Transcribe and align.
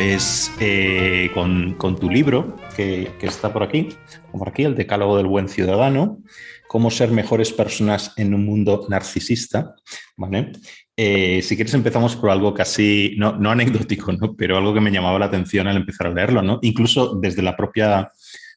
pues 0.00 0.50
eh, 0.60 1.30
con, 1.34 1.76
tu 1.76 2.08
libro, 2.08 2.56
que, 2.74 3.12
está 3.20 3.52
por 3.52 3.62
aquí, 3.62 3.90
por 4.32 4.48
aquí, 4.48 4.62
el 4.62 4.74
Decálogo 4.74 5.18
del 5.18 5.26
Buen 5.26 5.46
Ciudadano, 5.46 6.20
cómo 6.68 6.90
ser 6.90 7.10
mejores 7.10 7.52
personas 7.52 8.14
en 8.16 8.32
un 8.32 8.46
mundo 8.46 8.86
narcisista, 8.88 9.74
¿vale? 10.16 10.52
Eh, 10.96 11.42
si 11.42 11.54
quieres 11.54 11.74
empezamos 11.74 12.16
por 12.16 12.30
algo 12.30 12.54
casi, 12.54 13.14
no, 13.18 13.32
no 13.32 13.50
anecdótico, 13.50 14.10
¿no? 14.12 14.34
pero 14.34 14.56
algo 14.56 14.72
que 14.72 14.80
me 14.80 14.90
llamaba 14.90 15.18
la 15.18 15.26
atención 15.26 15.66
al 15.66 15.76
empezar 15.76 16.06
a 16.06 16.14
leerlo, 16.14 16.40
¿no? 16.40 16.60
incluso 16.62 17.16
desde 17.16 17.42
la 17.42 17.54
propia, 17.54 18.10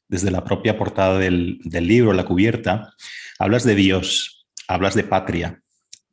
desde 0.07 0.31
la 0.31 0.45
propia 0.45 0.77
portada 0.77 1.19
del, 1.19 1.59
del 1.65 1.85
libro, 1.85 2.13
la 2.13 2.23
cubierta, 2.23 2.93
hablas 3.37 3.65
de 3.65 3.75
Dios, 3.75 4.47
hablas 4.69 4.95
de 4.95 5.03
patria, 5.03 5.61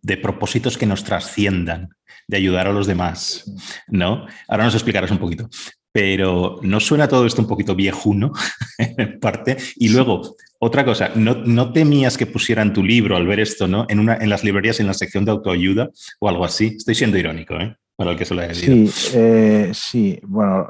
de 0.03 0.17
propósitos 0.17 0.77
que 0.77 0.87
nos 0.87 1.05
trasciendan, 1.05 1.91
de 2.31 2.37
ayudar 2.37 2.69
a 2.69 2.73
los 2.73 2.87
demás, 2.87 3.45
¿no? 3.89 4.25
Ahora 4.49 4.65
nos 4.65 4.75
explicarás 4.75 5.11
un 5.11 5.19
poquito. 5.19 5.49
Pero 5.93 6.61
¿no 6.63 6.79
suena 6.79 7.09
todo 7.09 7.27
esto 7.27 7.43
un 7.43 7.49
poquito 7.49 7.75
viejuno 7.75 8.33
en 8.79 9.19
parte? 9.19 9.57
Y 9.75 9.89
luego, 9.89 10.37
otra 10.61 10.85
cosa, 10.85 11.11
¿no, 11.17 11.73
temías 11.73 12.17
que 12.17 12.27
pusieran 12.27 12.73
tu 12.73 12.85
libro 12.85 13.17
al 13.17 13.27
ver 13.27 13.41
esto, 13.41 13.67
¿no? 13.67 13.87
En, 13.89 13.99
una, 13.99 14.17
en 14.17 14.31
las 14.31 14.45
librerías, 14.45 14.79
en 14.79 14.87
la 14.87 14.95
sección 14.95 15.25
de 15.25 15.33
autoayuda 15.33 15.91
o 16.21 16.29
algo 16.29 16.45
así. 16.45 16.77
Estoy 16.77 16.95
siendo 16.95 17.19
irónico, 17.19 17.57
¿eh? 17.57 17.77
Para 17.97 18.13
el 18.13 18.17
que 18.17 18.25
se 18.25 18.35
lo 18.35 18.41
haya 18.41 18.55
Sí, 18.55 18.91
eh, 19.13 19.73
sí, 19.75 20.19
bueno, 20.23 20.69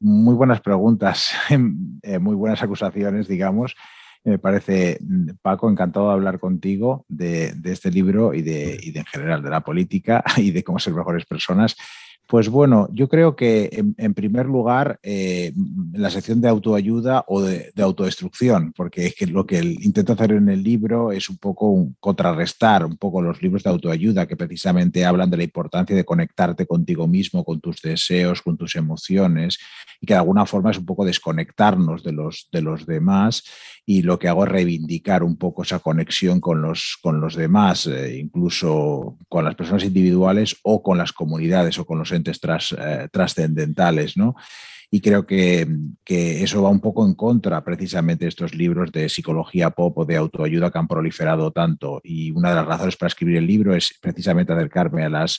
muy 0.00 0.34
buenas 0.34 0.60
preguntas, 0.60 1.32
eh, 1.50 2.18
muy 2.18 2.36
buenas 2.36 2.62
acusaciones, 2.62 3.26
digamos. 3.26 3.74
Me 4.24 4.38
parece, 4.38 5.00
Paco, 5.42 5.68
encantado 5.68 6.08
de 6.08 6.12
hablar 6.12 6.38
contigo 6.38 7.04
de, 7.08 7.54
este 7.64 7.90
libro 7.90 8.34
y 8.34 8.42
de, 8.42 8.78
y 8.80 8.92
de, 8.92 9.00
en 9.00 9.06
general 9.06 9.42
de 9.42 9.50
la 9.50 9.62
política 9.62 10.22
y 10.36 10.52
de 10.52 10.62
cómo 10.62 10.78
ser 10.78 10.94
mejores 10.94 11.26
personas. 11.26 11.76
Pues 12.26 12.48
bueno, 12.48 12.88
yo 12.92 13.08
creo 13.08 13.36
que 13.36 13.68
en, 13.98 14.14
primer 14.14 14.46
lugar 14.46 14.98
eh, 15.02 15.52
la 15.92 16.08
sección 16.08 16.40
de 16.40 16.48
autoayuda 16.48 17.24
o 17.28 17.42
de, 17.42 17.72
autodestrucción, 17.76 18.72
porque 18.72 19.06
es 19.06 19.14
que 19.14 19.26
lo 19.26 19.46
que 19.46 19.58
intento 19.58 20.14
hacer 20.14 20.32
en 20.32 20.48
el 20.48 20.62
libro 20.62 21.12
es 21.12 21.28
un 21.28 21.36
poco 21.36 21.88
contrarrestar 22.00 22.86
un 22.86 22.96
poco 22.96 23.20
los 23.20 23.42
libros 23.42 23.62
de 23.64 23.70
autoayuda 23.70 24.26
que 24.26 24.36
precisamente 24.36 25.04
hablan 25.04 25.28
de 25.28 25.36
la 25.36 25.42
importancia 25.42 25.94
de 25.94 26.04
conectarte 26.04 26.66
contigo 26.66 27.06
mismo, 27.06 27.44
con 27.44 27.60
tus 27.60 27.82
deseos, 27.82 28.40
con 28.40 28.56
tus 28.56 28.76
emociones 28.76 29.58
y 30.00 30.06
que 30.06 30.14
de 30.14 30.20
alguna 30.20 30.46
forma 30.46 30.70
es 30.70 30.78
un 30.78 30.86
poco 30.86 31.04
desconectarnos 31.04 32.02
de 32.02 32.12
los, 32.12 32.48
de 32.50 32.62
los 32.62 32.86
demás 32.86 33.44
y 33.84 34.02
lo 34.02 34.18
que 34.18 34.28
hago 34.28 34.44
es 34.44 34.50
reivindicar 34.50 35.22
un 35.24 35.36
poco 35.36 35.62
esa 35.62 35.80
conexión 35.80 36.40
con 36.40 36.62
los, 36.62 36.98
con 37.02 37.20
los 37.20 37.34
demás, 37.34 37.86
eh, 37.86 38.18
incluso 38.18 39.18
con 39.28 39.44
las 39.44 39.56
personas 39.56 39.84
individuales 39.84 40.56
o 40.62 40.82
con 40.82 40.98
las 40.98 41.12
comunidades 41.12 41.78
o 41.78 41.84
con 41.84 41.98
los 41.98 42.11
entes 42.12 42.40
eh, 42.78 43.08
trascendentales, 43.10 44.16
¿no? 44.16 44.34
Y 44.90 45.00
creo 45.00 45.26
que, 45.26 45.66
que, 46.04 46.42
eso 46.42 46.62
va 46.62 46.68
un 46.68 46.80
poco 46.80 47.06
en 47.06 47.14
contra 47.14 47.64
precisamente 47.64 48.26
de 48.26 48.28
estos 48.28 48.54
libros 48.54 48.92
de 48.92 49.08
psicología 49.08 49.70
pop 49.70 49.96
o 49.96 50.04
de 50.04 50.16
autoayuda 50.16 50.70
que 50.70 50.78
han 50.78 50.86
proliferado 50.86 51.50
tanto. 51.50 52.00
Y 52.04 52.30
una 52.30 52.50
de 52.50 52.56
las 52.56 52.66
razones 52.66 52.96
para 52.96 53.08
escribir 53.08 53.38
el 53.38 53.46
libro 53.46 53.74
es 53.74 53.98
precisamente 54.00 54.52
acercarme 54.52 55.02
a 55.02 55.08
las 55.08 55.38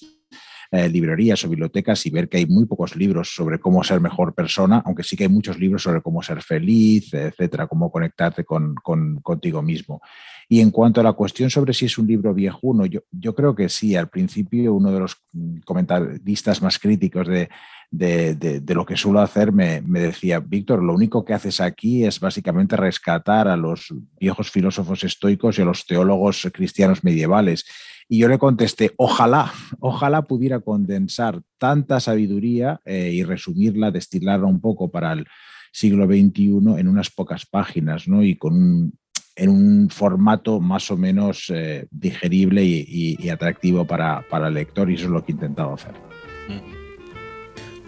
eh, 0.75 0.89
librerías 0.89 1.45
o 1.45 1.49
bibliotecas 1.49 2.03
y 2.07 2.09
ver 2.09 2.27
que 2.27 2.37
hay 2.37 2.47
muy 2.47 2.65
pocos 2.65 2.95
libros 2.95 3.35
sobre 3.35 3.59
cómo 3.59 3.83
ser 3.83 4.01
mejor 4.01 4.33
persona, 4.33 4.81
aunque 4.83 5.03
sí 5.03 5.15
que 5.15 5.25
hay 5.25 5.29
muchos 5.29 5.59
libros 5.59 5.83
sobre 5.83 6.01
cómo 6.01 6.23
ser 6.23 6.41
feliz, 6.41 7.13
etcétera, 7.13 7.67
cómo 7.67 7.91
conectarte 7.91 8.43
con, 8.43 8.73
contigo 9.21 9.61
mismo. 9.61 10.01
Y 10.49 10.61
en 10.61 10.71
cuanto 10.71 10.99
a 10.99 11.03
la 11.03 11.13
cuestión 11.13 11.51
sobre 11.51 11.75
si 11.75 11.85
es 11.85 11.99
un 11.99 12.07
libro 12.07 12.33
viejuno, 12.33 12.87
yo, 12.87 13.01
yo 13.11 13.35
creo 13.35 13.53
que 13.53 13.69
sí. 13.69 13.95
Al 13.95 14.09
principio, 14.09 14.73
uno 14.73 14.91
de 14.91 14.99
los 15.01 15.17
comentaristas 15.63 16.59
más 16.63 16.79
críticos 16.79 17.27
de, 17.27 17.49
de, 17.91 18.73
lo 18.73 18.83
que 18.83 18.97
suelo 18.97 19.21
hacer 19.21 19.51
me, 19.51 19.79
me, 19.81 19.99
decía, 19.99 20.39
Víctor, 20.39 20.81
lo 20.81 20.95
único 20.95 21.23
que 21.23 21.35
haces 21.35 21.61
aquí 21.61 22.03
es 22.03 22.19
básicamente 22.19 22.75
rescatar 22.75 23.47
a 23.47 23.55
los 23.55 23.93
viejos 24.19 24.49
filósofos 24.49 25.03
estoicos 25.03 25.59
y 25.59 25.61
a 25.61 25.65
los 25.65 25.85
teólogos 25.85 26.49
cristianos 26.51 27.03
medievales. 27.03 27.63
Y 28.07 28.19
yo 28.19 28.27
le 28.27 28.37
contesté, 28.37 28.91
ojalá, 28.97 29.51
ojalá 29.79 30.23
pudiera 30.23 30.59
condensar 30.59 31.41
tanta 31.57 31.99
sabiduría 31.99 32.81
eh, 32.85 33.11
y 33.13 33.23
resumirla, 33.23 33.91
destilarla 33.91 34.45
un 34.45 34.61
poco 34.61 34.91
para 34.91 35.13
el 35.13 35.25
siglo 35.71 36.05
XXI 36.05 36.79
en 36.79 36.87
unas 36.87 37.09
pocas 37.09 37.45
páginas, 37.45 38.07
¿no? 38.07 38.23
Y 38.23 38.35
con 38.35 38.93
en 39.35 39.49
un 39.49 39.89
formato 39.89 40.59
más 40.59 40.91
o 40.91 40.97
menos 40.97 41.49
eh, 41.49 41.87
digerible 41.89 42.63
y, 42.63 43.29
atractivo 43.29 43.85
para, 43.85 44.23
para, 44.29 44.47
el 44.47 44.53
lector, 44.53 44.89
y 44.89 44.95
eso 44.95 45.05
es 45.05 45.09
lo 45.09 45.25
que 45.25 45.31
he 45.31 45.35
intentado 45.35 45.73
hacer. 45.73 45.93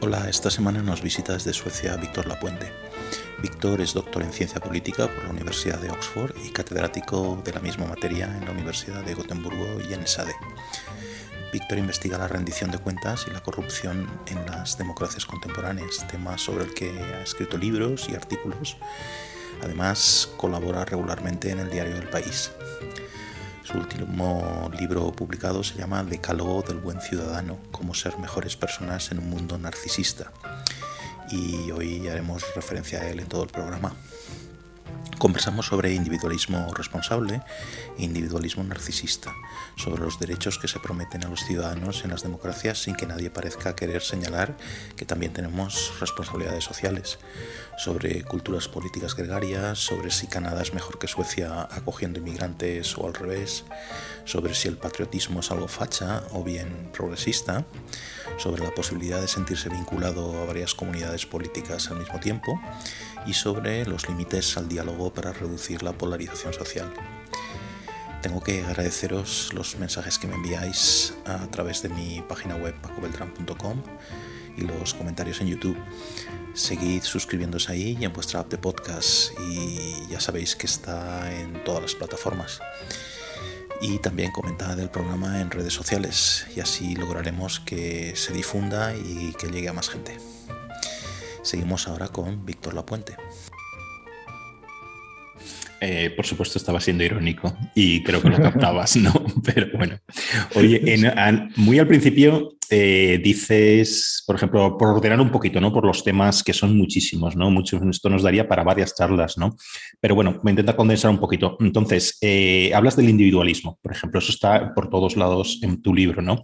Hola, 0.01 0.27
esta 0.29 0.49
semana 0.49 0.81
nos 0.81 1.01
visita 1.01 1.33
desde 1.33 1.53
Suecia 1.53 1.95
Víctor 1.97 2.27
Lapuente. 2.27 2.67
Víctor 3.41 3.81
es 3.81 3.93
doctor 3.93 4.23
en 4.23 4.31
ciencia 4.31 4.61
política 4.61 5.07
por 5.07 5.25
la 5.25 5.29
Universidad 5.29 5.79
de 5.79 5.89
Oxford 5.89 6.33
y 6.43 6.51
catedrático 6.51 7.41
de 7.43 7.51
la 7.51 7.59
misma 7.59 7.85
materia 7.85 8.25
en 8.25 8.45
la 8.45 8.51
Universidad 8.51 9.03
de 9.03 9.13
Gotemburgo 9.13 9.81
y 9.87 9.93
en 9.93 10.07
SADE. 10.07 10.33
Víctor 11.51 11.77
investiga 11.77 12.17
la 12.17 12.27
rendición 12.27 12.71
de 12.71 12.79
cuentas 12.79 13.25
y 13.27 13.31
la 13.31 13.41
corrupción 13.41 14.09
en 14.27 14.45
las 14.45 14.77
democracias 14.77 15.25
contemporáneas, 15.25 16.07
tema 16.07 16.37
sobre 16.37 16.63
el 16.63 16.73
que 16.73 16.89
ha 16.89 17.21
escrito 17.21 17.57
libros 17.57 18.07
y 18.09 18.15
artículos. 18.15 18.77
Además, 19.61 20.29
colabora 20.37 20.85
regularmente 20.85 21.51
en 21.51 21.59
el 21.59 21.69
diario 21.69 21.95
del 21.95 22.09
país. 22.09 22.51
Su 23.63 23.77
último 23.77 24.71
libro 24.79 25.11
publicado 25.11 25.63
se 25.63 25.77
llama 25.77 26.03
Decálogo 26.03 26.61
del 26.61 26.77
buen 26.77 27.01
ciudadano, 27.01 27.59
cómo 27.71 27.93
ser 27.93 28.17
mejores 28.17 28.55
personas 28.55 29.11
en 29.11 29.19
un 29.19 29.29
mundo 29.29 29.57
narcisista 29.57 30.31
y 31.31 31.71
hoy 31.71 32.07
haremos 32.07 32.43
referencia 32.55 33.01
a 33.01 33.09
él 33.09 33.19
en 33.19 33.27
todo 33.27 33.43
el 33.43 33.49
programa. 33.49 33.95
Conversamos 35.17 35.67
sobre 35.67 35.93
individualismo 35.93 36.73
responsable 36.75 37.41
e 37.97 38.03
individualismo 38.03 38.63
narcisista, 38.63 39.31
sobre 39.77 40.03
los 40.03 40.19
derechos 40.19 40.59
que 40.59 40.67
se 40.67 40.79
prometen 40.79 41.23
a 41.23 41.29
los 41.29 41.45
ciudadanos 41.45 42.03
en 42.03 42.11
las 42.11 42.23
democracias 42.23 42.83
sin 42.83 42.95
que 42.95 43.07
nadie 43.07 43.29
parezca 43.29 43.75
querer 43.75 44.01
señalar 44.01 44.57
que 44.97 45.05
también 45.05 45.31
tenemos 45.31 45.93
responsabilidades 46.01 46.65
sociales, 46.65 47.17
sobre 47.77 48.23
culturas 48.23 48.67
políticas 48.67 49.15
gregarias, 49.15 49.79
sobre 49.79 50.11
si 50.11 50.27
Canadá 50.27 50.61
es 50.61 50.73
mejor 50.73 50.99
que 50.99 51.07
Suecia 51.07 51.61
acogiendo 51.71 52.19
inmigrantes 52.19 52.97
o 52.97 53.07
al 53.07 53.13
revés, 53.13 53.63
sobre 54.25 54.53
si 54.53 54.67
el 54.67 54.77
patriotismo 54.77 55.39
es 55.39 55.49
algo 55.49 55.69
facha 55.69 56.23
o 56.31 56.43
bien 56.43 56.89
progresista, 56.91 57.65
sobre 58.37 58.63
la 58.63 58.71
posibilidad 58.71 59.21
de 59.21 59.29
sentirse 59.29 59.69
vinculado 59.69 60.41
a 60.41 60.45
varias 60.45 60.75
comunidades 60.75 61.25
políticas 61.25 61.89
al 61.89 61.99
mismo 61.99 62.19
tiempo 62.19 62.59
y 63.25 63.33
sobre 63.33 63.85
los 63.85 64.07
límites 64.07 64.57
al 64.57 64.67
diálogo 64.67 65.13
para 65.13 65.33
reducir 65.33 65.83
la 65.83 65.93
polarización 65.93 66.53
social. 66.53 66.91
Tengo 68.21 68.41
que 68.41 68.63
agradeceros 68.63 69.51
los 69.53 69.77
mensajes 69.77 70.17
que 70.17 70.27
me 70.27 70.35
enviáis 70.35 71.13
a 71.25 71.45
través 71.47 71.81
de 71.83 71.89
mi 71.89 72.23
página 72.27 72.55
web 72.55 72.73
pacobeltran.com 72.81 73.83
y 74.57 74.61
los 74.61 74.93
comentarios 74.93 75.41
en 75.41 75.47
YouTube. 75.47 75.77
Seguid 76.53 77.03
suscribiéndose 77.03 77.71
ahí 77.71 77.97
y 77.99 78.05
en 78.05 78.13
vuestra 78.13 78.39
app 78.39 78.49
de 78.49 78.57
podcast 78.57 79.31
y 79.39 80.07
ya 80.09 80.19
sabéis 80.19 80.55
que 80.55 80.65
está 80.65 81.31
en 81.39 81.63
todas 81.63 81.81
las 81.81 81.95
plataformas 81.95 82.61
y 83.81 83.99
también 83.99 84.31
comentad 84.31 84.79
el 84.79 84.89
programa 84.89 85.41
en 85.41 85.51
redes 85.51 85.73
sociales 85.73 86.47
y 86.55 86.59
así 86.59 86.95
lograremos 86.95 87.59
que 87.59 88.15
se 88.15 88.33
difunda 88.33 88.95
y 88.95 89.33
que 89.37 89.47
llegue 89.47 89.69
a 89.69 89.73
más 89.73 89.89
gente. 89.89 90.17
Seguimos 91.45 91.87
ahora 91.87 92.07
con 92.07 92.43
Víctor 92.43 92.73
Lapuente. 92.73 93.15
Eh, 95.79 96.09
por 96.15 96.25
supuesto, 96.25 96.57
estaba 96.57 96.79
siendo 96.79 97.03
irónico 97.03 97.55
y 97.75 98.01
creo 98.01 98.19
que 98.19 98.29
lo 98.29 98.37
captabas, 98.37 98.95
¿no? 98.95 99.13
Pero 99.45 99.67
bueno. 99.77 99.99
Oye, 100.55 100.97
muy 101.57 101.77
al 101.77 101.87
principio 101.87 102.57
eh, 102.71 103.21
dices, 103.23 104.23
por 104.25 104.37
ejemplo, 104.37 104.75
por 104.75 104.87
ordenar 104.87 105.21
un 105.21 105.29
poquito, 105.29 105.61
¿no? 105.61 105.71
Por 105.71 105.85
los 105.85 106.03
temas 106.03 106.41
que 106.41 106.51
son 106.51 106.75
muchísimos, 106.75 107.35
¿no? 107.35 107.51
Muchos, 107.51 107.79
esto 107.83 108.09
nos 108.09 108.23
daría 108.23 108.47
para 108.47 108.63
varias 108.63 108.95
charlas, 108.95 109.37
¿no? 109.37 109.55
Pero 109.99 110.15
bueno, 110.15 110.39
me 110.41 110.49
intenta 110.49 110.75
condensar 110.75 111.11
un 111.11 111.19
poquito. 111.19 111.57
Entonces, 111.59 112.17
eh, 112.21 112.71
hablas 112.73 112.95
del 112.95 113.09
individualismo, 113.09 113.77
por 113.83 113.91
ejemplo, 113.91 114.17
eso 114.17 114.31
está 114.31 114.73
por 114.73 114.89
todos 114.89 115.15
lados 115.15 115.59
en 115.61 115.83
tu 115.83 115.93
libro, 115.93 116.23
¿no? 116.23 116.43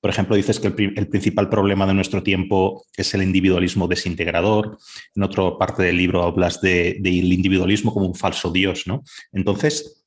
Por 0.00 0.10
ejemplo, 0.10 0.36
dices 0.36 0.60
que 0.60 0.68
el, 0.68 1.08
principal 1.08 1.48
problema 1.48 1.86
de 1.86 1.94
nuestro 1.94 2.22
tiempo 2.22 2.84
es 2.96 3.12
el 3.14 3.22
individualismo 3.22 3.88
desintegrador. 3.88 4.78
En 5.14 5.24
otra 5.24 5.58
parte 5.58 5.82
del 5.82 5.96
libro 5.96 6.22
hablas 6.22 6.60
del 6.60 7.32
individualismo 7.32 7.92
como 7.92 8.06
un 8.06 8.14
falso 8.14 8.52
Dios, 8.52 8.86
¿no? 8.86 9.02
Entonces, 9.32 10.04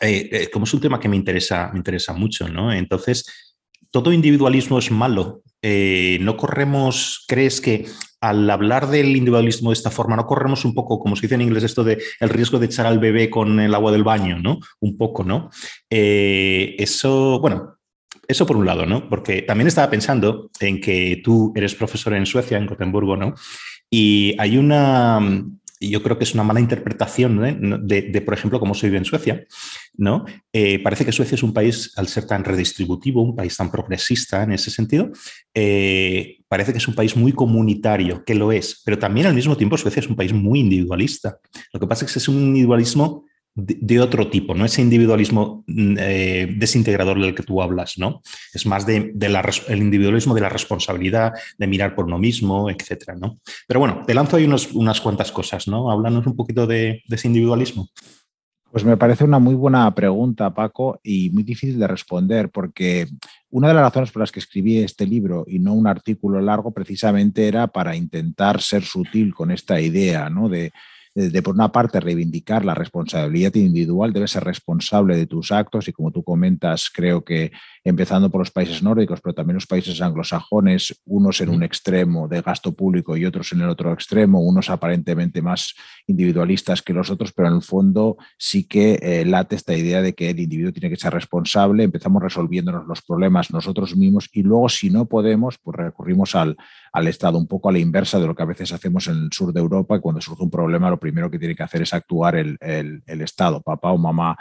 eh, 0.00 0.28
eh, 0.30 0.50
como 0.52 0.64
es 0.64 0.74
un 0.74 0.80
tema 0.80 1.00
que 1.00 1.08
me 1.08 1.16
interesa, 1.16 1.70
me 1.72 1.78
interesa 1.78 2.12
mucho, 2.12 2.46
¿no? 2.48 2.72
Entonces, 2.72 3.24
¿todo 3.90 4.12
individualismo 4.12 4.78
es 4.78 4.90
malo? 4.90 5.42
Eh, 5.62 6.18
¿No 6.20 6.36
corremos, 6.36 7.24
crees 7.26 7.62
que 7.62 7.86
al 8.20 8.48
hablar 8.50 8.88
del 8.88 9.16
individualismo 9.16 9.70
de 9.70 9.74
esta 9.74 9.90
forma, 9.90 10.16
no 10.16 10.26
corremos 10.26 10.64
un 10.66 10.74
poco, 10.74 10.98
como 10.98 11.16
se 11.16 11.22
dice 11.22 11.36
en 11.36 11.42
inglés, 11.42 11.64
esto 11.64 11.84
de 11.84 12.02
el 12.20 12.28
riesgo 12.28 12.58
de 12.58 12.66
echar 12.66 12.86
al 12.86 12.98
bebé 12.98 13.30
con 13.30 13.60
el 13.60 13.74
agua 13.74 13.92
del 13.92 14.04
baño, 14.04 14.38
¿no? 14.38 14.58
Un 14.80 14.98
poco, 14.98 15.24
¿no? 15.24 15.50
eso, 15.88 17.38
bueno, 17.40 17.75
eso 18.28 18.46
por 18.46 18.56
un 18.56 18.66
lado, 18.66 18.86
¿no? 18.86 19.08
Porque 19.08 19.42
también 19.42 19.68
estaba 19.68 19.90
pensando 19.90 20.50
en 20.60 20.80
que 20.80 21.20
tú 21.22 21.52
eres 21.54 21.74
profesor 21.74 22.14
en 22.14 22.26
Suecia, 22.26 22.58
en 22.58 22.66
Gotemburgo, 22.66 23.16
¿no? 23.16 23.34
Y 23.90 24.34
hay 24.38 24.58
una, 24.58 25.20
yo 25.80 26.02
creo 26.02 26.18
que 26.18 26.24
es 26.24 26.34
una 26.34 26.42
mala 26.42 26.60
interpretación 26.60 27.86
de, 27.86 28.22
por 28.22 28.34
ejemplo, 28.34 28.58
cómo 28.58 28.74
se 28.74 28.86
vive 28.86 28.98
en 28.98 29.04
Suecia. 29.04 29.46
¿no? 29.96 30.24
Eh, 30.52 30.78
parece 30.82 31.04
que 31.04 31.12
Suecia 31.12 31.34
es 31.34 31.42
un 31.42 31.52
país, 31.52 31.92
al 31.96 32.08
ser 32.08 32.26
tan 32.26 32.44
redistributivo, 32.44 33.22
un 33.22 33.36
país 33.36 33.56
tan 33.56 33.70
progresista 33.70 34.42
en 34.42 34.52
ese 34.52 34.70
sentido, 34.70 35.10
eh, 35.54 36.38
parece 36.48 36.72
que 36.72 36.78
es 36.78 36.88
un 36.88 36.94
país 36.94 37.16
muy 37.16 37.32
comunitario, 37.32 38.24
que 38.24 38.34
lo 38.34 38.52
es, 38.52 38.82
pero 38.84 38.98
también 38.98 39.26
al 39.26 39.34
mismo 39.34 39.56
tiempo 39.56 39.76
Suecia 39.76 40.00
es 40.00 40.08
un 40.08 40.16
país 40.16 40.32
muy 40.32 40.60
individualista. 40.60 41.38
Lo 41.72 41.80
que 41.80 41.86
pasa 41.86 42.04
es 42.04 42.12
que 42.12 42.18
es 42.18 42.28
un 42.28 42.36
individualismo 42.36 43.24
de, 43.56 44.00
otro 44.00 44.28
tipo, 44.28 44.54
no 44.54 44.66
ese 44.66 44.82
individualismo 44.82 45.64
mm, 45.66 45.96
eh, 45.98 46.54
desintegrador 46.58 47.18
del 47.18 47.34
que 47.34 47.42
tú 47.42 47.62
hablas, 47.62 47.96
¿no? 47.96 48.20
Es 48.52 48.66
más 48.66 48.86
de, 48.86 49.14
el 49.68 49.78
individualismo 49.78 50.34
de 50.34 50.42
la 50.42 50.50
responsabilidad, 50.50 51.32
de 51.56 51.66
mirar 51.66 51.94
por 51.94 52.04
uno 52.04 52.18
mismo, 52.18 52.68
etcétera, 52.68 53.14
¿no? 53.14 53.36
Pero 53.66 53.80
bueno, 53.80 54.02
te 54.06 54.12
lanzo 54.12 54.36
ahí 54.36 54.44
unas 54.44 55.00
cuantas 55.00 55.32
cosas, 55.32 55.66
¿no? 55.68 55.90
Háblanos 55.90 56.26
un 56.26 56.36
poquito 56.36 56.66
de, 56.66 57.02
ese 57.08 57.28
individualismo. 57.28 57.88
Pues 58.70 58.84
me 58.84 58.98
parece 58.98 59.24
una 59.24 59.38
muy 59.38 59.54
buena 59.54 59.94
pregunta, 59.94 60.52
Paco, 60.52 61.00
y 61.02 61.30
muy 61.30 61.42
difícil 61.42 61.78
de 61.78 61.86
responder, 61.86 62.50
porque 62.50 63.06
una 63.48 63.68
de 63.68 63.74
las 63.74 63.84
razones 63.84 64.10
por 64.10 64.20
las 64.20 64.30
que 64.30 64.40
escribí 64.40 64.78
este 64.78 65.06
libro 65.06 65.46
y 65.48 65.60
no 65.60 65.72
un 65.72 65.86
artículo 65.86 66.42
largo 66.42 66.72
precisamente 66.72 67.48
era 67.48 67.68
para 67.68 67.96
intentar 67.96 68.60
ser 68.60 68.84
sutil 68.84 69.34
con 69.34 69.50
esta 69.50 69.80
idea, 69.80 70.28
¿no? 70.28 70.50
De, 70.50 70.72
de, 71.16 71.42
por 71.42 71.54
una 71.54 71.72
parte, 71.72 71.98
reivindicar 71.98 72.62
la 72.64 72.74
responsabilidad 72.74 73.54
individual, 73.54 74.12
debes 74.12 74.32
ser 74.32 74.44
responsable 74.44 75.16
de 75.16 75.26
tus 75.26 75.50
actos 75.50 75.88
y 75.88 75.92
como 75.92 76.12
tú 76.12 76.22
comentas, 76.22 76.90
creo 76.92 77.24
que 77.24 77.52
empezando 77.86 78.30
por 78.30 78.40
los 78.40 78.50
países 78.50 78.82
nórdicos, 78.82 79.20
pero 79.20 79.32
también 79.32 79.54
los 79.54 79.66
países 79.68 80.02
anglosajones, 80.02 81.00
unos 81.04 81.40
en 81.40 81.50
un 81.50 81.62
extremo 81.62 82.26
de 82.26 82.42
gasto 82.42 82.72
público 82.72 83.16
y 83.16 83.24
otros 83.24 83.52
en 83.52 83.60
el 83.60 83.68
otro 83.68 83.92
extremo, 83.92 84.40
unos 84.40 84.70
aparentemente 84.70 85.40
más 85.40 85.72
individualistas 86.08 86.82
que 86.82 86.92
los 86.92 87.10
otros, 87.10 87.32
pero 87.32 87.46
en 87.46 87.54
el 87.54 87.62
fondo 87.62 88.16
sí 88.36 88.66
que 88.66 88.98
eh, 89.00 89.24
late 89.24 89.54
esta 89.54 89.76
idea 89.76 90.02
de 90.02 90.14
que 90.14 90.30
el 90.30 90.40
individuo 90.40 90.72
tiene 90.72 90.90
que 90.90 91.00
ser 91.00 91.12
responsable, 91.12 91.84
empezamos 91.84 92.20
resolviéndonos 92.20 92.88
los 92.88 93.02
problemas 93.02 93.52
nosotros 93.52 93.94
mismos 93.94 94.28
y 94.32 94.42
luego 94.42 94.68
si 94.68 94.90
no 94.90 95.04
podemos, 95.04 95.56
pues 95.58 95.76
recurrimos 95.76 96.34
al, 96.34 96.56
al 96.92 97.06
Estado, 97.06 97.38
un 97.38 97.46
poco 97.46 97.68
a 97.68 97.72
la 97.72 97.78
inversa 97.78 98.18
de 98.18 98.26
lo 98.26 98.34
que 98.34 98.42
a 98.42 98.46
veces 98.46 98.72
hacemos 98.72 99.06
en 99.06 99.16
el 99.16 99.32
sur 99.32 99.52
de 99.52 99.60
Europa, 99.60 100.00
cuando 100.00 100.20
surge 100.20 100.42
un 100.42 100.50
problema 100.50 100.90
lo 100.90 100.98
primero 100.98 101.30
que 101.30 101.38
tiene 101.38 101.54
que 101.54 101.62
hacer 101.62 101.82
es 101.82 101.94
actuar 101.94 102.34
el, 102.34 102.58
el, 102.60 103.04
el 103.06 103.20
Estado, 103.20 103.62
papá 103.62 103.92
o 103.92 103.98
mamá 103.98 104.36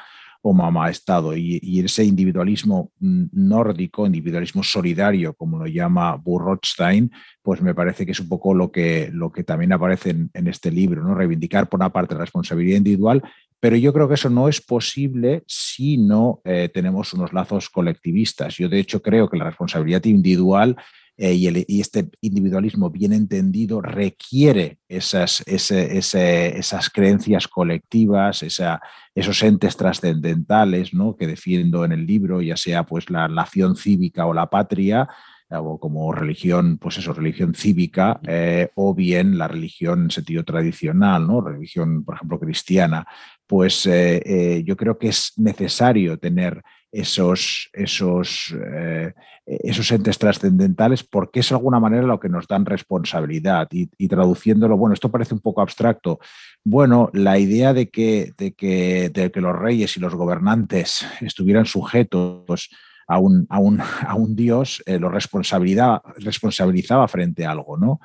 o 0.48 0.54
mamá 0.54 0.92
Estado. 0.92 1.36
Y, 1.36 1.80
ese 1.84 2.04
individualismo 2.04 2.92
nórdico, 3.00 4.06
individualismo 4.06 4.62
solidario, 4.64 5.34
como 5.34 5.58
lo 5.58 5.66
llama 5.66 6.16
Burrottstein, 6.18 7.12
pues 7.42 7.64
me 7.64 7.74
parece 7.74 8.06
que 8.06 8.12
es 8.12 8.20
un 8.20 8.30
poco 8.30 8.54
lo 8.54 8.72
que, 8.72 9.10
lo 9.12 9.32
que 9.32 9.44
también 9.44 9.74
aparece 9.74 10.12
en, 10.12 10.48
este 10.48 10.70
libro, 10.70 11.04
¿no? 11.04 11.16
reivindicar 11.16 11.68
por 11.68 11.80
una 11.80 11.92
parte 11.92 12.14
la 12.14 12.22
responsabilidad 12.22 12.78
individual, 12.78 13.24
pero 13.60 13.76
yo 13.76 13.92
creo 13.92 14.08
que 14.08 14.14
eso 14.14 14.30
no 14.30 14.48
es 14.48 14.62
posible 14.62 15.44
si 15.48 15.98
no 15.98 16.42
eh, 16.44 16.70
tenemos 16.72 17.12
unos 17.14 17.34
lazos 17.34 17.72
colectivistas. 17.72 18.58
Yo 18.58 18.70
de 18.70 18.78
hecho 18.78 19.02
creo 19.02 19.28
que 19.28 19.38
la 19.38 19.46
responsabilidad 19.46 20.06
individual 20.06 20.76
eh, 21.18 21.34
y, 21.34 21.80
este 21.80 22.10
individualismo 22.22 22.90
bien 22.90 23.14
entendido 23.14 23.82
requiere 23.82 24.80
esas, 24.90 25.44
esas 25.46 26.90
creencias 26.90 27.48
colectivas, 27.48 28.44
esos 28.44 29.44
entes 29.44 29.78
trascendentales 29.78 30.94
¿no? 30.94 31.16
que 31.16 31.28
defiendo 31.28 31.86
en 31.86 31.94
el 31.94 32.06
libro, 32.06 32.42
ya 32.42 32.58
sea 32.58 32.84
pues 32.84 33.10
la 33.10 33.28
nación 33.30 33.78
cívica 33.78 34.26
o 34.26 34.34
la 34.34 34.50
patria, 34.50 35.08
o 35.50 35.80
como 35.80 36.12
religión, 36.12 36.78
pues 36.80 36.98
eso, 36.98 37.14
religión 37.14 37.54
cívica, 37.54 38.20
eh, 38.28 38.70
o 38.76 38.94
bien 38.94 39.38
la 39.38 39.48
religión 39.48 40.04
en 40.04 40.12
sentido 40.12 40.44
tradicional, 40.44 41.28
¿no? 41.28 41.40
Religión, 41.40 42.04
por 42.04 42.16
ejemplo, 42.16 42.40
cristiana. 42.40 43.06
Pues 43.46 43.86
eh, 43.86 44.64
yo 44.66 44.76
creo 44.76 44.98
que 44.98 45.10
es 45.10 45.34
necesario 45.38 46.18
tener 46.18 46.64
esos, 46.96 47.70
esos, 47.74 48.56
eh, 48.58 49.14
esos 49.46 49.92
entes 49.92 50.18
trascendentales 50.18 51.04
porque 51.04 51.42
es 51.42 51.50
de 51.50 51.56
alguna 51.56 51.80
manera 51.80 52.04
lo 52.04 52.20
que 52.20 52.30
nos 52.30 52.48
dan 52.48 52.66
responsabilidad. 52.66 53.68
Y, 53.72 54.08
traduciéndolo, 54.08 54.78
bueno, 54.78 54.94
esto 54.94 55.12
parece 55.12 55.34
un 55.34 55.42
poco 55.42 55.62
abstracto. 55.62 56.20
Bueno, 56.64 57.10
la 57.14 57.38
idea 57.38 57.74
de 57.74 57.90
que, 57.90 58.32
de 58.38 58.54
que, 58.54 59.10
de 59.14 59.30
que 59.30 59.42
los 59.42 59.56
reyes 59.56 59.98
y 59.98 60.00
los 60.00 60.16
gobernantes 60.16 61.06
estuvieran 61.20 61.66
sujetos 61.66 62.70
a 63.08 63.20
un, 63.20 63.46
a 63.50 63.60
un, 63.60 63.82
a 64.08 64.16
un 64.16 64.36
dios, 64.36 64.82
eh, 64.86 64.98
lo 64.98 65.10
responsabilizaba 65.10 67.08
frente 67.10 67.46
a 67.46 67.52
algo, 67.52 67.78
¿no? 67.78 68.00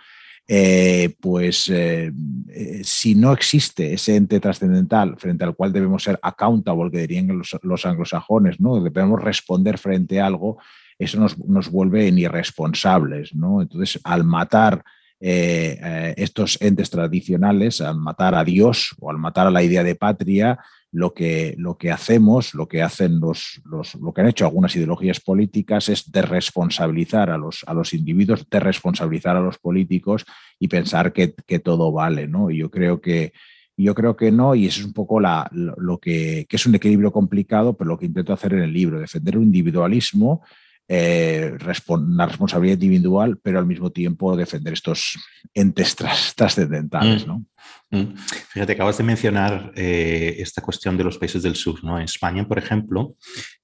Eh, 0.52 1.14
pues 1.20 1.68
eh, 1.68 2.10
eh, 2.48 2.80
si 2.82 3.14
no 3.14 3.32
existe 3.32 3.92
ese 3.92 4.16
ente 4.16 4.40
trascendental 4.40 5.16
frente 5.16 5.44
al 5.44 5.54
cual 5.54 5.72
debemos 5.72 6.02
ser 6.02 6.18
accountable, 6.20 6.90
que 6.90 7.06
dirían 7.06 7.40
los, 7.62 7.86
anglosajones, 7.86 8.58
¿no? 8.58 8.82
debemos 8.82 9.22
responder 9.22 9.78
frente 9.78 10.18
a 10.18 10.26
algo, 10.26 10.58
eso 10.98 11.20
nos, 11.20 11.38
nos 11.38 11.70
vuelve 11.70 12.08
irresponsables. 12.08 13.32
¿no? 13.32 13.62
Entonces, 13.62 14.00
al 14.02 14.24
matar 14.24 14.82
estos 15.20 16.60
entes 16.60 16.90
tradicionales, 16.90 17.80
al 17.80 17.98
matar 17.98 18.34
a 18.34 18.42
Dios 18.42 18.96
o 18.98 19.10
al 19.10 19.18
matar 19.18 19.46
a 19.46 19.50
la 19.50 19.62
idea 19.62 19.84
de 19.84 19.94
patria, 19.94 20.58
lo 20.92 21.14
que, 21.14 21.54
lo 21.56 21.76
que 21.76 21.90
hacemos, 21.90 22.54
lo 22.54 22.66
que 22.66 22.82
hacen 22.82 23.20
los, 23.20 23.60
lo 23.64 24.12
que 24.12 24.20
han 24.20 24.28
hecho 24.28 24.44
algunas 24.44 24.74
ideologías 24.74 25.20
políticas 25.20 25.88
es 25.88 26.10
desresponsabilizar 26.10 27.30
a 27.30 27.38
los, 27.38 27.62
a 27.66 27.74
los 27.74 27.92
individuos, 27.94 28.46
desresponsabilizar 28.50 29.36
a 29.36 29.40
los 29.40 29.58
políticos 29.58 30.24
y 30.58 30.68
pensar 30.68 31.12
que, 31.12 31.28
todo 31.60 31.92
vale, 31.92 32.26
¿no? 32.26 32.50
Y 32.50 32.58
yo 32.58 32.70
creo 32.70 33.00
que 33.00 33.32
yo 33.76 33.94
creo 33.94 34.14
que 34.14 34.30
no, 34.30 34.54
y 34.54 34.66
eso 34.66 34.80
es 34.80 34.86
un 34.86 34.92
poco 34.92 35.20
la, 35.20 35.48
lo, 35.52 35.96
que, 35.96 36.44
que, 36.46 36.56
es 36.56 36.66
un 36.66 36.74
equilibrio 36.74 37.12
complicado, 37.12 37.74
pero 37.78 37.88
lo 37.88 37.98
que 37.98 38.04
intento 38.04 38.34
hacer 38.34 38.52
en 38.52 38.60
el 38.60 38.72
libro, 38.74 39.00
defender 39.00 39.38
un 39.38 39.44
individualismo 39.44 40.42
eh, 40.92 41.56
una 41.86 42.26
responsabilidad 42.26 42.74
individual, 42.74 43.38
pero 43.40 43.60
al 43.60 43.66
mismo 43.66 43.92
tiempo 43.92 44.36
defender 44.36 44.72
estos 44.72 45.16
entes 45.54 45.94
trascendentales. 46.34 47.28
¿no? 47.28 47.44
Mm. 47.92 47.96
Mm. 47.96 48.16
Fíjate, 48.48 48.72
acabas 48.72 48.98
de 48.98 49.04
mencionar 49.04 49.70
eh, 49.76 50.34
esta 50.40 50.60
cuestión 50.60 50.96
de 50.96 51.04
los 51.04 51.16
países 51.16 51.44
del 51.44 51.54
sur. 51.54 51.84
¿no? 51.84 51.96
En 51.96 52.06
España, 52.06 52.48
por 52.48 52.58
ejemplo, 52.58 53.14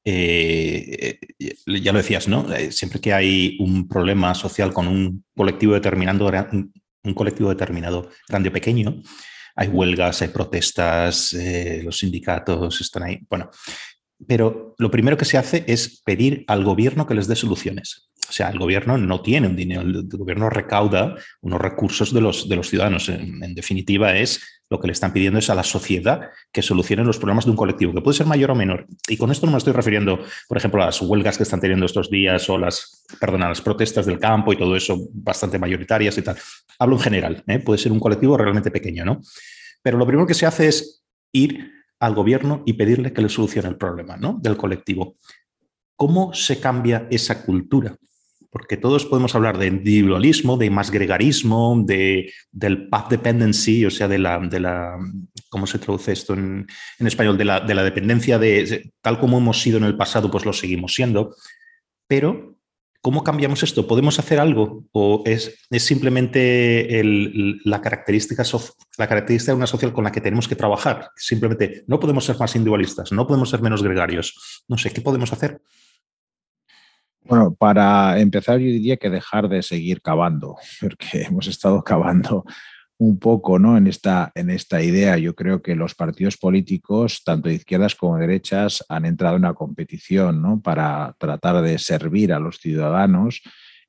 eh, 0.05 1.19
ya 1.67 1.91
lo 1.91 1.99
decías, 1.99 2.29
¿no? 2.29 2.47
siempre 2.71 3.01
que 3.01 3.13
hay 3.13 3.57
un 3.59 3.89
problema 3.89 4.33
social 4.37 4.73
con 4.73 4.87
un 4.87 5.25
colectivo 5.37 5.75
determinado, 5.75 6.31
un 7.03 7.15
colectivo 7.15 7.49
determinado, 7.49 8.09
grande 8.29 8.51
o 8.51 8.53
pequeño, 8.53 9.03
hay 9.57 9.67
huelgas, 9.67 10.23
hay 10.23 10.29
protestas, 10.29 11.37
los 11.83 11.99
sindicatos 11.99 12.81
están 12.81 13.03
ahí. 13.03 13.19
Bueno, 13.29 13.51
pero 14.27 14.75
lo 14.79 14.91
primero 14.91 15.17
que 15.17 15.25
se 15.25 15.39
hace 15.39 15.65
es 15.67 16.03
pedir 16.03 16.45
al 16.49 16.65
gobierno 16.65 17.07
que 17.07 17.15
les 17.15 17.29
dé 17.29 17.37
soluciones. 17.37 18.11
O 18.29 18.33
sea, 18.33 18.49
el 18.49 18.59
gobierno 18.59 18.99
no 18.99 19.21
tiene 19.21 19.47
un 19.47 19.57
dinero, 19.57 19.83
el 19.83 20.09
gobierno 20.09 20.51
recauda 20.51 21.15
unos 21.43 21.61
recursos 21.61 22.13
de 22.13 22.21
los, 22.21 22.49
de 22.49 22.57
los 22.57 22.69
ciudadanos. 22.69 23.09
En, 23.09 23.55
definitiva, 23.55 24.17
es 24.17 24.43
lo 24.69 24.81
que 24.81 24.89
le 24.89 24.95
están 24.95 25.13
pidiendo 25.13 25.39
es 25.39 25.49
a 25.49 25.55
la 25.55 25.63
sociedad 25.63 26.23
que 26.51 26.61
solucione 26.61 27.05
los 27.05 27.19
problemas 27.19 27.45
de 27.45 27.53
un 27.53 27.57
colectivo, 27.57 27.93
que 27.93 28.01
puede 28.01 28.17
ser 28.17 28.27
mayor 28.27 28.51
o 28.51 28.57
menor. 28.57 28.87
Y 29.09 29.17
con 29.17 29.31
esto 29.31 29.47
no 29.47 29.53
me 29.53 29.59
estoy 29.59 29.75
refiriendo, 29.75 30.19
por 30.49 30.59
ejemplo, 30.59 30.83
a 30.83 30.87
las 30.87 31.01
huelgas 31.01 31.37
que 31.37 31.45
están 31.45 31.61
teniendo 31.61 31.87
estos 31.87 32.11
días 32.11 32.51
o 32.51 32.59
las, 32.59 33.05
las 33.21 33.61
protestas 33.61 34.07
del 34.07 34.19
campo 34.19 34.53
y 34.53 34.57
todo 34.57 34.75
eso 34.75 35.09
bastante 35.13 35.59
mayoritarias 35.59 36.19
y 36.19 36.23
tal. 36.23 36.37
Hablo 36.81 36.97
en 36.97 37.03
general, 37.03 37.45
¿eh? 37.47 37.61
puede 37.61 37.79
ser 37.79 37.93
un 37.93 38.01
colectivo 38.01 38.37
realmente 38.37 38.73
pequeño, 38.73 39.05
¿no? 39.05 39.21
Pero 39.83 39.99
lo 39.99 40.07
primero 40.07 40.27
que 40.27 40.35
se 40.35 40.47
hace 40.47 40.67
es 40.67 41.05
ir 41.31 41.76
al 42.01 42.15
gobierno 42.15 42.63
y 42.67 42.75
pedirle 42.75 43.13
que 43.13 43.23
le 43.23 43.29
solucione 43.29 43.69
el 43.69 43.77
problema 43.77 44.17
¿no? 44.17 44.39
del 44.41 44.57
colectivo. 44.57 45.17
¿Cómo 45.97 46.33
se 46.35 46.61
cambia 46.61 47.07
esa 47.11 47.43
cultura? 47.45 47.97
Porque 48.51 48.77
todos 48.77 49.05
podemos 49.05 49.35
hablar 49.35 49.59
de 49.59 49.67
individualismo, 49.67 50.57
de 50.57 50.71
más 50.71 50.91
gregarismo, 50.91 51.83
de, 51.85 52.33
del 52.51 52.89
path 52.89 53.11
dependency, 53.11 53.85
o 53.85 53.91
sea, 53.91 54.09
de 54.09 54.19
la, 54.19 54.39
de 54.39 54.61
la 54.61 54.99
¿cómo 55.49 55.67
se 55.67 55.79
traduce 55.79 56.13
esto 56.13 56.35
en, 56.35 56.67
español? 57.01 57.37
De 57.37 57.45
la, 57.45 57.61
de 57.61 57.75
la 57.75 57.83
dependencia 57.83 58.39
de, 58.39 58.93
tal 59.01 59.19
como 59.19 59.39
hemos 59.39 59.61
sido 59.61 59.79
en 59.79 59.85
el 59.85 59.97
pasado, 59.97 60.31
pues 60.31 60.45
lo 60.45 60.53
seguimos 60.53 60.95
siendo. 60.95 61.35
Pero 62.07 62.56
¿Cómo 63.07 63.23
cambiamos 63.23 63.63
esto? 63.63 63.87
¿Podemos 63.87 64.19
hacer 64.19 64.41
algo? 64.41 64.83
¿O 64.91 65.23
es, 65.27 65.65
simplemente 65.79 67.01
la, 67.65 67.81
característica 67.81 68.43
la 68.99 69.07
característica 69.07 69.53
de 69.53 69.57
una 69.57 69.69
social 69.69 69.93
con 69.93 70.03
la 70.03 70.11
que 70.11 70.21
tenemos 70.21 70.49
que 70.49 70.57
trabajar? 70.57 71.11
Simplemente 71.15 71.85
no 71.87 72.01
podemos 72.01 72.25
ser 72.25 72.37
más 72.37 72.57
individualistas, 72.57 73.13
no 73.13 73.25
podemos 73.29 73.51
ser 73.51 73.63
menos 73.63 73.85
gregarios. 73.85 74.65
No 74.67 74.77
sé, 74.77 74.91
¿qué 74.91 75.03
podemos 75.03 75.33
hacer? 75.33 75.63
Bueno, 77.21 77.55
para 77.55 78.19
empezar 78.19 78.59
yo 78.59 78.67
diría 78.67 78.97
que 78.97 79.09
dejar 79.09 79.49
de 79.49 79.63
seguir 79.63 80.03
cavando, 80.03 80.57
porque 80.81 81.23
hemos 81.23 81.47
estado 81.47 81.85
cavando 81.85 82.45
un 82.99 83.19
poco 83.19 83.59
¿no? 83.59 83.77
en, 83.77 83.87
esta, 83.87 84.33
en 84.35 84.51
esta 84.51 84.83
idea. 84.83 85.19
Yo 85.19 85.35
creo 85.35 85.63
que 85.63 85.75
los 85.75 85.95
partidos 85.95 86.37
políticos, 86.37 87.23
tanto 87.25 87.49
de 87.49 87.57
izquierdas 87.57 87.95
como 87.95 88.17
de 88.17 88.27
derechas, 88.27 88.85
han 88.89 89.05
entrado 89.05 89.37
en 89.37 89.43
una 89.43 89.55
competición 89.55 90.41
¿no? 90.41 90.61
para 90.61 91.15
tratar 91.19 91.63
de 91.63 91.79
servir 91.79 92.33
a 92.33 92.41
los 92.41 92.59
ciudadanos, 92.59 93.43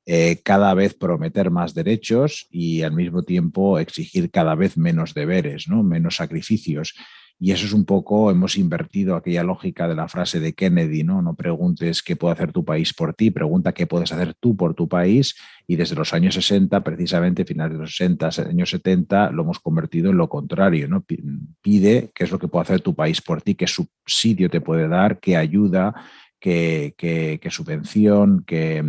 eh, 0.04 0.40
cada 0.42 0.72
vez 0.74 0.94
prometer 0.94 1.50
más 1.50 1.74
derechos 1.74 2.46
y 2.50 2.82
al 2.82 2.92
mismo 2.92 3.22
tiempo 3.22 3.78
exigir 3.78 4.30
cada 4.30 4.54
vez 4.54 4.76
menos 4.76 5.14
deberes, 5.14 5.68
¿no? 5.68 5.82
menos 5.82 6.16
sacrificios. 6.16 6.94
Y 7.40 7.52
eso 7.52 7.66
es 7.66 7.72
un 7.72 7.84
poco, 7.84 8.32
hemos 8.32 8.56
invertido 8.56 9.14
aquella 9.14 9.44
lógica 9.44 9.86
de 9.86 9.94
la 9.94 10.08
frase 10.08 10.40
de 10.40 10.54
Kennedy, 10.54 11.04
¿no? 11.04 11.22
No 11.22 11.34
preguntes 11.34 12.02
qué 12.02 12.16
puede 12.16 12.32
hacer 12.32 12.50
tu 12.50 12.64
país 12.64 12.92
por 12.92 13.14
ti, 13.14 13.30
pregunta 13.30 13.72
qué 13.72 13.86
puedes 13.86 14.10
hacer 14.10 14.34
tú 14.34 14.56
por 14.56 14.74
tu 14.74 14.88
país. 14.88 15.36
Y 15.66 15.76
desde 15.76 15.94
los 15.94 16.12
años 16.12 16.34
60, 16.34 16.82
precisamente 16.82 17.44
finales 17.44 17.74
de 17.74 17.82
los 17.82 17.96
60, 17.96 18.30
años 18.48 18.70
70, 18.70 19.30
lo 19.30 19.42
hemos 19.42 19.60
convertido 19.60 20.10
en 20.10 20.16
lo 20.16 20.28
contrario, 20.28 20.88
¿no? 20.88 21.04
Pide 21.62 22.10
qué 22.12 22.24
es 22.24 22.30
lo 22.32 22.40
que 22.40 22.48
puede 22.48 22.62
hacer 22.62 22.80
tu 22.80 22.94
país 22.94 23.22
por 23.22 23.40
ti, 23.40 23.54
qué 23.54 23.68
subsidio 23.68 24.50
te 24.50 24.60
puede 24.60 24.88
dar, 24.88 25.20
qué 25.20 25.36
ayuda, 25.36 25.94
qué, 26.40 27.38
subvención, 27.50 28.42
qué, 28.44 28.84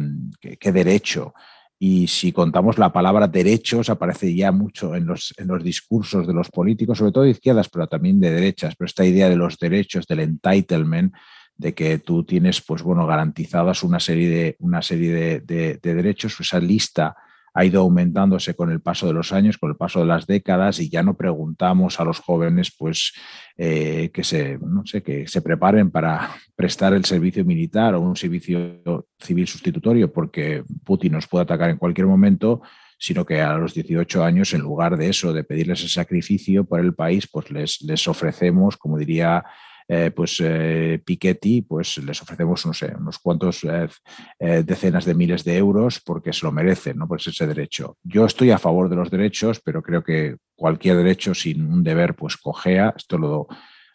qué 0.59 0.71
derecho. 0.71 1.35
Y 1.81 2.07
si 2.07 2.33
contamos 2.33 2.77
la 2.77 2.91
palabra 2.91 3.27
derechos, 3.27 3.89
aparece 3.89 4.35
ya 4.35 4.51
mucho 4.51 4.95
en 4.95 5.05
los, 5.05 5.33
en 5.37 5.47
los 5.47 5.63
discursos 5.63 6.27
de 6.27 6.33
los 6.33 6.49
políticos, 6.49 6.97
sobre 6.97 7.13
todo 7.13 7.23
de 7.23 7.29
izquierdas, 7.31 7.69
pero 7.69 7.87
también 7.87 8.19
de 8.19 8.31
derechas. 8.31 8.75
Pero 8.75 8.85
esta 8.85 9.05
idea 9.05 9.29
de 9.29 9.37
los 9.37 9.57
derechos, 9.57 10.05
del 10.05 10.19
entitlement, 10.19 11.13
de 11.55 11.73
que 11.73 11.99
tú 11.99 12.25
tienes, 12.25 12.61
pues 12.61 12.83
bueno, 12.83 13.07
garantizadas 13.07 13.83
una 13.83 13.99
serie 13.99 14.29
de, 14.29 14.55
una 14.59 14.81
serie 14.81 15.41
de, 15.41 15.79
de 15.81 15.93
derechos, 15.93 16.37
esa 16.39 16.59
lista 16.59 17.15
ha 17.59 17.65
ido 17.65 17.81
aumentándose 17.81 18.53
con 18.53 18.71
el 18.71 18.79
paso 18.79 19.05
de 19.07 19.13
los 19.13 19.33
años, 19.33 19.57
con 19.57 19.69
el 19.69 19.75
paso 19.75 19.99
de 19.99 20.05
las 20.05 20.25
décadas 20.25 20.79
y 20.79 20.89
ya 20.89 21.03
no 21.03 21.17
preguntamos 21.17 21.99
a 21.99 22.05
los 22.05 22.19
jóvenes 22.19 22.71
pues 22.71 23.11
eh, 23.57 24.11
que, 24.13 24.23
se, 24.23 24.57
no 24.59 24.85
sé, 24.85 25.03
que 25.03 25.27
se 25.27 25.41
preparen 25.41 25.91
para 25.91 26.29
prestar 26.55 26.93
el 26.93 27.03
servicio 27.03 27.43
militar 27.43 27.95
o 27.95 27.99
un 27.99 28.15
servicio 28.15 29.07
civil 29.19 29.45
sustitutorio 29.45 30.09
porque 30.09 30.63
Putin 30.85 31.11
nos 31.11 31.27
puede 31.27 31.43
atacar 31.43 31.69
en 31.69 31.75
cualquier 31.75 32.07
momento, 32.07 32.61
sino 32.97 33.25
que 33.25 33.41
a 33.41 33.57
los 33.57 33.73
18 33.73 34.23
años, 34.23 34.53
en 34.53 34.61
lugar 34.61 34.95
de 34.95 35.09
eso, 35.09 35.33
de 35.33 35.43
pedirles 35.43 35.83
el 35.83 35.89
sacrificio 35.89 36.63
por 36.63 36.79
el 36.79 36.93
país, 36.93 37.27
pues 37.27 37.51
les, 37.51 37.81
les 37.81 38.07
ofrecemos, 38.07 38.77
como 38.77 38.97
diría 38.97 39.43
eh, 39.91 40.11
pues 40.11 40.39
eh, 40.39 41.01
Piketty, 41.03 41.63
pues 41.63 41.97
les 41.97 42.21
ofrecemos, 42.21 42.63
no 42.63 42.73
sé, 42.75 42.93
unos 42.95 43.17
cuantos 43.17 43.63
eh, 43.63 44.63
decenas 44.63 45.03
de 45.03 45.15
miles 45.15 45.43
de 45.43 45.57
euros 45.57 45.99
porque 45.99 46.31
se 46.31 46.45
lo 46.45 46.51
merecen, 46.51 46.99
¿no? 46.99 47.07
Por 47.07 47.19
ese 47.19 47.47
derecho. 47.47 47.97
Yo 48.03 48.25
estoy 48.25 48.51
a 48.51 48.59
favor 48.59 48.87
de 48.87 48.95
los 48.95 49.09
derechos, 49.09 49.59
pero 49.65 49.81
creo 49.81 50.03
que 50.03 50.35
cualquier 50.55 50.97
derecho 50.97 51.33
sin 51.33 51.65
un 51.65 51.83
deber, 51.83 52.15
pues 52.15 52.37
cojea. 52.37 52.93
Esto 52.95 53.17
lo, 53.17 53.47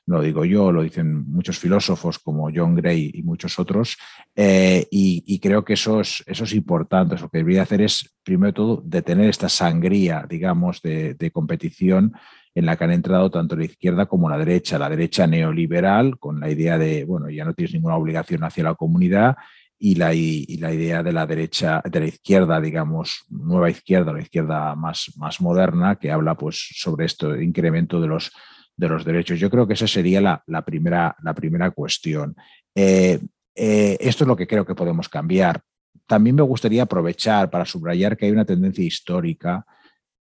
lo 0.06 0.20
digo 0.20 0.44
yo, 0.44 0.72
lo 0.72 0.82
dicen 0.82 1.30
muchos 1.30 1.60
filósofos 1.60 2.18
como 2.18 2.50
John 2.52 2.74
Gray 2.74 3.12
y 3.14 3.22
muchos 3.22 3.56
otros, 3.60 3.96
y, 4.34 5.38
creo 5.38 5.64
que 5.64 5.74
eso 5.74 6.00
es, 6.00 6.24
eso 6.26 6.42
es 6.42 6.54
importante. 6.54 7.16
Lo 7.20 7.28
que 7.28 7.38
debería 7.38 7.62
hacer 7.62 7.82
es, 7.82 8.12
primero 8.24 8.48
de 8.48 8.52
todo, 8.52 8.82
detener 8.84 9.30
esta 9.30 9.48
sangría, 9.48 10.26
digamos, 10.28 10.82
de, 10.82 11.14
de 11.14 11.30
competición 11.30 12.14
en 12.54 12.66
la 12.66 12.76
que 12.76 12.84
han 12.84 12.92
entrado 12.92 13.30
tanto 13.30 13.56
la 13.56 13.64
izquierda 13.64 14.06
como 14.06 14.28
la 14.28 14.38
derecha, 14.38 14.78
la 14.78 14.88
derecha 14.88 15.26
neoliberal, 15.26 16.18
con 16.18 16.40
la 16.40 16.50
idea 16.50 16.78
de, 16.78 17.04
bueno, 17.04 17.28
ya 17.30 17.44
no 17.44 17.54
tienes 17.54 17.74
ninguna 17.74 17.96
obligación 17.96 18.44
hacia 18.44 18.64
la 18.64 18.74
comunidad, 18.74 19.36
y 19.78 19.96
la, 19.96 20.14
idea 20.14 21.02
de 21.02 21.12
la 21.12 21.26
derecha, 21.26 21.82
de 21.84 22.00
la 22.00 22.06
izquierda, 22.06 22.58
digamos, 22.58 23.24
nueva 23.28 23.68
izquierda, 23.68 24.14
la 24.14 24.22
izquierda 24.22 24.74
más, 24.74 25.12
más 25.16 25.42
moderna, 25.42 25.96
que 25.96 26.10
habla 26.10 26.36
pues, 26.36 26.70
sobre 26.76 27.04
esto, 27.04 27.38
incremento 27.38 28.00
de 28.00 28.06
los, 28.06 28.32
de 28.76 28.88
los 28.88 29.04
derechos. 29.04 29.38
Yo 29.38 29.50
creo 29.50 29.66
que 29.66 29.74
esa 29.74 29.86
sería 29.86 30.22
la, 30.22 30.42
la 30.46 30.64
primera, 30.64 31.14
la 31.22 31.34
primera 31.34 31.70
cuestión. 31.72 32.34
Eh, 32.74 33.20
eh, 33.54 33.96
esto 34.00 34.24
es 34.24 34.28
lo 34.28 34.36
que 34.36 34.46
creo 34.46 34.64
que 34.64 34.74
podemos 34.74 35.08
cambiar. 35.08 35.60
También 36.06 36.36
me 36.36 36.42
gustaría 36.42 36.84
aprovechar 36.84 37.50
para 37.50 37.66
subrayar 37.66 38.16
que 38.16 38.24
hay 38.24 38.32
una 38.32 38.46
tendencia 38.46 38.84
histórica 38.84 39.66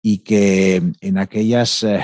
y 0.02 0.18
que 0.18 0.82
en 1.00 1.18
aquellas, 1.18 1.82
eh, 1.82 2.00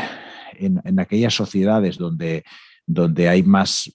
en, 0.58 0.98
aquellas 0.98 1.34
sociedades 1.34 1.98
donde, 1.98 2.44
donde 2.86 3.28
hay 3.28 3.42
más 3.42 3.92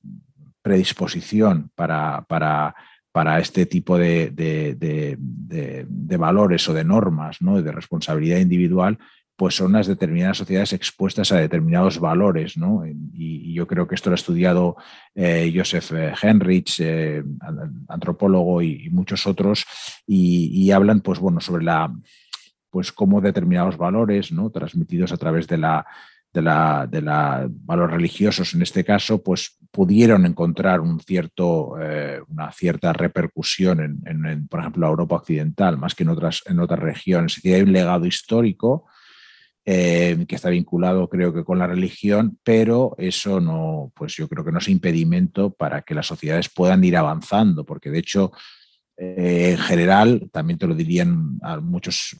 predisposición 0.62 1.72
para, 1.76 2.26
para, 2.28 2.76
para 3.12 3.40
este 3.40 3.66
tipo 3.66 3.98
de, 3.98 4.32
de, 4.32 6.18
valores 6.18 6.68
o 6.68 6.74
de 6.74 6.84
normas 6.84 7.42
¿no? 7.42 7.62
de 7.62 7.72
responsabilidad 7.72 8.40
individual, 8.40 8.98
pues 9.36 9.56
son 9.56 9.68
unas 9.68 9.88
determinadas 9.88 10.38
sociedades 10.38 10.74
expuestas 10.74 11.32
a 11.32 11.38
determinados 11.38 11.98
valores, 11.98 12.58
¿no? 12.58 12.84
Y, 12.86 13.54
yo 13.54 13.68
creo 13.68 13.88
que 13.88 13.96
esto 13.96 14.10
lo 14.10 14.14
ha 14.14 14.16
estudiado 14.16 14.78
eh, 15.16 15.52
Joseph 15.54 15.92
eh, 15.94 16.14
Henrich, 16.22 16.82
antropólogo 17.88 18.62
y, 18.62 18.90
muchos 18.90 19.26
otros, 19.28 19.66
y, 20.06 20.48
y, 20.54 20.72
hablan, 20.72 21.02
pues 21.02 21.20
bueno, 21.20 21.42
sobre 21.42 21.64
la, 21.66 21.92
pues 22.70 22.92
cómo 22.92 23.22
determinados 23.22 23.78
valores, 23.78 24.32
¿no? 24.32 24.50
transmitidos 24.50 25.12
a 25.12 25.18
través 25.18 25.48
de 25.48 25.58
la, 25.58 25.86
de 26.32 26.42
la, 26.42 26.88
de 26.90 27.02
la 27.02 27.48
valores 27.50 27.96
religiosos 27.96 28.54
en 28.54 28.62
este 28.62 28.84
caso, 28.84 29.24
pues 29.24 29.58
pudieron 29.72 30.26
encontrar 30.26 30.80
un 30.82 31.00
cierto, 31.00 31.76
eh, 31.82 32.22
una 32.28 32.52
cierta 32.52 32.94
repercusión 32.94 34.02
en, 34.06 34.48
por 34.48 34.60
ejemplo, 34.60 34.82
la 34.82 34.90
Europa 34.90 35.16
occidental, 35.16 35.78
más 35.78 35.96
que 35.96 36.04
en 36.04 36.10
otras, 36.10 36.44
en 36.46 36.60
otras 36.60 36.80
regiones. 36.80 37.38
Es 37.38 37.54
hay 37.54 37.62
un 37.62 37.74
legado 37.74 38.06
histórico 38.06 38.86
eh, 39.66 40.26
que 40.28 40.36
está 40.36 40.50
vinculado, 40.50 41.10
creo 41.10 41.34
que, 41.34 41.44
con 41.44 41.60
la 41.60 41.68
religión, 41.68 42.40
pero 42.44 42.96
eso 42.98 43.40
no, 43.40 43.92
pues 43.96 44.16
yo 44.16 44.28
creo 44.28 44.44
que 44.44 44.52
no 44.52 44.60
es 44.60 44.68
impedimento 44.68 45.52
para 45.52 45.82
que 45.82 45.94
las 45.94 46.08
sociedades 46.08 46.50
puedan 46.50 46.84
ir 46.84 46.98
avanzando, 46.98 47.66
porque 47.66 47.92
de 47.92 48.00
hecho 48.00 48.32
eh, 49.02 49.52
en 49.52 49.58
general, 49.58 50.30
también 50.30 50.60
te 50.60 50.68
lo 50.68 50.76
dirían 50.76 51.40
muchos 51.62 52.18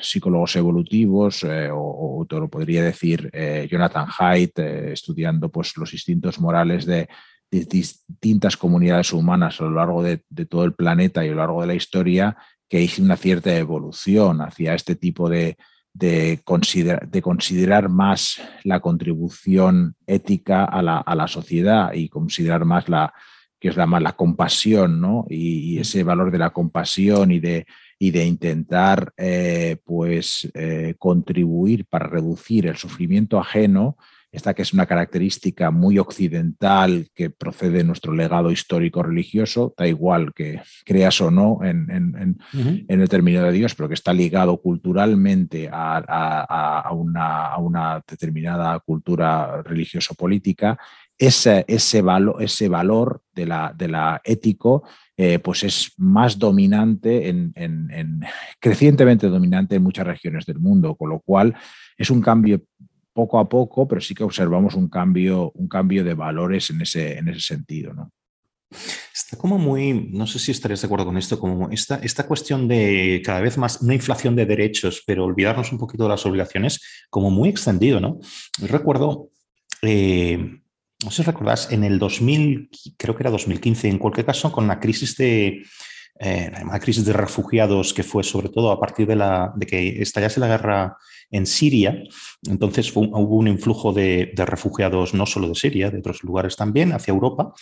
psicólogos 0.00 0.56
evolutivos, 0.56 1.44
eh, 1.44 1.68
o, 1.72 2.26
te 2.28 2.34
lo 2.34 2.48
podría 2.48 2.82
decir 2.82 3.30
eh, 3.32 3.68
Jonathan 3.70 4.08
Haidt, 4.18 4.58
estudiando 4.58 5.50
pues, 5.50 5.76
los 5.76 5.92
instintos 5.92 6.40
morales 6.40 6.84
de, 6.84 7.08
distintas 7.48 8.56
comunidades 8.56 9.12
humanas 9.12 9.60
a 9.60 9.64
lo 9.64 9.70
largo 9.70 10.02
de, 10.02 10.18
todo 10.50 10.64
el 10.64 10.74
planeta 10.74 11.24
y 11.24 11.28
a 11.28 11.30
lo 11.30 11.36
largo 11.36 11.60
de 11.60 11.68
la 11.68 11.74
historia, 11.74 12.36
que 12.68 12.78
hay 12.78 12.90
una 12.98 13.16
cierta 13.16 13.56
evolución 13.56 14.40
hacia 14.42 14.74
este 14.74 14.96
tipo 14.96 15.28
de, 15.30 15.56
de, 15.94 16.40
considerar 16.42 17.88
más 17.88 18.42
la 18.64 18.80
contribución 18.80 19.94
ética 20.08 20.64
a 20.64 20.82
la, 20.82 20.98
a 20.98 21.14
la 21.14 21.28
sociedad 21.28 21.92
y 21.92 22.08
considerar 22.08 22.64
más 22.64 22.88
la, 22.88 23.14
que 23.60 23.68
es 23.68 23.76
la, 23.76 23.86
la 23.86 24.12
compasión, 24.12 25.00
¿no? 25.00 25.26
Y, 25.28 25.78
ese 25.78 26.02
valor 26.02 26.30
de 26.30 26.38
la 26.38 26.50
compasión 26.50 27.30
y 27.30 27.40
de, 27.40 27.66
y 27.98 28.10
de 28.10 28.24
intentar 28.24 29.12
eh, 29.16 29.76
pues, 29.84 30.50
eh, 30.54 30.94
contribuir 30.98 31.84
para 31.86 32.06
reducir 32.06 32.66
el 32.66 32.76
sufrimiento 32.76 33.38
ajeno, 33.38 33.96
esta 34.36 34.52
que 34.52 34.62
es 34.62 34.74
una 34.74 34.84
característica 34.84 35.70
muy 35.70 35.98
occidental 35.98 37.08
que 37.14 37.30
procede 37.30 37.78
de 37.78 37.84
nuestro 37.84 38.12
legado 38.12 38.50
histórico 38.50 39.02
religioso, 39.02 39.72
da 39.78 39.86
igual 39.86 40.34
que 40.34 40.60
creas 40.84 41.20
o 41.22 41.30
no 41.30 41.60
en, 41.62 42.36
el 42.86 43.08
término 43.08 43.42
de 43.42 43.52
Dios, 43.52 43.74
pero 43.74 43.88
que 43.88 43.94
está 43.94 44.12
ligado 44.12 44.58
culturalmente 44.60 45.70
a, 45.72 46.90
una, 46.92 47.46
a 47.46 47.58
una, 47.58 48.04
determinada 48.06 48.78
cultura 48.80 49.62
religioso-política 49.62 50.78
ese, 51.18 51.64
ese, 51.68 52.02
ese 52.40 52.68
valor 52.68 53.22
de 53.34 53.46
la, 53.46 53.72
de 53.76 53.88
la 53.88 54.20
ético 54.24 54.84
eh, 55.18 55.38
pues 55.38 55.62
es 55.62 55.92
más 55.96 56.38
dominante, 56.38 57.28
en, 57.28 57.54
crecientemente 58.60 59.28
dominante 59.28 59.76
en 59.76 59.82
muchas 59.82 60.06
regiones 60.06 60.44
del 60.44 60.58
mundo, 60.58 60.94
con 60.94 61.08
lo 61.08 61.20
cual 61.20 61.54
es 61.96 62.10
un 62.10 62.20
cambio 62.20 62.62
poco 63.14 63.38
a 63.38 63.48
poco, 63.48 63.88
pero 63.88 64.00
sí 64.02 64.14
que 64.14 64.24
observamos 64.24 64.74
un 64.74 64.88
cambio, 64.88 65.52
un 65.52 65.68
cambio 65.68 66.04
de 66.04 66.12
valores 66.12 66.68
en 66.68 66.82
ese, 66.82 67.16
en 67.16 67.28
ese 67.28 67.40
sentido. 67.40 67.94
¿no? 67.94 68.12
Está 69.14 69.38
como 69.38 69.56
muy, 69.56 70.10
no 70.12 70.26
sé 70.26 70.38
si 70.38 70.50
estarías 70.50 70.82
de 70.82 70.86
acuerdo 70.86 71.06
con 71.06 71.16
esto, 71.16 71.38
como 71.38 71.70
esta, 71.70 71.96
esta 72.02 72.26
cuestión 72.26 72.68
de 72.68 73.22
cada 73.24 73.40
vez 73.40 73.56
más 73.56 73.80
una 73.80 73.94
inflación 73.94 74.36
de 74.36 74.44
derechos, 74.44 75.02
pero 75.06 75.24
olvidarnos 75.24 75.72
un 75.72 75.78
poquito 75.78 76.02
de 76.02 76.10
las 76.10 76.26
obligaciones, 76.26 77.06
como 77.08 77.30
muy 77.30 77.48
extendido, 77.48 78.00
¿no? 78.00 78.18
recuerdo 78.60 79.30
eh, 79.80 80.60
no 81.04 81.10
sé 81.10 81.22
si 81.22 81.22
recordás, 81.22 81.70
en 81.72 81.84
el 81.84 81.98
2000, 81.98 82.70
creo 82.96 83.14
que 83.14 83.22
era 83.22 83.30
2015, 83.30 83.88
en 83.88 83.98
cualquier 83.98 84.26
caso, 84.26 84.50
con 84.50 84.66
la 84.66 84.80
crisis 84.80 85.16
de, 85.16 85.62
eh, 86.20 86.50
la 86.70 86.80
crisis 86.80 87.04
de 87.04 87.12
refugiados 87.12 87.92
que 87.92 88.02
fue 88.02 88.24
sobre 88.24 88.48
todo 88.48 88.70
a 88.70 88.80
partir 88.80 89.06
de, 89.06 89.16
la, 89.16 89.52
de 89.54 89.66
que 89.66 90.00
estallase 90.00 90.40
la 90.40 90.48
guerra 90.48 90.96
en 91.30 91.44
Siria, 91.44 92.02
entonces 92.48 92.94
hubo 92.94 93.36
un 93.36 93.48
influjo 93.48 93.92
de, 93.92 94.32
refugiados 94.36 95.12
no 95.12 95.26
solo 95.26 95.48
de 95.48 95.54
Siria, 95.54 95.90
de 95.90 95.98
otros 95.98 96.22
lugares 96.22 96.56
también, 96.56 96.92
hacia 96.92 97.12
Europa, 97.12 97.52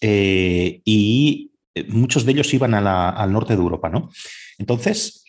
eh, 0.00 0.80
y 0.84 1.50
eh, 1.74 1.84
muchos 1.88 2.24
de 2.24 2.32
ellos 2.32 2.54
iban 2.54 2.74
al 2.74 3.32
norte 3.32 3.54
de 3.54 3.62
Europa, 3.62 3.90
¿no? 3.90 4.10
Entonces, 4.58 5.24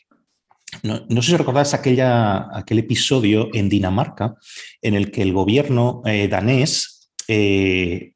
no, 0.84 1.22
sé 1.22 1.32
si 1.32 1.38
recordáis 1.38 1.74
aquella, 1.74 2.58
aquel 2.58 2.80
episodio 2.80 3.50
en 3.54 3.68
Dinamarca 3.68 4.36
en 4.82 4.94
el 4.94 5.12
que 5.12 5.22
el 5.22 5.34
gobierno 5.34 6.02
eh, 6.06 6.30
danés 6.30 6.91
eh, 7.28 8.14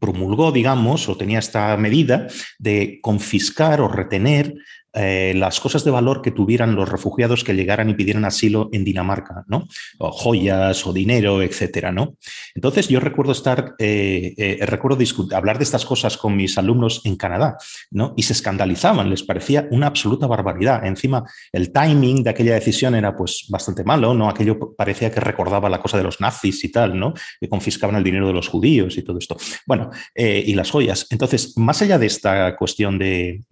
promulgó, 0.00 0.52
digamos, 0.52 1.08
o 1.08 1.16
tenía 1.16 1.38
esta 1.38 1.76
medida 1.76 2.28
de 2.58 2.98
confiscar 3.02 3.80
o 3.80 3.88
retener 3.88 4.54
eh, 4.96 5.32
las 5.34 5.58
cosas 5.58 5.82
de 5.82 5.90
valor 5.90 6.22
que 6.22 6.30
tuvieran 6.30 6.76
los 6.76 6.88
refugiados 6.88 7.42
que 7.42 7.52
llegaran 7.52 7.90
y 7.90 7.94
pidieran 7.94 8.24
asilo 8.24 8.68
en 8.72 8.84
Dinamarca, 8.84 9.44
¿no? 9.48 9.66
O 9.98 10.12
joyas 10.12 10.86
o 10.86 10.92
dinero, 10.92 11.42
etcétera, 11.42 11.90
¿no? 11.90 12.16
Entonces 12.54 12.86
yo 12.86 13.00
recuerdo 13.00 13.32
estar, 13.32 13.74
eh, 13.80 14.34
eh, 14.36 14.64
recuerdo 14.66 14.98
hablar 15.34 15.58
de 15.58 15.64
estas 15.64 15.84
cosas 15.84 16.16
con 16.16 16.36
mis 16.36 16.56
alumnos 16.58 17.02
en 17.04 17.16
Canadá, 17.16 17.56
¿no? 17.90 18.14
Y 18.16 18.22
se 18.22 18.34
escandalizaban, 18.34 19.10
les 19.10 19.24
parecía 19.24 19.66
una 19.72 19.88
absoluta 19.88 20.28
barbaridad. 20.28 20.86
Encima, 20.86 21.24
el 21.52 21.72
timing 21.72 22.22
de 22.22 22.30
aquella 22.30 22.54
decisión 22.54 22.94
era 22.94 23.16
pues 23.16 23.46
bastante 23.48 23.82
malo, 23.82 24.14
¿no? 24.14 24.28
Aquello 24.28 24.76
parecía 24.76 25.10
que 25.10 25.18
recordaba 25.18 25.68
la 25.68 25.80
cosa 25.80 25.96
de 25.96 26.04
los 26.04 26.20
nazis 26.20 26.62
y 26.62 26.70
tal, 26.70 26.96
¿no? 26.96 27.14
Que 27.40 27.48
confiscaban 27.48 27.96
el 27.96 28.04
dinero 28.04 28.28
de 28.28 28.32
los 28.32 28.46
judíos 28.46 28.96
y 28.96 29.02
todo 29.02 29.18
esto. 29.18 29.36
Bueno, 29.66 29.90
y 30.14 30.54
las 30.54 30.70
joyas. 30.70 31.08
Entonces, 31.10 31.56
más 31.56 31.82
allá 31.82 31.98
de 31.98 32.06
esta 32.06 32.54
cuestión 32.56 32.98
de, 32.98 33.42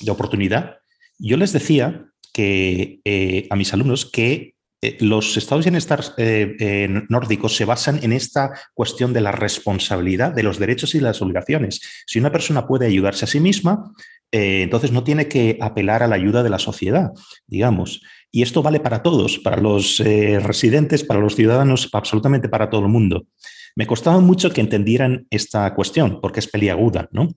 de 0.00 0.10
oportunidad, 0.10 0.78
yo 1.18 1.36
les 1.36 1.52
decía 1.52 2.06
que 2.32 3.00
eh, 3.04 3.46
a 3.50 3.56
mis 3.56 3.72
alumnos 3.72 4.04
que 4.04 4.54
eh, 4.82 4.98
los 5.00 5.36
estados 5.36 5.64
de 5.64 5.70
bienestar 5.70 6.04
eh, 6.18 6.88
nórdicos 7.08 7.56
se 7.56 7.64
basan 7.64 7.98
en 8.02 8.12
esta 8.12 8.52
cuestión 8.74 9.12
de 9.12 9.22
la 9.22 9.32
responsabilidad 9.32 10.32
de 10.32 10.42
los 10.42 10.58
derechos 10.58 10.94
y 10.94 11.00
las 11.00 11.22
obligaciones. 11.22 11.80
Si 12.06 12.18
una 12.18 12.30
persona 12.30 12.66
puede 12.66 12.86
ayudarse 12.86 13.24
a 13.24 13.28
sí 13.28 13.40
misma, 13.40 13.90
entonces 14.30 14.92
no 14.92 15.02
tiene 15.02 15.28
que 15.28 15.56
apelar 15.62 16.02
a 16.02 16.08
la 16.08 16.16
ayuda 16.16 16.42
de 16.42 16.50
la 16.50 16.58
sociedad, 16.58 17.10
digamos. 17.46 18.02
Y 18.30 18.42
esto 18.42 18.60
vale 18.62 18.80
para 18.80 19.02
todos, 19.02 19.38
para 19.38 19.56
los 19.56 19.98
residentes, 19.98 21.04
para 21.04 21.20
los 21.20 21.36
ciudadanos, 21.36 21.88
absolutamente 21.92 22.48
para 22.50 22.68
todo 22.68 22.82
el 22.82 22.88
mundo. 22.88 23.28
Me 23.76 23.86
costaba 23.86 24.20
mucho 24.20 24.50
que 24.52 24.60
entendieran 24.60 25.26
esta 25.30 25.72
cuestión, 25.74 26.20
porque 26.20 26.40
es 26.40 26.48
peliaguda, 26.48 27.08
¿no? 27.12 27.28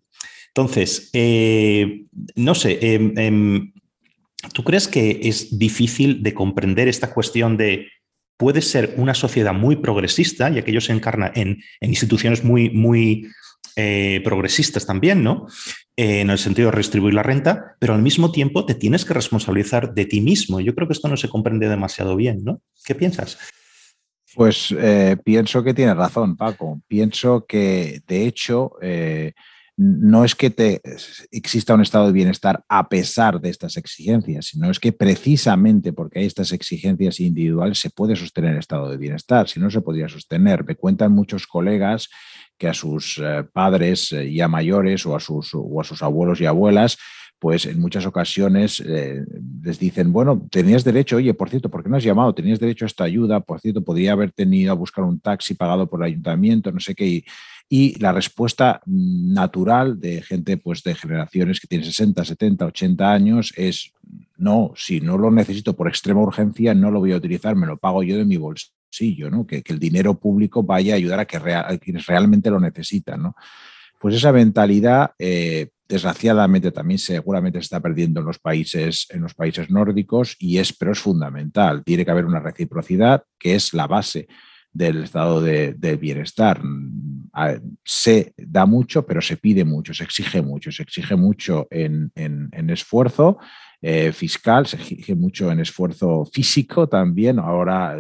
Entonces, 0.50 1.10
eh, 1.14 2.06
no 2.36 2.56
sé, 2.56 2.80
em, 2.82 3.14
em, 3.18 3.74
¿tú 4.54 4.64
crees 4.64 4.88
que 4.88 5.22
es 5.24 5.58
difícil 5.58 6.24
de 6.24 6.34
comprender 6.34 6.88
esta 6.88 7.14
cuestión 7.14 7.56
de 7.58 7.88
puede 8.38 8.62
ser 8.62 8.94
una 8.98 9.14
sociedad 9.14 9.54
muy 9.54 9.76
progresista, 9.76 10.50
y 10.50 10.58
aquello 10.58 10.80
se 10.80 10.94
encarna 10.94 11.32
en, 11.36 11.62
instituciones 11.82 12.44
muy, 12.44 12.70
muy 12.70 13.28
eh, 13.76 14.22
progresistas 14.24 14.86
también, 14.86 15.24
¿no? 15.24 15.48
Eh, 15.98 16.22
en 16.22 16.30
el 16.30 16.38
sentido 16.38 16.68
de 16.68 16.72
redistribuir 16.72 17.14
la 17.14 17.24
renta, 17.24 17.76
pero 17.80 17.94
al 17.94 18.02
mismo 18.02 18.32
tiempo 18.32 18.66
te 18.66 18.76
tienes 18.76 19.04
que 19.04 19.14
responsabilizar 19.14 19.94
de 19.94 20.06
ti 20.06 20.22
mismo. 20.22 20.62
Yo 20.62 20.74
creo 20.74 20.88
que 20.88 20.94
esto 20.94 21.10
no 21.10 21.18
se 21.18 21.28
comprende 21.28 21.68
demasiado 21.68 22.16
bien, 22.16 22.40
¿no? 22.46 22.62
¿Qué 22.86 22.96
piensas? 22.96 23.38
Pues 24.36 24.74
pienso 25.26 25.64
que 25.64 25.74
tiene 25.74 25.94
razón, 25.94 26.38
Paco. 26.38 26.80
Pienso 26.88 27.46
que, 27.46 28.02
de 28.08 28.26
hecho, 28.26 28.74
no 29.82 30.26
es 30.26 30.36
que 30.36 30.50
te, 30.50 30.82
exista 31.32 31.74
un 31.74 31.82
estado 31.82 32.08
de 32.08 32.12
bienestar 32.12 32.66
a 32.68 32.90
pesar 32.90 33.40
de 33.40 33.50
estas 33.50 33.78
exigencias, 33.78 34.48
sino 34.48 34.70
es 34.70 34.78
que 34.78 34.92
precisamente 34.92 35.94
porque 35.94 36.20
hay 36.20 36.26
estas 36.26 36.52
exigencias 36.52 37.22
individuales 37.22 37.80
se 37.80 37.90
puede 37.90 38.18
sostener 38.18 38.52
el 38.52 38.60
estado 38.60 38.90
de 38.90 38.98
bienestar, 38.98 39.48
si 39.48 39.58
no 39.58 39.72
se 39.72 39.80
podría 39.80 40.10
sostener. 40.10 40.66
Me 40.66 40.76
cuentan 40.76 41.14
muchos 41.14 41.48
colegas 41.48 42.10
que 42.58 42.68
a 42.68 42.74
sus 42.74 43.22
eh, 43.24 43.46
padres 43.54 44.12
eh, 44.12 44.30
ya 44.34 44.50
mayores 44.50 45.06
o 45.06 45.16
a 45.16 45.22
sus, 45.22 45.52
o 45.54 45.80
a 45.80 45.86
sus 45.86 46.04
abuelos 46.04 46.42
y 46.42 46.46
abuelas 46.46 46.98
pues 47.40 47.66
en 47.66 47.80
muchas 47.80 48.06
ocasiones 48.06 48.84
eh, 48.86 49.24
les 49.64 49.80
dicen, 49.80 50.12
bueno, 50.12 50.46
tenías 50.52 50.84
derecho, 50.84 51.16
oye, 51.16 51.34
por 51.34 51.50
cierto, 51.50 51.70
¿por 51.70 51.82
qué 51.82 51.90
no 51.90 51.96
has 51.96 52.04
llamado? 52.04 52.36
Tenías 52.36 52.60
derecho 52.60 52.84
a 52.84 52.88
esta 52.88 53.06
ayuda, 53.06 53.40
por 53.40 53.62
cierto, 53.62 53.82
podría 53.82 54.12
haber 54.12 54.34
tenido 54.34 54.72
a 54.74 54.76
buscar 54.76 55.06
un 55.06 55.22
taxi 55.22 55.54
pagado 55.54 55.90
por 55.90 56.02
el 56.02 56.08
ayuntamiento, 56.08 56.70
no 56.72 56.82
sé 56.82 56.94
qué. 56.94 57.24
La 57.70 58.12
respuesta 58.12 58.82
natural 58.86 60.00
de 60.00 60.22
gente 60.22 60.58
pues, 60.58 60.82
de 60.84 60.96
generaciones 60.96 61.60
que 61.60 61.68
tienen 61.68 61.86
60, 61.86 62.26
70, 62.26 62.66
80 62.66 63.12
años 63.12 63.54
es, 63.56 63.94
no, 64.38 64.74
si 64.76 65.02
no 65.02 65.18
lo 65.18 65.30
necesito 65.30 65.76
por 65.76 65.88
extrema 65.88 66.22
urgencia, 66.22 66.74
no 66.74 66.90
lo 66.90 67.00
voy 67.00 67.12
a 67.12 67.18
utilizar, 67.18 67.56
me 67.56 67.68
lo 67.68 67.78
pago 67.78 68.02
yo 68.02 68.18
de 68.18 68.26
mi 68.26 68.38
bolsillo, 68.38 69.30
¿no? 69.30 69.46
que, 69.46 69.64
el 69.66 69.80
dinero 69.80 70.20
público 70.20 70.64
vaya 70.64 70.94
a 70.94 70.98
ayudar 70.98 71.20
a, 71.20 71.26
que 71.26 71.80
quienes 71.80 72.06
realmente 72.08 72.50
lo 72.50 72.60
necesitan. 72.60 73.22
¿no? 73.22 73.36
Pues 74.00 74.16
esa 74.16 74.32
mentalidad... 74.32 75.12
Eh, 75.20 75.70
desgraciadamente 75.90 76.72
también 76.72 77.00
seguramente 77.00 77.58
se 77.58 77.64
está 77.64 77.80
perdiendo 77.80 78.20
en 78.20 78.28
los 78.28 78.38
países, 78.38 79.08
en 79.10 79.22
los 79.22 79.34
países 79.34 79.72
nórdicos 79.72 80.36
y 80.38 80.60
es, 80.60 80.72
pero 80.72 80.92
es 80.92 81.00
fundamental. 81.00 81.84
Tiene 81.84 82.06
que 82.06 82.12
haber 82.12 82.26
una 82.26 82.40
reciprocidad 82.40 83.24
que 83.40 83.56
es 83.56 83.74
la 83.74 83.88
base 83.88 84.28
del 84.72 85.04
estado 85.04 85.42
de, 85.42 85.98
bienestar. 86.00 86.62
Se 87.84 88.34
da 88.38 88.66
mucho, 88.66 89.06
pero 89.06 89.22
se 89.22 89.38
pide 89.38 89.64
mucho, 89.66 89.94
se 89.94 90.04
exige 90.04 90.42
mucho, 90.42 90.72
se 90.72 90.84
exige 90.84 91.16
mucho 91.16 91.68
en, 91.70 92.12
esfuerzo 92.70 93.38
eh, 93.82 94.12
fiscal, 94.12 94.68
se 94.68 94.78
exige 94.78 95.16
mucho 95.16 95.52
en 95.52 95.60
esfuerzo 95.60 96.26
físico 96.26 96.88
también. 96.88 97.40
Ahora 97.40 97.98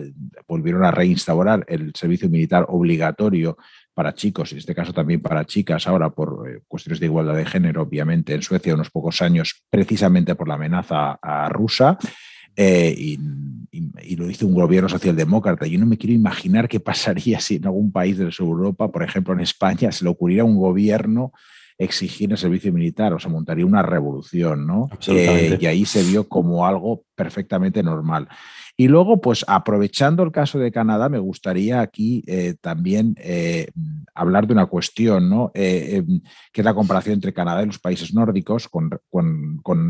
volvieron 0.47 0.83
a 0.83 0.91
reinstaurar 0.91 1.65
el 1.67 1.93
servicio 1.95 2.29
militar 2.29 2.65
obligatorio 2.69 3.57
para 3.93 4.13
chicos, 4.13 4.51
en 4.53 4.59
este 4.59 4.73
caso 4.73 4.93
también 4.93 5.21
para 5.21 5.43
chicas, 5.45 5.85
ahora 5.87 6.09
por 6.09 6.49
eh, 6.49 6.61
cuestiones 6.67 7.01
de 7.01 7.07
igualdad 7.07 7.35
de 7.35 7.45
género, 7.45 7.81
obviamente, 7.81 8.33
en 8.33 8.41
Suecia 8.41 8.73
unos 8.73 8.89
pocos 8.89 9.21
años, 9.21 9.63
precisamente 9.69 10.35
por 10.35 10.47
la 10.47 10.53
amenaza 10.53 11.19
rusa. 11.49 11.97
Eh, 12.55 12.95
y, 12.97 13.19
lo 14.15 14.29
hizo 14.29 14.47
un 14.47 14.55
gobierno 14.55 14.89
socialdemócrata. 14.89 15.65
Yo 15.67 15.79
no 15.79 15.85
me 15.85 15.97
quiero 15.97 16.13
imaginar 16.13 16.67
qué 16.67 16.79
pasaría 16.79 17.39
si 17.39 17.55
en 17.55 17.65
algún 17.65 17.91
país 17.91 18.17
de 18.17 18.29
Europa, 18.37 18.91
por 18.91 19.03
ejemplo 19.03 19.33
en 19.33 19.39
España, 19.39 19.91
se 19.91 20.03
le 20.03 20.09
ocurriera 20.09 20.43
a 20.43 20.45
un 20.45 20.57
gobierno 20.57 21.31
exigir 21.77 22.29
el 22.31 22.37
servicio 22.37 22.73
militar, 22.73 23.13
o 23.13 23.19
sea, 23.19 23.31
montaría 23.31 23.65
una 23.65 23.81
revolución, 23.81 24.67
¿no? 24.67 24.89
Eh, 25.07 25.57
y 25.61 25.65
ahí 25.65 25.85
se 25.85 26.03
vio 26.03 26.27
como 26.27 26.65
algo 26.65 27.05
perfectamente 27.15 27.81
normal. 27.81 28.27
Y 28.79 28.87
luego, 28.87 29.19
pues 29.19 29.43
aprovechando 29.45 30.23
el 30.23 30.31
caso 30.31 30.57
de 30.57 30.71
Canadá, 30.71 31.09
me 31.09 31.19
gustaría 31.19 31.81
aquí 31.81 32.23
eh, 32.27 32.55
también 32.61 33.13
eh, 33.17 33.67
hablar 34.15 34.47
de 34.47 34.53
una 34.53 34.67
cuestión, 34.67 35.29
¿no? 35.29 35.51
Eh, 35.53 35.97
em, 35.97 36.21
que 36.53 36.61
es 36.61 36.65
la 36.65 36.73
comparación 36.73 37.15
entre 37.15 37.33
Canadá 37.33 37.61
y 37.61 37.65
los 37.65 37.79
países 37.79 38.13
nórdicos 38.13 38.69
con, 38.69 38.89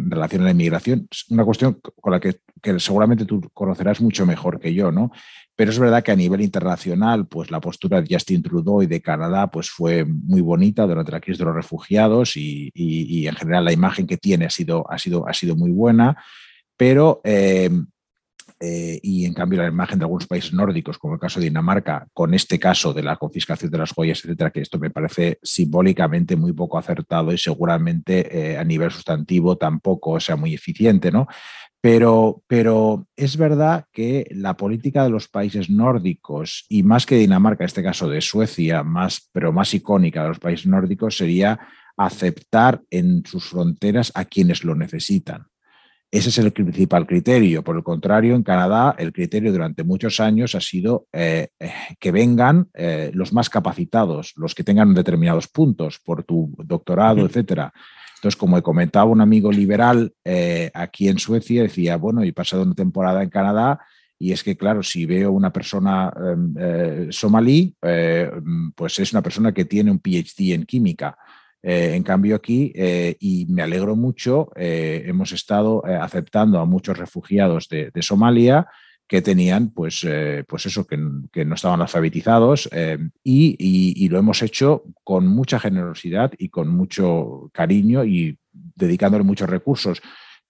relación 0.09 0.41
a 0.41 0.45
la 0.45 0.51
inmigración. 0.51 1.07
Una 1.29 1.45
cuestión 1.45 1.79
con 2.01 2.13
la 2.13 2.19
que, 2.19 2.39
seguramente 2.79 3.25
tú 3.25 3.47
conocerás 3.53 4.01
mucho 4.01 4.25
mejor 4.25 4.59
que 4.59 4.73
yo, 4.73 4.91
¿no? 4.91 5.11
Pero 5.55 5.69
es 5.69 5.77
verdad 5.77 6.01
que 6.01 6.11
a 6.11 6.15
nivel 6.15 6.41
internacional, 6.41 7.27
pues 7.27 7.51
la 7.51 7.61
postura 7.61 8.01
de 8.01 8.07
Justin 8.11 8.41
Trudeau 8.41 8.81
y 8.81 8.87
de 8.87 9.03
Canadá 9.03 9.51
pues 9.51 9.69
fue 9.69 10.03
muy 10.03 10.41
bonita 10.41 10.87
durante 10.87 11.11
la 11.11 11.19
crisis 11.19 11.37
de 11.37 11.45
los 11.45 11.53
refugiados 11.53 12.35
y, 12.35 12.71
en 13.27 13.35
general 13.35 13.65
la 13.65 13.71
imagen 13.71 14.07
que 14.07 14.17
tiene 14.17 14.45
ha 14.45 14.49
sido, 14.49 14.91
ha 14.91 14.97
sido, 14.97 15.27
ha 15.27 15.33
sido 15.35 15.55
muy 15.55 15.69
buena. 15.69 16.17
Pero 16.75 17.21
em, 17.23 17.85
eh, 18.59 18.99
y 19.01 19.25
en 19.25 19.33
cambio 19.33 19.61
la 19.61 19.69
imagen 19.69 19.99
de 19.99 20.05
algunos 20.05 20.27
países 20.27 20.53
nórdicos, 20.53 20.97
como 20.97 21.13
el 21.13 21.19
caso 21.19 21.39
de 21.39 21.45
Dinamarca, 21.45 22.07
con 22.13 22.33
este 22.33 22.59
caso 22.59 22.93
de 22.93 23.03
la 23.03 23.15
confiscación 23.15 23.71
de 23.71 23.77
las 23.77 23.91
joyas, 23.91 24.19
etcétera, 24.23 24.51
que 24.51 24.61
esto 24.61 24.77
me 24.79 24.89
parece 24.89 25.39
simbólicamente 25.41 26.35
muy 26.35 26.53
poco 26.53 26.77
acertado 26.77 27.31
y 27.31 27.37
seguramente 27.37 28.53
eh, 28.53 28.57
a 28.57 28.63
nivel 28.63 28.91
sustantivo 28.91 29.57
tampoco 29.57 30.19
sea 30.19 30.35
muy 30.35 30.53
eficiente, 30.53 31.11
¿no? 31.11 31.27
Pero, 31.81 32.43
pero, 32.47 33.07
es 33.15 33.37
verdad 33.37 33.85
que 33.93 34.27
la 34.31 34.57
política 34.57 35.03
de 35.03 35.11
los 35.11 35.29
países 35.29 35.69
nórdicos, 35.69 36.65
y 36.67 36.83
más 36.83 37.05
que 37.05 37.15
Dinamarca, 37.15 37.63
en 37.63 37.67
este 37.67 37.83
caso 37.83 38.09
de 38.09 38.19
Suecia, 38.19 38.83
más, 38.83 39.29
pero 39.31 39.53
más 39.53 39.73
icónica 39.73 40.23
de 40.23 40.29
los 40.29 40.39
países 40.39 40.67
nórdicos, 40.67 41.15
sería 41.15 41.57
aceptar 41.95 42.81
en 42.89 43.23
sus 43.25 43.45
fronteras 43.45 44.11
a 44.15 44.25
quienes 44.25 44.65
lo 44.65 44.75
necesitan. 44.75 45.48
Ese 46.11 46.29
es 46.29 46.37
el 46.39 46.51
principal 46.51 47.05
criterio. 47.05 47.63
Por 47.63 47.77
el 47.77 47.83
contrario, 47.83 48.33
en 48.33 48.41
Canadá 48.41 48.95
el 48.97 49.13
criterio 49.13 49.51
durante 49.51 49.83
muchos 49.83 50.19
años 50.19 50.55
ha 50.55 50.61
sido 50.61 51.07
eh, 51.13 51.49
eh, 51.59 51.71
que 51.99 52.11
vengan 52.11 52.67
eh, 52.73 53.11
los 53.13 53.31
más 53.31 53.47
capacitados, 53.49 54.33
los 54.35 54.55
que 54.55 54.63
tengan 54.63 54.95
determinados 54.95 55.47
puntos 55.47 55.99
por 55.99 56.23
tu 56.23 56.55
doctorado, 56.65 57.25
etcétera. 57.27 57.71
Entonces, 58.15 58.35
como 58.35 58.57
he 58.57 58.63
comentado 58.63 59.07
un 59.07 59.21
amigo 59.21 59.51
liberal 59.51 60.11
aquí 60.73 61.07
en 61.07 61.19
Suecia, 61.19 61.61
decía, 61.61 61.95
bueno, 61.95 62.21
he 62.21 62.33
pasado 62.33 62.63
una 62.63 62.73
temporada 62.73 63.23
en 63.23 63.29
Canadá 63.29 63.79
y 64.17 64.33
es 64.33 64.43
que, 64.43 64.57
claro, 64.57 64.83
si 64.83 65.05
veo 65.05 65.31
una 65.31 65.53
persona 65.53 66.11
em, 66.17 67.09
somalí, 67.11 67.73
pues 68.75 68.99
es 68.99 69.13
una 69.13 69.21
persona 69.21 69.53
que 69.53 69.63
tiene 69.63 69.89
un 69.89 69.99
PhD 69.99 70.53
en 70.53 70.65
química. 70.65 71.17
Eh, 71.61 71.93
en 71.95 72.03
cambio 72.03 72.35
aquí, 72.35 72.71
eh, 72.73 73.17
y 73.19 73.45
me 73.47 73.61
alegro 73.61 73.95
mucho, 73.95 74.49
eh, 74.55 75.03
hemos 75.05 75.33
estado 75.33 75.83
aceptando 75.85 76.59
a 76.59 76.65
muchos 76.65 76.97
refugiados 76.97 77.67
de, 77.67 77.91
Somalia 78.01 78.67
que 79.07 79.21
tenían, 79.21 79.71
pues, 79.71 80.07
pues 80.47 80.65
eso, 80.67 80.85
que, 80.85 80.95
no 80.97 81.55
estaban 81.55 81.81
alfabetizados 81.81 82.69
y, 83.23 84.07
lo 84.07 84.19
hemos 84.19 84.41
hecho 84.43 84.83
con 85.03 85.27
mucha 85.27 85.59
generosidad 85.59 86.31
y 86.37 86.49
con 86.49 86.69
mucho 86.69 87.49
cariño 87.51 88.05
y 88.05 88.37
dedicándole 88.51 89.23
muchos 89.23 89.49
recursos. 89.49 90.01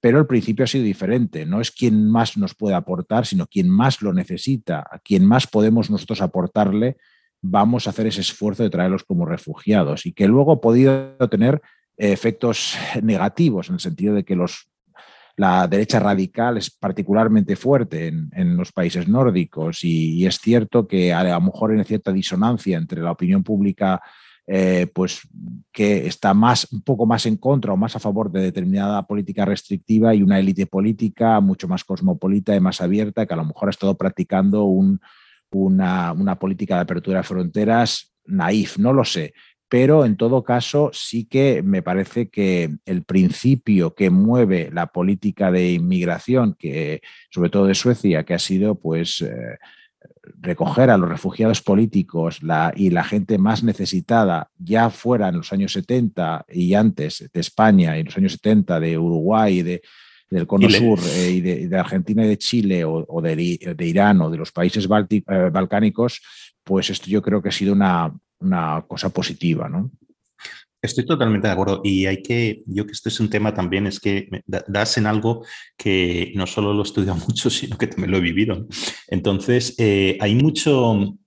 pero 0.01 0.19
el 0.19 0.27
principio 0.27 0.63
ha 0.63 0.67
sido 0.67 0.85
diferente. 0.85 1.45
No 1.45 1.59
es 1.59 1.71
quien 1.71 2.09
más 2.09 2.37
nos 2.37 2.55
puede 2.55 2.75
aportar, 2.75 3.25
sino 3.25 3.47
quien 3.47 3.69
más 3.69 4.01
lo 4.01 4.13
necesita, 4.13 4.79
a 4.89 4.99
quien 4.99 5.25
más 5.25 5.47
podemos 5.47 5.89
nosotros 5.89 6.21
aportarle, 6.21 6.95
vamos 7.41 7.87
a 7.87 7.91
hacer 7.91 8.07
ese 8.07 8.21
esfuerzo 8.21 8.63
de 8.63 8.69
traerlos 8.69 9.03
como 9.03 9.25
refugiados 9.25 10.05
y 10.05 10.13
que 10.13 10.27
luego 10.27 10.53
ha 10.53 10.61
podido 10.61 11.15
tener 11.29 11.61
efectos 11.97 12.77
negativos 13.01 13.69
en 13.69 13.75
el 13.75 13.79
sentido 13.79 14.13
de 14.15 14.23
que 14.23 14.35
los, 14.35 14.69
la 15.35 15.67
derecha 15.67 15.99
radical 15.99 16.57
es 16.57 16.69
particularmente 16.69 17.55
fuerte 17.55 18.07
en, 18.07 18.57
los 18.57 18.71
países 18.71 19.07
nórdicos 19.07 19.83
y, 19.83 20.25
es 20.25 20.39
cierto 20.39 20.87
que 20.87 21.13
a 21.13 21.23
lo 21.23 21.41
mejor 21.41 21.71
hay 21.71 21.83
cierta 21.83 22.11
disonancia 22.11 22.77
entre 22.77 23.01
la 23.01 23.11
opinión 23.11 23.43
pública 23.43 24.01
eh, 24.51 24.87
pues 24.93 25.21
que 25.71 26.07
está 26.07 26.33
más, 26.33 26.67
un 26.71 26.81
poco 26.81 27.05
más 27.05 27.25
en 27.27 27.37
contra 27.37 27.71
o 27.71 27.77
más 27.77 27.95
a 27.95 27.99
favor 27.99 28.31
de 28.31 28.41
determinada 28.41 29.03
política 29.03 29.45
restrictiva 29.45 30.15
y 30.15 30.23
una 30.23 30.39
élite 30.39 30.65
política 30.65 31.39
mucho 31.39 31.67
más 31.67 31.83
cosmopolita 31.83 32.55
y 32.55 32.59
más 32.59 32.81
abierta 32.81 33.27
que 33.27 33.33
a 33.33 33.37
lo 33.37 33.45
mejor 33.45 33.69
ha 33.69 33.71
estado 33.71 33.95
practicando 33.95 34.63
una, 35.51 36.11
una, 36.13 36.37
política 36.37 36.75
de 36.75 36.81
apertura 36.81 37.19
de 37.19 37.23
fronteras 37.23 38.13
naif, 38.25 38.77
no 38.77 38.93
lo 38.93 39.03
sé. 39.03 39.33
Pero 39.67 40.03
en 40.03 40.17
todo 40.17 40.43
caso, 40.43 40.89
sí 40.93 41.25
que 41.25 41.61
me 41.61 41.83
parece 41.83 42.29
que 42.29 42.75
el 42.85 43.03
principio 43.03 43.93
que 43.93 44.09
mueve 44.09 44.71
la 44.73 44.87
política 44.87 45.51
de 45.51 45.73
inmigración, 45.73 46.55
que 46.57 47.01
sobre 47.29 47.51
todo 47.51 47.67
de 47.67 47.75
Suecia, 47.75 48.23
que 48.23 48.33
ha 48.33 48.39
sido 48.39 48.79
pues 48.79 49.21
eh, 49.21 49.59
recoger 50.39 50.89
a 50.89 50.97
los 50.97 51.07
refugiados 51.07 51.61
políticos 51.61 52.39
y 52.75 52.89
la 52.89 53.03
gente 53.03 53.37
más 53.37 53.63
necesitada, 53.63 54.49
ya 54.57 54.89
fuera 54.89 55.29
en 55.29 55.37
los 55.37 55.53
años 55.53 55.73
70 55.73 56.45
y 56.49 56.73
antes 56.73 57.29
de 57.31 57.39
España, 57.39 57.95
y 57.95 58.01
en 58.01 58.05
los 58.07 58.17
años 58.17 58.33
70 58.33 58.79
de 58.79 58.97
Uruguay, 58.97 59.61
de, 59.61 59.81
del 60.29 60.47
Cono 60.47 60.69
Sur, 60.69 60.99
eh, 61.15 61.31
y 61.31 61.41
de, 61.41 61.77
Argentina 61.77 62.23
y 62.25 62.29
de 62.29 62.37
Chile, 62.37 62.83
o, 62.85 63.21
de, 63.21 63.85
Irán, 63.85 64.21
o 64.21 64.29
de 64.29 64.37
los 64.37 64.51
países 64.51 64.87
eh, 64.87 65.49
balcánicos, 65.51 66.21
pues 66.63 66.89
esto 66.89 67.07
yo 67.07 67.21
creo 67.21 67.41
que 67.41 67.49
ha 67.49 67.53
sido 67.53 67.73
una, 67.73 68.13
una 68.39 68.85
cosa 68.87 69.09
positiva, 69.09 69.67
¿no? 69.67 69.91
Estoy 70.81 71.05
totalmente 71.05 71.47
de 71.47 71.53
acuerdo 71.53 71.81
y 71.83 72.05
hay 72.05 72.21
que, 72.21 72.63
yo 72.65 72.85
que 72.85 72.93
esto 72.93 73.09
es 73.09 73.19
un 73.19 73.29
tema 73.29 73.53
también, 73.53 73.85
es 73.85 73.99
que 73.99 74.29
das 74.45 74.97
en 74.97 75.07
algo 75.07 75.43
que 75.75 76.31
no 76.35 76.47
solo 76.47 76.73
lo 76.73 76.79
he 76.81 76.83
estudiado 76.83 77.17
mucho, 77.27 77.49
sino 77.49 77.77
que 77.77 77.87
también 77.87 78.11
lo 78.11 78.17
he 78.17 78.21
vivido. 78.21 78.65
Entonces, 79.07 79.75
eh, 79.77 80.17
hay 80.21 80.35
mucho, 80.35 81.17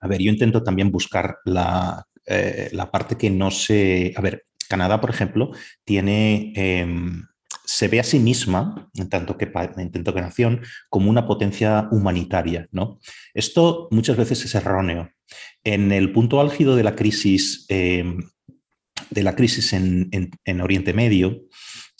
a 0.00 0.08
ver, 0.08 0.22
yo 0.22 0.30
intento 0.30 0.62
también 0.62 0.90
buscar 0.90 1.36
la, 1.44 2.06
eh, 2.26 2.70
la, 2.72 2.90
parte 2.90 3.16
que 3.16 3.28
no 3.28 3.50
se, 3.50 4.14
a 4.16 4.22
ver, 4.22 4.46
Canadá, 4.68 5.00
por 5.00 5.10
ejemplo, 5.10 5.50
tiene... 5.84 6.52
Em, 6.56 7.24
se 7.64 7.88
ve 7.88 8.00
a 8.00 8.04
sí 8.04 8.18
misma, 8.18 8.90
en 8.94 9.08
tanto 9.08 9.36
que, 9.36 9.50
en 9.76 9.92
tanto 9.92 10.14
que 10.14 10.20
nación, 10.20 10.62
como 10.88 11.10
una 11.10 11.26
potencia 11.26 11.88
humanitaria. 11.90 12.68
¿no? 12.72 12.98
Esto 13.34 13.88
muchas 13.90 14.16
veces 14.16 14.44
es 14.44 14.54
erróneo. 14.54 15.10
En 15.64 15.92
el 15.92 16.12
punto 16.12 16.40
álgido 16.40 16.76
de 16.76 16.82
la 16.82 16.94
crisis 16.94 17.64
em, 17.68 18.18
de 19.10 19.22
la 19.22 19.34
crisis 19.34 19.72
en, 19.72 20.60
Oriente 20.60 20.92
Medio, 20.92 21.42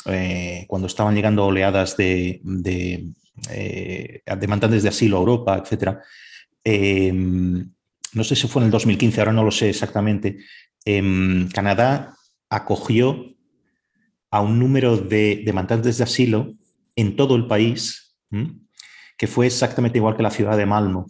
eh, 0.06 0.64
cuando 0.68 0.86
estaban 0.86 1.14
llegando 1.14 1.44
oleadas 1.44 1.96
de, 1.96 2.40
de 2.42 3.12
eh, 3.50 4.22
demandantes 4.38 4.82
de 4.82 4.88
asilo 4.88 5.16
a 5.16 5.20
Europa, 5.20 5.62
etc. 5.64 5.98
Em, 6.64 7.70
no 8.14 8.24
sé 8.24 8.36
si 8.36 8.48
fue 8.48 8.62
en 8.62 8.66
el 8.66 8.72
2015, 8.72 9.20
ahora 9.20 9.32
no 9.32 9.44
lo 9.44 9.50
sé 9.50 9.70
exactamente. 9.70 10.38
Em, 10.84 11.48
Canadá 11.48 12.16
acogió 12.48 13.31
a 14.32 14.40
un 14.40 14.58
número 14.58 14.96
de 14.96 15.42
demandantes 15.46 15.98
de 15.98 16.04
asilo 16.04 16.54
en 16.96 17.14
todo 17.14 17.36
el 17.36 17.46
país, 17.46 18.16
que 19.16 19.26
fue 19.28 19.46
exactamente 19.46 19.98
igual 19.98 20.16
que 20.16 20.24
la 20.24 20.30
ciudad 20.30 20.56
de 20.56 20.66
Malmo 20.66 21.06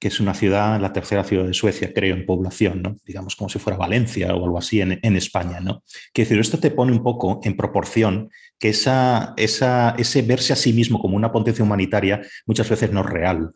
que 0.00 0.08
es 0.08 0.18
una 0.18 0.32
ciudad, 0.32 0.80
la 0.80 0.94
tercera 0.94 1.22
ciudad 1.24 1.44
de 1.44 1.52
Suecia, 1.52 1.92
creo, 1.92 2.16
en 2.16 2.24
población, 2.24 2.80
¿no? 2.80 2.96
digamos 3.04 3.36
como 3.36 3.50
si 3.50 3.58
fuera 3.58 3.76
Valencia 3.76 4.34
o 4.34 4.44
algo 4.46 4.56
así 4.56 4.80
en, 4.80 5.16
España. 5.16 5.60
¿no? 5.60 5.84
Quiero 6.14 6.30
decir, 6.30 6.40
esto 6.40 6.58
te 6.58 6.70
pone 6.70 6.90
un 6.90 7.02
poco 7.02 7.38
en 7.44 7.54
proporción 7.54 8.30
que 8.58 8.70
esa, 8.70 9.34
esa, 9.36 9.94
ese 9.98 10.22
verse 10.22 10.54
a 10.54 10.56
sí 10.56 10.72
mismo 10.72 10.98
como 10.98 11.16
una 11.16 11.30
potencia 11.30 11.62
humanitaria 11.62 12.22
muchas 12.46 12.70
veces 12.70 12.90
no 12.90 13.00
es 13.00 13.06
real. 13.06 13.52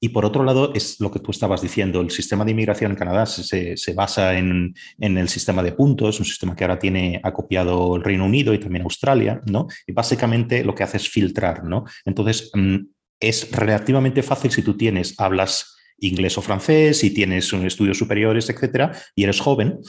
Y 0.00 0.10
por 0.10 0.24
otro 0.24 0.44
lado, 0.44 0.72
es 0.74 1.00
lo 1.00 1.10
que 1.10 1.18
tú 1.18 1.30
estabas 1.30 1.60
diciendo, 1.60 2.00
el 2.00 2.10
sistema 2.10 2.44
de 2.44 2.52
inmigración 2.52 2.92
en 2.92 2.96
Canadá 2.96 3.26
se, 3.26 3.76
se 3.76 3.92
basa 3.94 4.38
en, 4.38 4.74
en, 4.98 5.18
el 5.18 5.28
sistema 5.28 5.62
de 5.62 5.72
puntos, 5.72 6.20
un 6.20 6.26
sistema 6.26 6.54
que 6.54 6.64
ahora 6.64 6.78
tiene 6.78 7.20
acopiado 7.24 7.96
el 7.96 8.04
Reino 8.04 8.24
Unido 8.24 8.54
y 8.54 8.58
también 8.58 8.84
Australia, 8.84 9.40
¿no? 9.46 9.66
Y 9.86 9.92
básicamente 9.92 10.62
lo 10.62 10.74
que 10.74 10.84
hace 10.84 10.98
es 10.98 11.08
filtrar, 11.08 11.64
¿no? 11.64 11.84
Entonces, 12.04 12.50
mm, 12.54 12.76
es 13.20 13.50
relativamente 13.50 14.22
fácil 14.22 14.50
si 14.50 14.62
tú 14.62 14.76
tienes, 14.76 15.14
hablas 15.18 15.76
inglés 15.98 16.38
o 16.38 16.42
francés, 16.42 16.98
si 17.00 17.10
tienes 17.10 17.52
estudios 17.52 17.98
superiores, 17.98 18.48
etcétera, 18.48 18.92
y 19.14 19.24
eres 19.24 19.40
joven, 19.40 19.80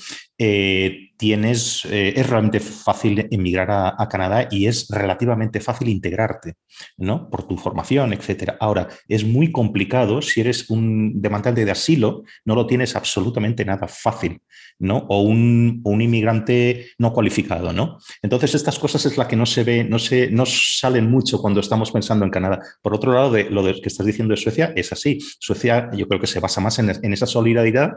eh, 0.42 1.12
tienes, 1.18 1.84
eh, 1.84 2.14
es 2.16 2.30
realmente 2.30 2.62
fácil 2.62 3.28
emigrar 3.30 3.68
a, 3.70 4.08
Canadá 4.08 4.48
y 4.50 4.68
es 4.68 4.88
relativamente 4.88 5.60
fácil 5.60 5.90
integrarte, 5.90 6.54
¿no? 6.96 7.30
Por 7.30 7.46
tu 7.46 7.58
formación, 7.58 8.14
etcétera. 8.14 8.56
Ahora, 8.62 8.88
es 9.10 9.26
muy 9.26 9.52
complicado 9.52 10.22
si 10.22 10.40
eres 10.40 10.70
un 10.70 11.22
demandante 11.22 11.66
de 11.66 11.72
asilo, 11.72 12.24
no 12.46 12.56
lo 12.56 12.66
tienes 12.66 12.96
absolutamente 12.96 13.66
nada 13.66 13.90
fácil, 13.90 14.42
¿no? 14.80 15.08
O 15.10 15.24
un, 15.24 15.82
un 15.84 16.02
inmigrante 16.02 16.88
no 16.98 17.12
cualificado, 17.12 17.74
¿no? 17.74 17.98
Entonces, 18.22 18.56
estas 18.56 18.80
cosas 18.80 19.06
es 19.06 19.18
la 19.18 19.28
que 19.28 19.36
no 19.36 19.46
se 19.46 19.66
ve, 19.66 19.84
no 19.84 20.00
se, 20.00 20.32
no 20.32 20.46
salen 20.46 21.12
mucho 21.12 21.42
cuando 21.42 21.60
estamos 21.60 21.92
pensando 21.92 22.24
en 22.24 22.32
Canadá. 22.32 22.62
Por 22.82 22.96
otro 22.96 23.12
lado, 23.12 23.38
lo 23.50 23.64
que 23.64 23.82
estás 23.84 24.06
diciendo 24.06 24.34
de 24.34 24.42
Suecia 24.42 24.72
es 24.74 24.94
así. 24.94 25.20
Suecia, 25.38 25.90
yo 25.94 26.08
creo 26.08 26.22
que 26.22 26.28
se 26.28 26.40
basa 26.40 26.62
más 26.62 26.80
en, 26.80 26.90
en 26.90 27.12
esa 27.12 27.26
solidaridad 27.26 27.92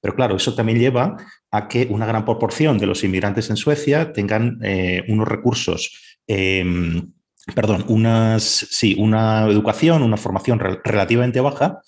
pero 0.00 0.14
claro, 0.14 0.36
eso 0.36 0.54
también 0.54 0.78
lleva 0.78 1.16
a 1.50 1.68
que 1.68 1.86
una 1.90 2.06
gran 2.06 2.24
proporción 2.24 2.78
de 2.78 2.86
los 2.86 3.04
inmigrantes 3.04 3.50
en 3.50 3.56
Suecia 3.56 4.12
tengan 4.12 4.58
eh, 4.62 5.04
unos 5.08 5.28
recursos. 5.28 6.18
Em, 6.26 7.12
perdón, 7.54 7.84
unas, 7.88 8.42
sí, 8.42 8.96
una 8.98 9.46
educación, 9.46 10.02
una 10.02 10.16
formación 10.16 10.58
relativamente 10.58 11.40
baja, 11.40 11.80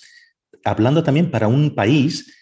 hablando 0.64 1.02
también 1.02 1.30
para 1.30 1.48
un 1.48 1.74
país 1.74 2.38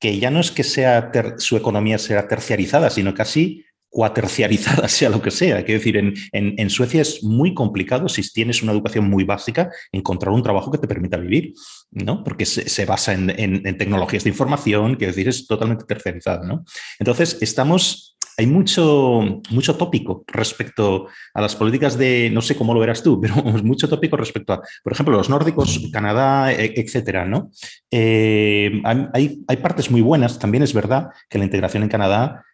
que 0.00 0.18
ya 0.18 0.30
no 0.30 0.40
es 0.40 0.50
que 0.50 0.64
sea 0.64 1.12
su 1.36 1.56
economía 1.56 1.98
sea 1.98 2.26
terciarizada, 2.26 2.88
sino 2.90 3.12
casi 3.14 3.64
cuaterciarizada, 3.90 4.88
sea 4.88 5.10
lo 5.10 5.20
que 5.20 5.30
sea. 5.30 5.64
Quiero 5.64 5.80
decir, 5.80 5.96
en, 5.96 6.14
en, 6.32 6.70
Suecia 6.70 7.02
es 7.02 7.22
muy 7.22 7.52
complicado 7.52 8.08
si 8.08 8.22
tienes 8.32 8.62
una 8.62 8.72
educación 8.72 9.10
muy 9.10 9.24
básica 9.24 9.70
encontrar 9.92 10.32
un 10.32 10.42
trabajo 10.42 10.70
que 10.70 10.78
te 10.78 10.86
permita 10.86 11.18
vivir, 11.18 11.52
¿no? 11.90 12.22
Porque 12.24 12.46
se, 12.46 12.86
basa 12.86 13.12
en, 13.12 13.30
en, 13.36 13.76
tecnologías 13.76 14.24
de 14.24 14.30
información, 14.30 14.94
quiero 14.94 15.12
decir, 15.12 15.28
es 15.28 15.46
totalmente 15.46 15.84
terciarizado, 15.84 16.44
¿no? 16.44 16.64
Entonces, 17.00 17.38
estamos, 17.40 18.16
hay 18.38 18.46
mucho, 18.46 19.40
mucho 19.50 19.76
tópico 19.76 20.24
respecto 20.28 21.08
a 21.34 21.40
las 21.40 21.56
políticas 21.56 21.98
de, 21.98 22.30
no 22.32 22.42
sé 22.42 22.56
cómo 22.56 22.72
lo 22.72 22.80
verás 22.80 23.02
tú, 23.02 23.20
pero 23.22 23.34
mucho 23.64 23.88
tópico 23.88 24.16
respecto 24.16 24.52
a, 24.52 24.62
por 24.84 24.92
ejemplo, 24.92 25.16
los 25.16 25.28
nórdicos, 25.28 25.80
Canadá, 25.92 26.52
e, 26.52 26.74
etcétera, 26.76 27.24
¿no? 27.24 27.50
Eh, 27.90 28.80
hay, 28.84 29.42
hay 29.48 29.56
partes 29.56 29.90
muy 29.90 30.00
buenas, 30.00 30.38
también 30.38 30.62
es 30.62 30.72
verdad 30.72 31.08
que 31.28 31.38
la 31.38 31.44
integración 31.44 31.82
en 31.82 31.88
Canadá 31.88 32.44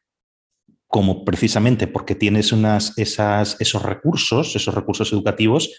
como 0.97 1.27
precisamente 1.27 1.89
porque 1.89 2.15
tienes 2.15 2.53
unas, 2.53 2.97
esas, 2.97 3.61
esos 3.61 3.83
recursos, 3.83 4.57
esos 4.57 4.75
recursos 4.75 5.13
educativos, 5.13 5.71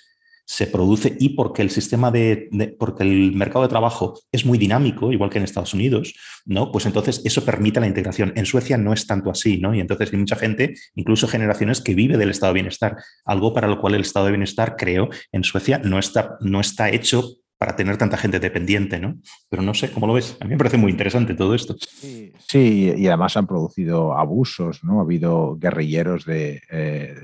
se 0.46 0.68
produce 0.68 1.18
y 1.20 1.30
porque 1.30 1.64
el 1.64 1.72
sistema 1.72 2.12
de, 2.12 2.76
porque 2.78 3.02
el 3.02 3.32
mercado 3.32 3.64
de 3.64 3.70
trabajo 3.70 4.22
es 4.32 4.46
muy 4.46 4.60
dinámico, 4.60 5.12
igual 5.12 5.32
que 5.32 5.40
en 5.40 5.44
Estados 5.44 5.74
Unidos, 5.74 6.14
¿no? 6.46 6.72
Pues 6.72 6.86
entonces 6.86 7.24
eso 7.26 7.44
permite 7.44 7.80
la 7.80 7.88
integración. 7.88 8.32
En 8.36 8.46
Suecia 8.46 8.78
no 8.78 8.94
es 8.94 9.08
tanto 9.08 9.32
así, 9.32 9.58
¿no? 9.58 9.74
Y 9.74 9.80
entonces 9.80 10.14
hay 10.14 10.20
mucha 10.20 10.36
gente, 10.36 10.76
incluso 10.94 11.28
generaciones, 11.28 11.82
que 11.82 11.96
vive 11.96 12.16
del 12.16 12.30
estado 12.30 12.54
de 12.54 12.60
bienestar, 12.60 12.98
algo 13.26 13.56
para 13.56 13.68
lo 13.68 13.82
cual 13.82 13.96
el 13.96 14.02
estado 14.02 14.28
de 14.28 14.34
bienestar, 14.34 14.76
creo, 14.78 15.10
en 15.32 15.44
Suecia 15.44 15.80
no 15.80 15.98
está, 15.98 16.38
no 16.42 16.62
está 16.62 16.92
hecho 16.92 17.38
para 17.58 17.76
tener 17.76 17.98
tanta 17.98 18.18
gente 18.18 18.40
dependiente, 18.40 19.00
¿no? 19.00 19.18
Pero 19.50 19.64
no 19.64 19.74
sé, 19.74 19.92
¿cómo 19.92 20.06
lo 20.06 20.14
ves? 20.14 20.38
A 20.40 20.46
mí 20.46 20.52
me 20.52 20.58
parece 20.58 20.78
muy 20.78 20.92
interesante 20.92 21.34
todo 21.34 21.56
esto. 21.56 21.76
Sí, 21.80 22.94
y 22.96 23.08
además 23.08 23.36
han 23.36 23.48
producido 23.48 24.14
abusos, 24.16 24.84
¿no? 24.84 25.00
Ha 25.00 25.04
habido 25.04 25.58
guerrilleros 25.58 26.26
de, 26.26 26.62
eh, 26.70 27.16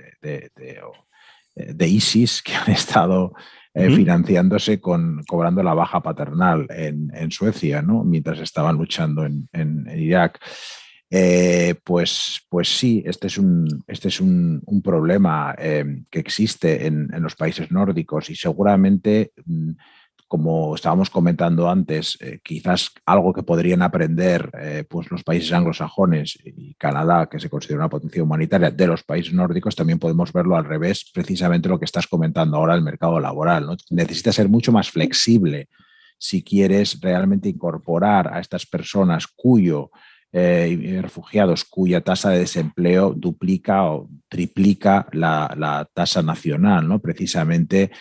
de, 1.55 1.87
ISIS 1.87 2.41
que 2.41 2.55
han 2.55 2.71
estado 2.71 3.33
eh, 3.75 3.89
financiándose 3.95 4.79
con, 4.79 5.23
cobrando 5.27 5.61
la 5.61 5.75
baja 5.75 6.01
paternal 6.01 6.65
en, 6.69 7.31
Suecia, 7.31 7.83
¿no? 7.83 8.03
Mientras 8.03 8.39
estaban 8.39 8.77
luchando 8.77 9.25
en, 9.25 9.87
Irak. 9.95 10.39
Eh, 11.15 11.75
pues, 11.83 12.41
pues 12.49 12.75
sí, 12.75 13.03
este 13.05 13.27
es 13.27 13.37
un, 13.37 13.83
este 13.85 14.07
es 14.07 14.19
un, 14.19 14.63
problema 14.83 15.55
que 15.55 16.19
existe 16.19 16.87
en, 16.87 17.07
en, 17.13 17.21
los 17.21 17.35
países 17.35 17.69
nórdicos 17.69 18.31
y 18.31 18.35
seguramente 18.35 19.31
mm, 19.45 19.73
como 20.33 20.73
estábamos 20.73 21.11
comentando 21.11 21.69
antes, 21.69 22.17
eh, 22.19 22.39
quizás 22.43 22.89
algo 23.05 23.33
que 23.33 23.43
podrían 23.43 23.83
aprender 23.83 24.49
eh, 24.59 24.83
pues 24.89 25.11
los 25.11 25.23
países 25.23 25.53
anglosajones 25.53 26.39
y 26.43 26.73
Canadá, 26.73 27.29
que 27.29 27.39
se 27.39 27.51
considera 27.51 27.81
una 27.81 27.89
potencia 27.89 28.23
humanitaria, 28.23 28.71
de 28.71 28.87
los 28.87 29.03
países 29.03 29.31
nórdicos, 29.31 29.75
también 29.75 29.99
podemos 29.99 30.33
verlo 30.33 30.55
al 30.55 30.65
revés, 30.65 31.07
precisamente 31.13 31.69
lo 31.69 31.77
que 31.77 31.85
estás 31.85 32.07
comentando 32.07 32.57
ahora, 32.57 32.73
el 32.73 32.81
mercado 32.81 33.19
laboral. 33.19 33.67
¿no? 33.67 33.77
Necesita 33.91 34.31
ser 34.31 34.49
mucho 34.49 34.71
más 34.71 34.89
flexible 34.89 35.69
si 36.17 36.43
quieres 36.43 36.99
realmente 36.99 37.49
incorporar 37.49 38.33
a 38.33 38.39
estas 38.39 38.65
personas 38.65 39.27
cuyo 39.27 39.91
eh, 40.31 40.97
refugiados 40.99 41.63
cuya 41.63 42.01
tasa 42.01 42.31
de 42.31 42.39
desempleo 42.39 43.13
duplica 43.13 43.83
o 43.83 44.09
triplica 44.27 45.05
la, 45.11 45.53
la 45.55 45.87
tasa 45.93 46.23
nacional, 46.23 46.87
¿no? 46.87 46.97
Precisamente 46.97 47.91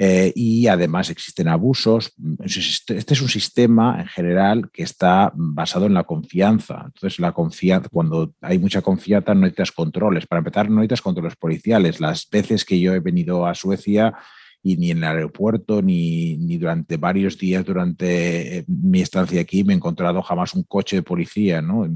eh, 0.00 0.32
y 0.36 0.68
además 0.68 1.10
existen 1.10 1.48
abusos. 1.48 2.12
Este 2.44 3.14
es 3.14 3.20
un 3.20 3.28
sistema 3.28 4.00
en 4.00 4.06
general 4.06 4.70
que 4.72 4.84
está 4.84 5.32
basado 5.34 5.86
en 5.86 5.94
la 5.94 6.04
confianza. 6.04 6.84
Entonces, 6.86 7.18
la 7.18 7.32
confianza, 7.32 7.88
cuando 7.88 8.32
hay 8.40 8.60
mucha 8.60 8.80
confianza, 8.80 9.34
no 9.34 9.40
necesitas 9.40 9.72
controles. 9.72 10.24
Para 10.28 10.38
empezar, 10.38 10.70
no 10.70 10.76
necesitas 10.76 11.02
controles 11.02 11.34
policiales. 11.34 11.98
Las 11.98 12.30
veces 12.30 12.64
que 12.64 12.78
yo 12.78 12.94
he 12.94 13.00
venido 13.00 13.44
a 13.44 13.56
Suecia 13.56 14.14
y 14.62 14.76
ni 14.76 14.92
en 14.92 14.98
el 14.98 15.04
aeropuerto 15.04 15.82
ni, 15.82 16.36
ni 16.36 16.58
durante 16.58 16.96
varios 16.96 17.36
días 17.36 17.64
durante 17.64 18.58
eh, 18.58 18.64
mi 18.68 19.00
estancia 19.00 19.40
aquí 19.40 19.64
me 19.64 19.72
he 19.72 19.76
encontrado 19.76 20.22
jamás 20.22 20.54
un 20.54 20.62
coche 20.62 20.94
de 20.94 21.02
policía. 21.02 21.60
¿no? 21.60 21.88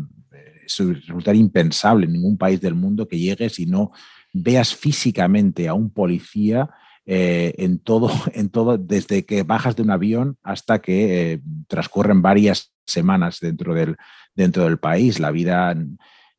Eso 0.67 0.93
resulta 0.93 1.33
impensable 1.33 2.07
en 2.07 2.15
ningún 2.15 2.37
país 2.37 2.61
del 2.61 2.75
mundo 2.75 3.07
que 3.07 3.21
llegues 3.21 3.61
y 3.61 3.67
no 3.67 3.93
veas 4.33 4.75
físicamente 4.75 5.69
a 5.69 5.75
un 5.75 5.91
policía 5.91 6.69
eh, 7.07 7.55
en, 7.59 7.79
todo, 7.79 8.11
en 8.35 8.49
todo, 8.49 8.79
desde 8.79 9.25
que 9.25 9.43
bajas 9.43 9.77
de 9.77 9.83
un 9.83 9.91
avión 9.91 10.37
hasta 10.43 10.81
que 10.81 11.33
eh, 11.33 11.41
transcurren 11.69 12.23
varias 12.23 12.73
semanas 12.87 13.39
dentro 13.41 13.75
del, 13.75 13.97
dentro 14.35 14.65
del 14.65 14.79
país. 14.79 15.19
La 15.19 15.31
vida 15.31 15.75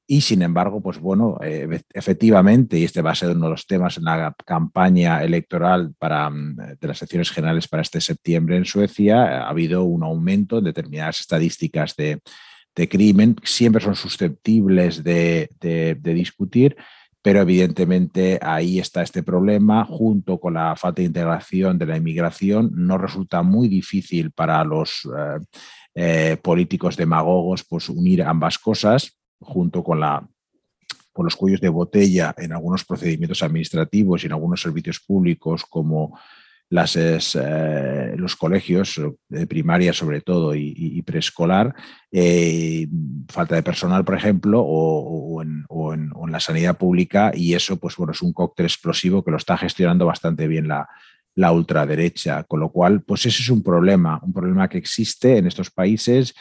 y 0.06 0.22
sin 0.22 0.42
embargo, 0.42 0.82
pues 0.82 1.00
bueno, 1.00 1.38
eh, 1.42 1.82
efectivamente, 1.94 2.78
y 2.78 2.84
este 2.84 3.02
va 3.02 3.12
a 3.12 3.16
ser 3.16 3.30
uno 3.30 3.46
de 3.46 3.52
los 3.52 3.66
temas 3.66 3.98
en 3.98 4.04
la 4.04 4.36
campaña 4.46 5.24
electoral 5.24 5.94
para, 5.98 6.30
mm, 6.30 6.56
de 6.80 6.88
las 6.88 7.02
elecciones 7.02 7.32
generales 7.32 7.68
para 7.70 7.84
este 7.84 8.02
septiembre 8.02 8.58
en 8.58 8.66
Suecia, 8.66 9.24
ha 9.24 9.50
habido 9.50 9.84
un 9.84 10.04
aumento 10.04 10.58
en 10.58 10.66
determinadas 10.66 11.22
estadísticas 11.22 11.96
de, 11.96 12.20
de 12.76 12.90
crimen, 12.90 13.38
siempre 13.44 13.82
son 13.82 13.96
susceptibles 13.96 15.04
de, 15.04 15.50
de, 15.62 15.96
de 15.96 16.14
discutir, 16.14 16.76
pero 17.24 17.40
evidentemente 17.40 18.38
ahí 18.42 18.80
está 18.80 19.02
este 19.02 19.24
problema, 19.24 19.86
junto 19.86 20.40
con 20.40 20.56
la 20.56 20.76
falta 20.76 21.02
de 21.02 21.08
integración 21.08 21.80
de 21.80 21.86
la 21.86 21.96
inmigración, 21.96 22.70
no 22.76 22.98
resulta 22.98 23.42
muy 23.42 23.70
difícil 23.70 24.32
para 24.32 24.62
los 24.66 25.08
eh, 25.18 25.40
eh, 25.96 26.38
políticos 26.44 26.98
demagogos 26.98 27.64
pues, 27.64 27.88
unir 27.88 28.24
ambas 28.24 28.60
cosas, 28.60 29.18
junto 29.40 29.84
con 29.84 30.02
la 30.02 30.28
con 31.14 31.26
los 31.26 31.36
cuellos 31.36 31.62
de 31.62 31.70
botella 31.70 32.34
en 32.38 32.54
algunos 32.54 32.84
procedimientos 32.84 33.44
administrativos 33.44 34.24
y 34.24 34.26
en 34.26 34.32
algunos 34.32 34.62
servicios 34.62 35.00
públicos 35.00 35.64
como 35.64 36.18
eh, 36.76 38.16
los 38.18 38.36
colegios 38.36 39.00
de 39.30 39.48
primaria 39.48 39.94
sobre 39.94 40.22
todo 40.22 40.56
y, 40.56 41.02
preescolar, 41.04 41.74
eh, 42.12 42.88
falta 43.30 43.56
de 43.56 43.64
personal, 43.64 44.04
por 44.04 44.16
ejemplo, 44.16 44.62
o, 44.66 45.42
en, 45.42 45.66
la 46.28 46.40
sanidad 46.40 46.78
pública 46.78 47.32
y 47.36 47.54
eso 47.54 47.78
pues, 47.78 47.96
bueno, 47.96 48.12
es 48.14 48.24
un 48.24 48.34
cóctel 48.34 48.66
explosivo 48.66 49.24
que 49.24 49.30
lo 49.30 49.38
está 49.38 49.56
gestionando 49.56 50.08
bastante 50.08 50.48
bien 50.48 50.68
la, 50.68 50.90
la 51.36 51.52
ultraderecha, 51.52 52.44
con 52.44 52.60
lo 52.60 52.72
cual 52.72 53.04
pues 53.04 53.28
ese 53.28 53.44
es 53.44 53.50
un 53.50 53.62
problema, 53.62 54.20
un 54.24 54.34
problema 54.34 54.68
que 54.68 54.80
existe 54.80 55.38
en 55.38 55.46
estos 55.46 55.70
países 55.70 56.34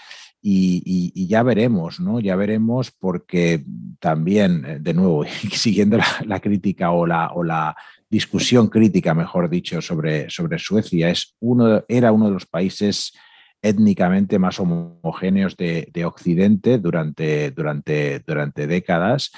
y, 0.44 1.28
ya 1.28 1.42
veremos, 1.42 2.00
¿no? 2.00 2.20
Ya 2.20 2.34
veremos 2.36 2.90
porque 2.90 3.64
también, 4.00 4.64
eh, 4.66 4.78
de 4.80 4.94
nuevo, 4.94 5.24
siguiendo 5.52 5.98
la, 6.24 6.40
crítica 6.40 6.90
o 6.90 7.06
la 7.06 7.76
discusión 8.12 8.68
crítica, 8.68 9.14
mejor 9.14 9.48
dicho, 9.48 9.80
sobre, 9.80 10.28
sobre 10.28 10.58
Suecia. 10.58 11.08
Es 11.08 11.34
uno, 11.40 11.82
era 11.88 12.12
uno 12.12 12.26
de 12.26 12.32
los 12.32 12.44
países 12.44 13.14
étnicamente 13.62 14.38
más 14.38 14.60
homogéneos 14.60 15.56
de, 15.56 16.04
Occidente 16.04 16.76
durante, 16.76 17.52
durante, 17.52 18.20
durante 18.20 18.66
décadas. 18.66 19.30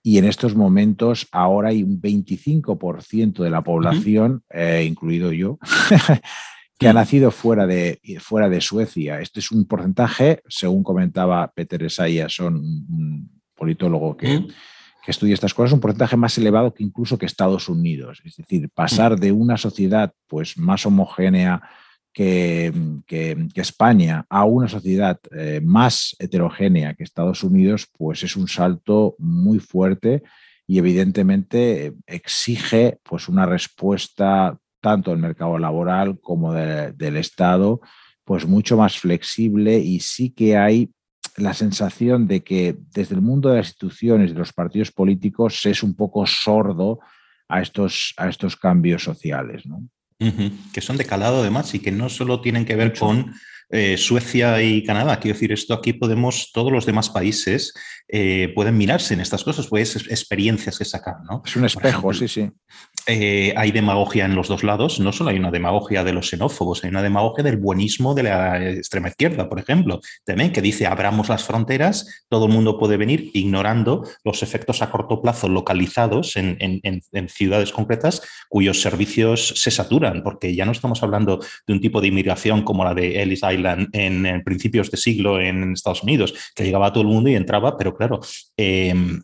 Y 0.00 0.18
en 0.18 0.26
estos 0.26 0.54
momentos 0.54 1.26
ahora 1.32 1.70
hay 1.70 1.82
un 1.82 2.00
25% 2.00 3.42
de 3.42 3.50
la 3.50 3.62
población, 3.62 4.44
eh, 4.48 4.84
incluido 4.86 5.32
yo, 5.32 5.58
que 6.78 6.86
ha 6.86 6.92
nacido 6.92 7.32
fuera 7.32 7.66
de, 7.66 8.00
fuera 8.20 8.48
de 8.48 8.60
Suecia. 8.60 9.20
Este 9.20 9.40
es 9.40 9.50
un 9.50 9.66
porcentaje, 9.66 10.40
según 10.48 10.84
comentaba 10.84 11.50
Peter 11.52 11.82
Esayasson, 11.82 12.54
un 12.54 13.42
politólogo 13.56 14.16
que, 14.16 14.46
que 15.02 15.10
estudia 15.10 15.34
estas 15.34 15.54
cosas, 15.54 15.72
un 15.72 15.80
porcentaje 15.80 16.16
más 16.16 16.36
elevado 16.38 16.74
que 16.74 16.82
incluso 16.82 17.18
que 17.18 17.26
Estados 17.26 17.68
Unidos. 17.68 18.20
Es 18.24 18.36
decir, 18.36 18.68
pasar 18.70 19.18
de 19.18 19.32
una 19.32 19.56
sociedad 19.56 20.12
pues, 20.26 20.58
más 20.58 20.84
homogénea 20.86 21.62
que, 22.12 22.72
España 23.54 24.26
a 24.28 24.44
una 24.44 24.68
sociedad 24.68 25.18
eh, 25.32 25.60
más 25.62 26.16
heterogénea 26.18 26.94
que 26.94 27.04
Estados 27.04 27.44
Unidos, 27.44 27.88
pues 27.96 28.22
es 28.22 28.36
un 28.36 28.48
salto 28.48 29.14
muy 29.18 29.58
fuerte 29.58 30.22
y 30.66 30.78
evidentemente 30.78 31.94
exige 32.06 32.98
pues, 33.02 33.28
una 33.28 33.46
respuesta 33.46 34.58
tanto 34.80 35.10
del 35.10 35.20
mercado 35.20 35.58
laboral 35.58 36.18
como 36.20 36.54
del 36.54 37.16
Estado, 37.16 37.80
pues 38.24 38.46
mucho 38.46 38.76
más 38.76 38.98
flexible 38.98 39.78
y 39.78 40.00
sí 40.00 40.30
que 40.30 40.56
hay 40.56 40.90
la 41.36 41.54
sensación 41.54 42.26
de 42.26 42.42
que 42.42 42.76
desde 42.94 43.14
el 43.14 43.20
mundo 43.20 43.50
de 43.50 43.56
las 43.58 43.68
instituciones, 43.68 44.32
de 44.32 44.38
los 44.38 44.52
partidos 44.52 44.90
políticos, 44.90 45.60
se 45.60 45.70
es 45.70 45.82
un 45.82 45.94
poco 45.94 46.26
sordo 46.26 47.00
a 47.48 47.60
estos, 47.60 48.14
a 48.16 48.28
estos 48.28 48.56
cambios 48.56 49.02
sociales. 49.02 49.66
¿no? 49.66 49.82
Que 50.72 50.80
son 50.80 50.96
de 50.96 51.04
calado 51.04 51.40
además 51.40 51.74
y 51.74 51.80
que 51.80 51.92
no 51.92 52.08
solo 52.08 52.40
tienen 52.40 52.64
que 52.64 52.76
ver 52.76 52.96
con 52.98 53.32
eh, 53.70 53.96
Suecia 53.96 54.60
y 54.62 54.82
Canadá. 54.84 55.20
Quiero 55.20 55.34
decir, 55.34 55.52
esto 55.52 55.74
aquí 55.74 55.92
podemos, 55.92 56.50
todos 56.52 56.72
los 56.72 56.86
demás 56.86 57.08
países 57.08 57.72
eh, 58.08 58.52
pueden 58.54 58.76
mirarse 58.76 59.14
en 59.14 59.20
estas 59.20 59.44
cosas, 59.44 59.68
pues 59.68 59.94
experiencias 59.96 60.76
que 60.76 60.84
sacar. 60.84 61.16
¿no? 61.28 61.42
Es 61.46 61.54
un 61.56 61.64
espejo, 61.64 62.12
sí, 62.12 62.26
sí. 62.26 62.50
Eh, 63.06 63.52
hay 63.56 63.72
demagogia 63.72 64.24
en 64.24 64.34
los 64.34 64.48
dos 64.48 64.62
lados, 64.62 65.00
no 65.00 65.12
solo 65.12 65.30
hay 65.30 65.38
una 65.38 65.50
demagogia 65.50 66.04
de 66.04 66.12
los 66.12 66.28
xenófobos, 66.28 66.84
hay 66.84 66.90
una 66.90 67.02
demagogia 67.02 67.42
del 67.42 67.56
buenismo 67.56 68.14
de 68.14 68.22
la 68.24 68.70
extrema 68.70 69.08
izquierda, 69.08 69.48
por 69.48 69.58
ejemplo, 69.58 70.00
también 70.24 70.52
que 70.52 70.62
dice 70.62 70.86
abramos 70.86 71.28
las 71.28 71.44
fronteras, 71.44 72.24
todo 72.28 72.46
el 72.46 72.52
mundo 72.52 72.78
puede 72.78 72.96
venir 72.96 73.30
ignorando 73.34 74.04
los 74.24 74.42
efectos 74.42 74.82
a 74.82 74.90
corto 74.90 75.22
plazo 75.22 75.48
localizados 75.48 76.36
en, 76.36 76.60
ciudades 77.28 77.72
concretas 77.72 78.22
cuyos 78.48 78.80
servicios 78.80 79.54
se 79.56 79.70
saturan, 79.70 80.22
porque 80.22 80.54
ya 80.54 80.64
no 80.64 80.72
estamos 80.72 81.02
hablando 81.02 81.40
de 81.66 81.72
un 81.72 81.80
tipo 81.80 82.00
de 82.00 82.08
inmigración 82.08 82.62
como 82.62 82.84
la 82.84 82.94
de 82.94 83.22
Ellis 83.22 83.42
Island 83.42 83.88
en, 83.92 84.42
principios 84.44 84.90
de 84.90 84.96
siglo 84.96 85.40
en 85.40 85.72
Estados 85.72 86.02
Unidos, 86.02 86.34
que 86.54 86.64
llegaba 86.64 86.86
a 86.86 86.92
todo 86.92 87.02
el 87.02 87.08
mundo 87.08 87.30
y 87.30 87.34
entraba, 87.34 87.76
pero 87.76 87.94
claro, 87.94 88.20
em, 88.56 89.20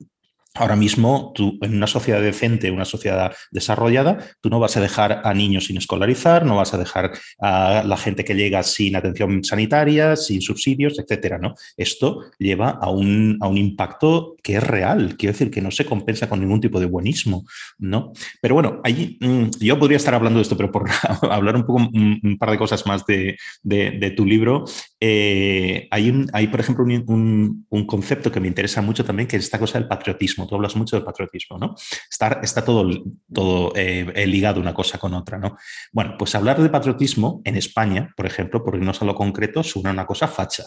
Ahora 0.59 0.77
mismo, 0.77 1.33
tú, 1.35 1.59
en 1.61 1.77
una 1.77 1.87
sociedad 1.87 2.21
decente, 2.21 2.71
una 2.71 2.85
sociedad 2.85 3.33
desarrollada, 3.51 4.19
tú 4.41 4.49
no 4.49 4.59
vas 4.59 4.77
a 4.77 4.81
dejar 4.81 5.21
a 5.25 5.35
niños 5.35 5.67
sin 5.67 5.77
escolarizar, 5.77 6.45
no 6.45 6.57
vas 6.57 6.73
a 6.75 6.79
dejar 6.79 7.13
a 7.39 7.83
la 7.85 7.97
gente 7.97 8.25
que 8.25 8.35
llega 8.35 8.63
sin 8.63 8.97
atención 8.97 9.45
sanitaria, 9.45 10.17
sin 10.17 10.41
subsidios, 10.41 10.99
etcétera. 10.99 11.39
¿no? 11.39 11.55
Esto 11.77 12.25
lleva 12.39 12.71
a 12.71 12.91
un, 12.91 13.39
a 13.41 13.49
un 13.49 13.59
impacto 13.59 14.37
que 14.43 14.57
es 14.57 14.63
real, 14.63 15.17
quiero 15.17 15.33
decir, 15.33 15.51
que 15.51 15.61
no 15.61 15.71
se 15.71 15.85
compensa 15.85 16.29
con 16.29 16.41
ningún 16.41 16.61
tipo 16.61 16.81
de 16.81 16.87
buenismo. 16.87 17.45
¿no? 17.79 18.13
Pero 18.41 18.55
bueno, 18.55 18.81
allí, 18.85 19.19
mm, 19.21 19.51
yo 19.61 19.79
podría 19.79 19.97
estar 19.97 20.15
hablando 20.15 20.39
de 20.39 20.43
esto, 20.43 20.57
pero 20.57 20.73
por 20.73 20.89
hablar 21.31 21.57
un 21.57 21.67
poco 21.67 21.89
un, 21.93 22.37
par 22.39 22.51
de 22.51 22.59
cosas 22.59 22.87
más 22.87 23.05
de, 23.07 23.37
de, 23.63 24.11
tu 24.11 24.25
libro, 24.25 24.65
eh, 25.01 25.89
hay, 25.91 26.11
un, 26.11 26.29
hay, 26.33 26.47
por 26.49 26.61
ejemplo, 26.61 26.85
un, 26.85 27.67
un 27.69 27.87
concepto 27.87 28.33
que 28.33 28.41
me 28.41 28.49
interesa 28.49 28.81
mucho 28.83 29.05
también, 29.05 29.29
que 29.29 29.37
es 29.37 29.45
esta 29.45 29.59
cosa 29.59 29.79
del 29.79 29.89
patriotismo 29.89 30.47
tú 30.47 30.55
hablas 30.55 30.77
mucho 30.77 30.97
del 30.97 31.05
patriotismo, 31.05 31.59
¿no? 31.59 31.75
Está, 32.11 32.41
está 32.43 32.65
todo, 32.65 32.89
todo 33.33 33.73
eh, 33.75 34.27
ligado 34.27 34.61
una 34.61 34.75
cosa 34.75 34.99
con 34.99 35.15
otra, 35.15 35.39
¿no? 35.39 35.57
Bueno, 35.93 36.15
pues 36.19 36.35
hablar 36.35 36.61
de 36.61 36.69
patriotismo 36.69 37.41
en 37.45 37.57
España, 37.57 38.13
por 38.17 38.27
ejemplo, 38.27 38.65
por 38.65 38.77
irnos 38.77 39.01
a 39.03 39.05
lo 39.05 39.15
concreto, 39.15 39.63
suena 39.63 39.91
una 39.91 40.07
cosa 40.07 40.29
facha. 40.29 40.65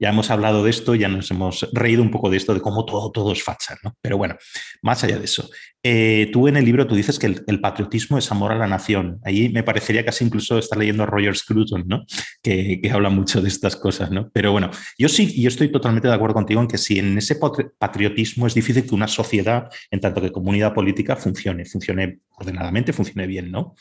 Ya 0.00 0.08
hemos 0.08 0.30
hablado 0.30 0.64
de 0.64 0.70
esto, 0.70 0.94
ya 0.94 1.08
nos 1.08 1.30
hemos 1.30 1.68
reído 1.72 2.02
un 2.02 2.10
poco 2.10 2.30
de 2.30 2.38
esto, 2.38 2.54
de 2.54 2.62
cómo 2.62 2.86
todo, 2.86 3.12
todo 3.12 3.32
es 3.32 3.42
facha, 3.42 3.76
¿no? 3.84 3.96
Pero 4.00 4.16
bueno, 4.16 4.36
más 4.80 5.04
allá 5.04 5.18
de 5.18 5.26
eso. 5.26 5.50
Eh, 5.82 6.28
tú 6.32 6.48
en 6.48 6.56
el 6.56 6.64
libro 6.64 6.86
tú 6.86 6.94
dices 6.94 7.18
que 7.18 7.26
el, 7.26 7.60
patriotismo 7.60 8.16
es 8.16 8.30
amor 8.30 8.52
a 8.52 8.56
la 8.56 8.66
nación. 8.66 9.20
Ahí 9.24 9.50
me 9.50 9.62
parecería 9.62 10.04
casi 10.04 10.24
incluso 10.24 10.58
estar 10.58 10.78
leyendo 10.78 11.02
a 11.02 11.06
Roger 11.06 11.36
Scruton, 11.36 11.84
¿no? 11.86 12.06
Que, 12.42 12.80
habla 12.90 13.10
mucho 13.10 13.42
de 13.42 13.48
estas 13.48 13.76
cosas, 13.76 14.10
¿no? 14.10 14.30
Pero 14.32 14.52
bueno, 14.52 14.70
yo 14.98 15.08
sí, 15.10 15.40
yo 15.40 15.48
estoy 15.48 15.70
totalmente 15.70 16.08
de 16.08 16.14
acuerdo 16.14 16.34
contigo 16.34 16.62
en 16.62 16.68
que 16.68 16.78
si 16.78 16.98
en 16.98 17.18
ese 17.18 17.38
patriotismo 17.78 18.46
es 18.46 18.54
difícil 18.54 18.86
que 18.86 18.94
una 18.94 19.08
sociedad, 19.08 19.68
en 19.90 20.00
tanto 20.00 20.22
que 20.22 20.32
comunidad 20.32 20.72
política, 20.72 21.14
funcione, 21.14 21.66
funcione 21.66 22.20
ordenadamente, 22.30 22.94
funcione 22.94 23.26
bien, 23.26 23.50
¿no? 23.50 23.74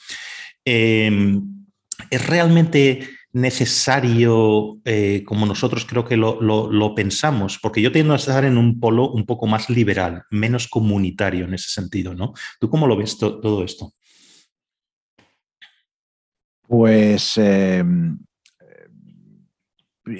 Em, 0.66 1.60
¿Es 2.10 2.26
realmente 2.28 3.08
necesario 3.32 4.80
eh, 4.86 5.24
como 5.26 5.46
nosotros 5.46 5.86
creo 5.86 6.06
que 6.06 6.18
lo, 6.18 6.94
pensamos? 6.96 7.60
Porque 7.62 7.82
yo 7.82 7.92
tiendo 7.92 8.14
a 8.14 8.18
estar 8.18 8.44
en 8.46 8.58
un 8.58 8.80
polo 8.80 9.12
un 9.12 9.26
poco 9.26 9.48
más 9.48 9.70
liberal, 9.70 10.24
menos 10.32 10.68
comunitario 10.68 11.46
en 11.46 11.54
ese 11.54 11.70
sentido, 11.70 12.14
¿no? 12.14 12.34
¿Tú 12.60 12.70
cómo 12.70 12.88
lo 12.88 12.98
ves 12.98 13.18
todo 13.18 13.64
esto? 13.64 13.94
Pues 16.68 17.38
em, 17.38 18.20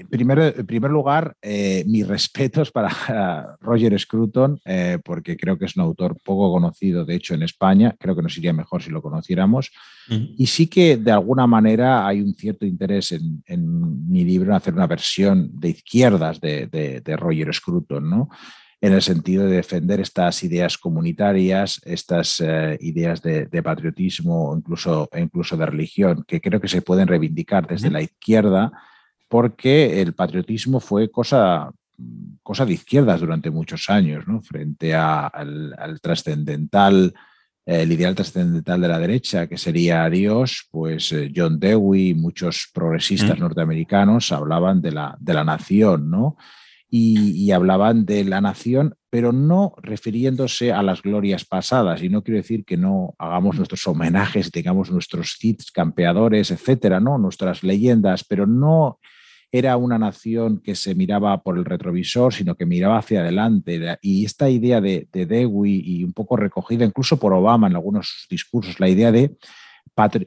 Primero, 0.10 0.46
en 0.46 0.66
primer 0.66 0.92
lugar, 0.92 1.36
eh, 1.42 1.84
mis 1.88 2.08
respetos 2.08 2.72
para 2.72 3.58
Roger 3.62 3.98
Scruton, 4.00 4.60
eh, 4.66 5.00
porque 5.04 5.38
creo 5.38 5.58
que 5.58 5.66
es 5.66 5.76
un 5.76 5.84
autor 5.84 6.18
poco 6.24 6.52
conocido, 6.52 7.06
de 7.06 7.16
hecho, 7.16 7.34
en 7.34 7.44
España. 7.44 7.96
Creo 8.00 8.16
que 8.16 8.22
nos 8.22 8.38
iría 8.38 8.54
mejor 8.54 8.84
si 8.84 8.90
lo 8.90 9.02
conociéramos. 9.02 9.72
Y 10.10 10.48
sí 10.48 10.66
que 10.66 10.98
de 10.98 11.12
alguna 11.12 11.46
manera 11.46 12.08
hay 12.08 12.20
un 12.20 12.34
cierto 12.34 12.66
interés 12.66 13.12
en, 13.12 14.10
mi 14.10 14.24
libro 14.24 14.50
en 14.50 14.56
hacer 14.56 14.74
una 14.74 14.88
versión 14.88 15.52
de 15.60 15.70
izquierdas 15.70 16.42
de, 16.42 17.16
Roger 17.16 17.54
Scruton, 17.54 18.10
¿no? 18.10 18.30
en 18.82 18.94
el 18.94 19.02
sentido 19.02 19.46
de 19.46 19.58
defender 19.58 20.00
estas 20.00 20.42
ideas 20.44 20.78
comunitarias, 20.78 21.82
estas 21.84 22.40
eh, 22.40 22.78
ideas 22.82 23.22
de, 23.22 23.62
patriotismo, 23.62 24.56
incluso, 24.58 25.10
incluso 25.16 25.58
de 25.58 25.66
religión, 25.66 26.24
que 26.26 26.42
creo 26.42 26.62
que 26.62 26.70
se 26.70 26.82
pueden 26.82 27.08
reivindicar 27.08 27.68
desde 27.68 27.92
la 27.92 28.02
izquierda 28.02 28.72
porque 29.30 30.02
el 30.02 30.14
patriotismo 30.14 30.80
fue 30.80 31.10
cosa, 31.10 31.72
cosa 32.44 32.66
de 32.66 32.74
izquierdas 32.74 33.22
durante 33.22 33.52
muchos 33.52 33.90
años, 33.90 34.28
¿no? 34.28 34.42
frente 34.42 34.94
al, 34.94 36.00
trascendental, 36.02 37.14
el 37.66 37.92
ideal 37.92 38.16
trascendental 38.16 38.82
de 38.82 38.88
la 38.88 39.00
derecha, 39.00 39.48
que 39.48 39.58
sería 39.58 40.10
Dios, 40.10 40.68
pues 40.72 41.12
eh, 41.12 41.32
John 41.34 41.60
Dewey 41.60 42.10
y 42.10 42.14
muchos 42.16 42.70
progresistas 42.74 43.38
mm. 43.38 43.42
norteamericanos 43.42 44.32
hablaban 44.32 44.82
de 44.82 44.92
la, 44.92 45.16
de 45.20 45.34
la 45.34 45.44
nación, 45.44 46.10
¿no? 46.10 46.36
y, 46.92 47.52
hablaban 47.52 48.06
de 48.06 48.24
la 48.24 48.42
nación, 48.42 48.96
pero 49.10 49.32
no 49.32 49.74
refiriéndose 49.78 50.72
a 50.72 50.82
las 50.82 51.02
glorias 51.02 51.46
pasadas. 51.46 52.02
Y 52.02 52.10
no 52.10 52.24
quiero 52.24 52.38
decir 52.38 52.66
que 52.66 52.78
no 52.78 53.14
hagamos 53.20 53.58
nuestros 53.58 53.86
homenajes, 53.88 54.52
tengamos 54.52 54.90
nuestros 54.90 55.36
cits 55.40 55.72
campeadores, 55.72 56.52
etcétera, 56.52 57.00
¿no? 57.00 57.18
nuestras 57.18 57.64
leyendas, 57.64 58.24
pero 58.24 58.48
no 58.48 59.00
era 59.52 59.78
una 59.78 59.98
nación 59.98 60.60
que 60.60 60.76
se 60.76 60.96
miraba 60.96 61.42
por 61.42 61.58
el 61.58 61.66
retrovisor, 61.66 62.34
sino 62.34 62.56
que 62.56 62.66
miraba 62.66 63.00
hacia 63.00 63.22
adelante. 63.22 63.98
Y 64.02 64.26
esta 64.26 64.50
idea 64.50 64.80
de, 64.80 65.08
de 65.12 65.26
Dewey 65.26 65.82
y 65.84 66.04
un 66.04 66.14
poco 66.14 66.36
recogida 66.36 66.86
incluso 66.86 67.18
por 67.18 67.34
Obama 67.34 67.68
en 67.68 67.76
algunos 67.76 68.28
discursos, 68.30 68.80
la 68.80 68.90
idea 68.90 69.12
de 69.12 69.36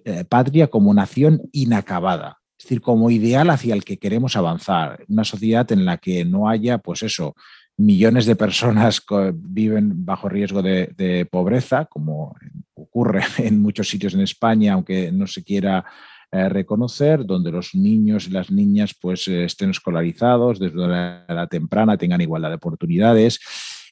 eh, 0.05 0.25
patria 0.29 0.67
como 0.67 0.93
nación 0.93 1.41
inacabada, 1.53 2.41
es 2.59 2.65
decir, 2.65 2.83
como 2.83 3.11
ideal 3.11 3.49
hacia 3.49 3.75
el 3.75 3.85
que 3.85 3.99
queremos 3.99 4.37
avanzar, 4.37 5.05
una 5.09 5.25
sociedad 5.25 5.71
en 5.73 5.87
la 5.87 5.97
que 5.97 6.27
no 6.27 6.49
haya, 6.49 6.77
pues 6.77 7.03
eso, 7.03 7.35
millones 7.79 8.27
de 8.27 8.37
personas 8.37 9.03
viven 9.35 10.05
bajo 10.05 10.29
riesgo 10.29 10.61
de, 10.61 11.27
pobreza, 11.31 11.87
como 11.87 12.37
ocurre 12.75 13.23
en 13.39 13.63
muchos 13.63 13.89
sitios 13.89 14.13
en 14.13 14.21
España, 14.21 14.75
aunque 14.75 15.11
no 15.11 15.27
se 15.27 15.43
quiera 15.43 15.87
eh, 16.33 16.49
reconocer, 16.49 17.25
donde 17.27 17.53
los 17.53 17.75
niños 17.75 18.27
y 18.27 18.31
las 18.31 18.51
niñas 18.51 18.95
pues, 19.01 19.29
eh, 19.29 19.45
estén 19.45 19.71
escolarizados 19.71 20.59
desde 20.59 20.87
la 20.89 21.27
edad 21.29 21.49
temprana, 21.49 21.97
tengan 21.99 22.21
igualdad 22.21 22.49
de 22.49 22.57
oportunidades. 22.57 23.39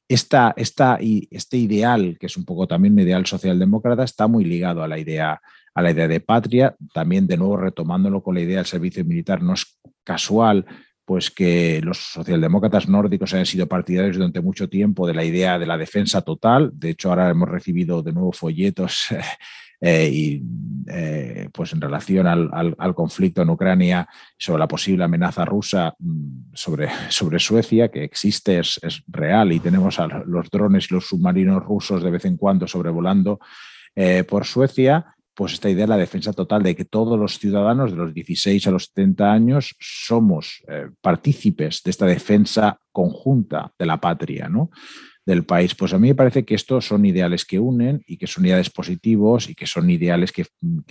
Esta, 0.08 0.54
esta, 0.56 0.98
este 1.30 1.56
ideal, 1.58 2.16
que 2.18 2.26
es 2.26 2.36
un 2.36 2.44
poco 2.44 2.66
también 2.66 2.94
un 2.94 3.00
ideal 3.00 3.26
socialdemócrata, 3.26 4.02
está 4.02 4.26
muy 4.26 4.44
ligado 4.44 4.82
a 4.82 4.88
la 4.88 4.98
idea 4.98 5.40
a 5.72 5.82
la 5.82 5.92
idea 5.92 6.08
de 6.08 6.20
patria, 6.20 6.74
también 6.92 7.26
de 7.26 7.36
nuevo 7.36 7.56
retomándolo 7.56 8.22
con 8.22 8.34
la 8.34 8.40
idea 8.40 8.56
del 8.56 8.66
servicio 8.66 9.04
militar, 9.04 9.40
no 9.40 9.54
es 9.54 9.78
casual 10.02 10.66
pues 11.10 11.28
que 11.28 11.80
los 11.82 11.98
socialdemócratas 11.98 12.88
nórdicos 12.88 13.34
hayan 13.34 13.44
sido 13.44 13.66
partidarios 13.66 14.16
durante 14.16 14.40
mucho 14.40 14.68
tiempo 14.68 15.08
de 15.08 15.14
la 15.14 15.24
idea 15.24 15.58
de 15.58 15.66
la 15.66 15.76
defensa 15.76 16.22
total. 16.22 16.70
De 16.72 16.90
hecho, 16.90 17.08
ahora 17.08 17.28
hemos 17.28 17.48
recibido 17.48 18.00
de 18.00 18.12
nuevo 18.12 18.30
folletos 18.30 19.08
Eh, 19.80 20.10
y 20.12 20.42
eh, 20.92 21.48
pues 21.52 21.72
en 21.72 21.80
relación 21.80 22.26
al, 22.26 22.94
conflicto 22.94 23.42
en 23.42 23.50
Ucrania 23.50 24.06
sobre 24.36 24.58
la 24.58 24.68
posible 24.68 25.04
amenaza 25.04 25.44
rusa 25.44 25.94
mm, 25.98 26.52
sobre, 26.52 26.88
sobre 27.08 27.38
Suecia, 27.38 27.88
que 27.90 28.04
existe, 28.04 28.58
es, 28.58 28.78
real 29.06 29.52
y 29.52 29.60
tenemos 29.60 29.98
a 29.98 30.06
los 30.06 30.50
drones 30.50 30.88
y 30.90 30.94
los 30.94 31.06
submarinos 31.06 31.64
rusos 31.64 32.02
de 32.02 32.10
vez 32.10 32.24
en 32.26 32.36
cuando 32.36 32.66
sobrevolando 32.66 33.40
eh, 33.94 34.24
por 34.24 34.44
Suecia, 34.44 35.14
pues 35.34 35.54
esta 35.54 35.70
idea 35.70 35.84
de 35.84 35.90
la 35.90 35.96
defensa 35.96 36.32
total 36.34 36.62
de 36.62 36.76
que 36.76 36.84
todos 36.84 37.18
los 37.18 37.38
ciudadanos 37.38 37.92
de 37.92 37.96
los 37.96 38.12
16 38.12 38.66
a 38.66 38.70
los 38.70 38.86
70 38.94 39.32
años 39.32 39.74
somos 39.80 40.62
partícipes 41.00 41.82
de 41.82 41.90
esta 41.90 42.04
defensa 42.04 42.78
conjunta 42.92 43.72
de 43.78 43.86
la 43.86 43.98
patria, 43.98 44.48
¿no? 44.50 44.70
Del 45.26 45.44
país. 45.44 45.74
Pues 45.74 45.92
a 45.92 45.98
mí 45.98 46.08
me 46.08 46.14
parece 46.14 46.44
que 46.44 46.54
estos 46.54 46.86
son 46.86 47.04
ideales 47.04 47.44
que 47.44 47.58
unen 47.58 48.02
y 48.06 48.16
que 48.16 48.26
son 48.26 48.46
ideales 48.46 48.70
positivos 48.70 49.48
y 49.48 49.54
que 49.54 49.66
son 49.66 49.90
ideales 49.90 50.32
que, 50.32 50.46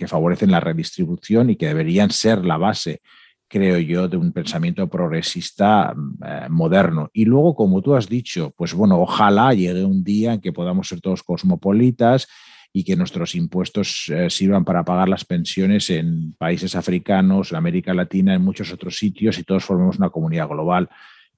favorecen 0.06 0.50
la 0.50 0.60
redistribución 0.60 1.50
y 1.50 1.56
que 1.56 1.66
deberían 1.66 2.10
ser 2.10 2.44
la 2.44 2.56
base, 2.56 3.00
creo 3.48 3.78
yo, 3.78 4.08
de 4.08 4.16
un 4.16 4.32
pensamiento 4.32 4.88
progresista 4.88 5.94
eh, 6.24 6.46
moderno. 6.48 7.10
Y 7.12 7.24
luego, 7.24 7.54
como 7.54 7.82
tú 7.82 7.94
has 7.94 8.08
dicho, 8.08 8.52
pues 8.56 8.72
bueno, 8.74 9.00
ojalá 9.00 9.52
llegue 9.52 9.84
un 9.84 10.02
día 10.04 10.34
en 10.34 10.40
que 10.40 10.52
podamos 10.52 10.88
ser 10.88 11.00
todos 11.00 11.22
cosmopolitas 11.22 12.28
y 12.72 12.84
que 12.84 12.94
nuestros 12.94 13.34
impuestos 13.34 14.08
eh, 14.08 14.30
sirvan 14.30 14.64
para 14.64 14.84
pagar 14.84 15.08
las 15.08 15.24
pensiones 15.24 15.90
en 15.90 16.34
países 16.34 16.76
africanos, 16.76 17.50
en 17.50 17.56
América 17.56 17.92
Latina, 17.92 18.34
en 18.34 18.42
muchos 18.42 18.72
otros 18.72 18.96
sitios 18.96 19.38
y 19.38 19.42
todos 19.42 19.64
formemos 19.64 19.98
una 19.98 20.10
comunidad 20.10 20.48
global. 20.48 20.88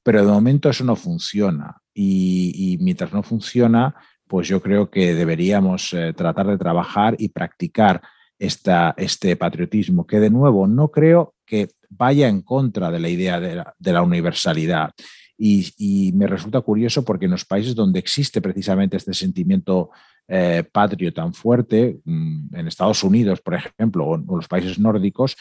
Pero 0.03 0.27
de 0.27 0.33
momento 0.33 0.69
eso 0.69 0.85
no 0.85 0.95
funciona 0.95 1.82
y, 1.95 2.79
mientras 2.81 3.13
no 3.13 3.23
funciona, 3.23 3.95
pues 4.27 4.49
yo 4.49 4.63
creo 4.63 4.91
que 4.91 5.15
deberíamos 5.15 5.93
eh, 5.93 6.13
tratar 6.15 6.47
de 6.47 6.59
trabajar 6.59 7.17
y 7.19 7.29
practicar 7.29 8.01
esta, 8.39 8.95
este 8.97 9.37
patriotismo, 9.37 10.07
que 10.07 10.21
de 10.21 10.31
nuevo 10.31 10.67
no 10.67 10.91
creo 10.91 11.35
que 11.45 11.69
vaya 11.91 12.29
en 12.29 12.43
contra 12.43 12.91
de 12.91 12.99
la 12.99 13.09
idea 13.09 13.39
de 13.39 13.93
la, 13.93 14.03
universalidad. 14.03 14.91
Y, 15.37 16.13
me 16.15 16.27
resulta 16.27 16.61
curioso 16.61 17.05
porque 17.05 17.27
en 17.27 17.33
los 17.33 17.45
países 17.45 17.75
donde 17.75 17.99
existe 17.99 18.41
precisamente 18.41 18.97
este 18.97 19.13
sentimiento 19.13 19.91
eh, 20.29 20.65
patrio 20.71 21.13
tan 21.13 21.35
fuerte, 21.35 22.01
mm, 22.05 22.55
en 22.55 22.69
Estados 22.69 23.03
Unidos, 23.03 23.41
por 23.41 23.55
ejemplo, 23.55 24.07
o 24.07 24.15
en 24.15 24.25
los 24.27 24.49
países 24.49 24.79
nórdicos, 24.79 25.37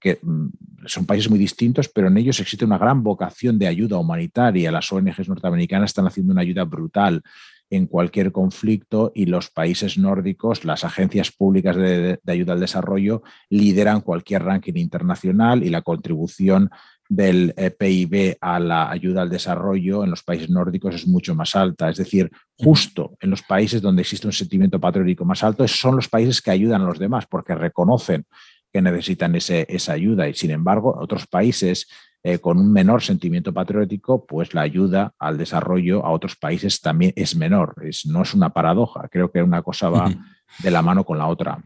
que 0.00 0.18
mm, 0.22 0.48
son 0.86 1.06
países 1.06 1.28
muy 1.28 1.38
distintos, 1.38 1.88
pero 1.88 2.08
en 2.08 2.16
ellos 2.16 2.40
existe 2.40 2.64
una 2.64 2.78
gran 2.78 3.02
vocación 3.02 3.58
de 3.58 3.68
ayuda 3.68 3.98
humanitaria. 3.98 4.72
Las 4.72 4.90
ONGs 4.90 5.28
norteamericanas 5.28 5.90
están 5.90 6.06
haciendo 6.06 6.32
una 6.32 6.42
ayuda 6.42 6.64
brutal 6.64 7.22
en 7.70 7.86
cualquier 7.86 8.32
conflicto 8.32 9.12
y 9.14 9.26
los 9.26 9.48
países 9.50 9.96
nórdicos, 9.96 10.64
las 10.64 10.84
agencias 10.84 11.30
públicas 11.30 11.76
de, 11.76 12.18
ayuda 12.26 12.54
al 12.54 12.60
desarrollo, 12.60 13.22
lideran 13.48 14.00
cualquier 14.00 14.42
ranking 14.42 14.74
internacional 14.74 15.62
y 15.62 15.70
la 15.70 15.82
contribución 15.82 16.70
del 17.08 17.54
eh, 17.56 17.70
PIB 17.70 18.38
a 18.40 18.60
la 18.60 18.90
ayuda 18.90 19.22
al 19.22 19.30
desarrollo 19.30 20.04
en 20.04 20.10
los 20.10 20.22
países 20.22 20.48
nórdicos 20.48 20.94
es 20.94 21.06
mucho 21.06 21.34
más 21.34 21.54
alta. 21.54 21.90
Es 21.90 21.98
decir, 21.98 22.30
justo 22.56 23.16
en 23.20 23.30
los 23.30 23.42
países 23.42 23.80
donde 23.80 24.02
existe 24.02 24.26
un 24.26 24.32
sentimiento 24.32 24.80
patriótico 24.80 25.24
más 25.24 25.42
alto, 25.42 25.66
son 25.68 25.96
los 25.96 26.08
países 26.08 26.40
que 26.40 26.50
ayudan 26.50 26.82
a 26.82 26.86
los 26.86 26.98
demás 26.98 27.26
porque 27.26 27.54
reconocen 27.54 28.26
que 28.72 28.82
necesitan 28.82 29.34
esa 29.34 29.92
ayuda 29.92 30.28
y 30.28 30.34
sin 30.34 30.50
embargo 30.50 30.96
otros 31.00 31.26
países 31.26 31.88
eh, 32.22 32.38
con 32.38 32.58
un 32.58 32.70
menor 32.70 33.02
sentimiento 33.02 33.52
patriótico, 33.54 34.26
pues 34.26 34.52
la 34.52 34.60
ayuda 34.60 35.14
al 35.18 35.38
desarrollo 35.38 36.04
a 36.04 36.10
otros 36.10 36.36
países 36.36 36.80
también 36.82 37.14
es 37.16 37.34
menor. 37.34 37.76
Es, 37.82 38.04
no 38.04 38.22
es 38.22 38.34
una 38.34 38.50
paradoja, 38.50 39.08
creo 39.08 39.32
que 39.32 39.42
una 39.42 39.62
cosa 39.62 39.88
va 39.88 40.14
de 40.58 40.70
la 40.70 40.82
mano 40.82 41.04
con 41.04 41.16
la 41.16 41.28
otra. 41.28 41.64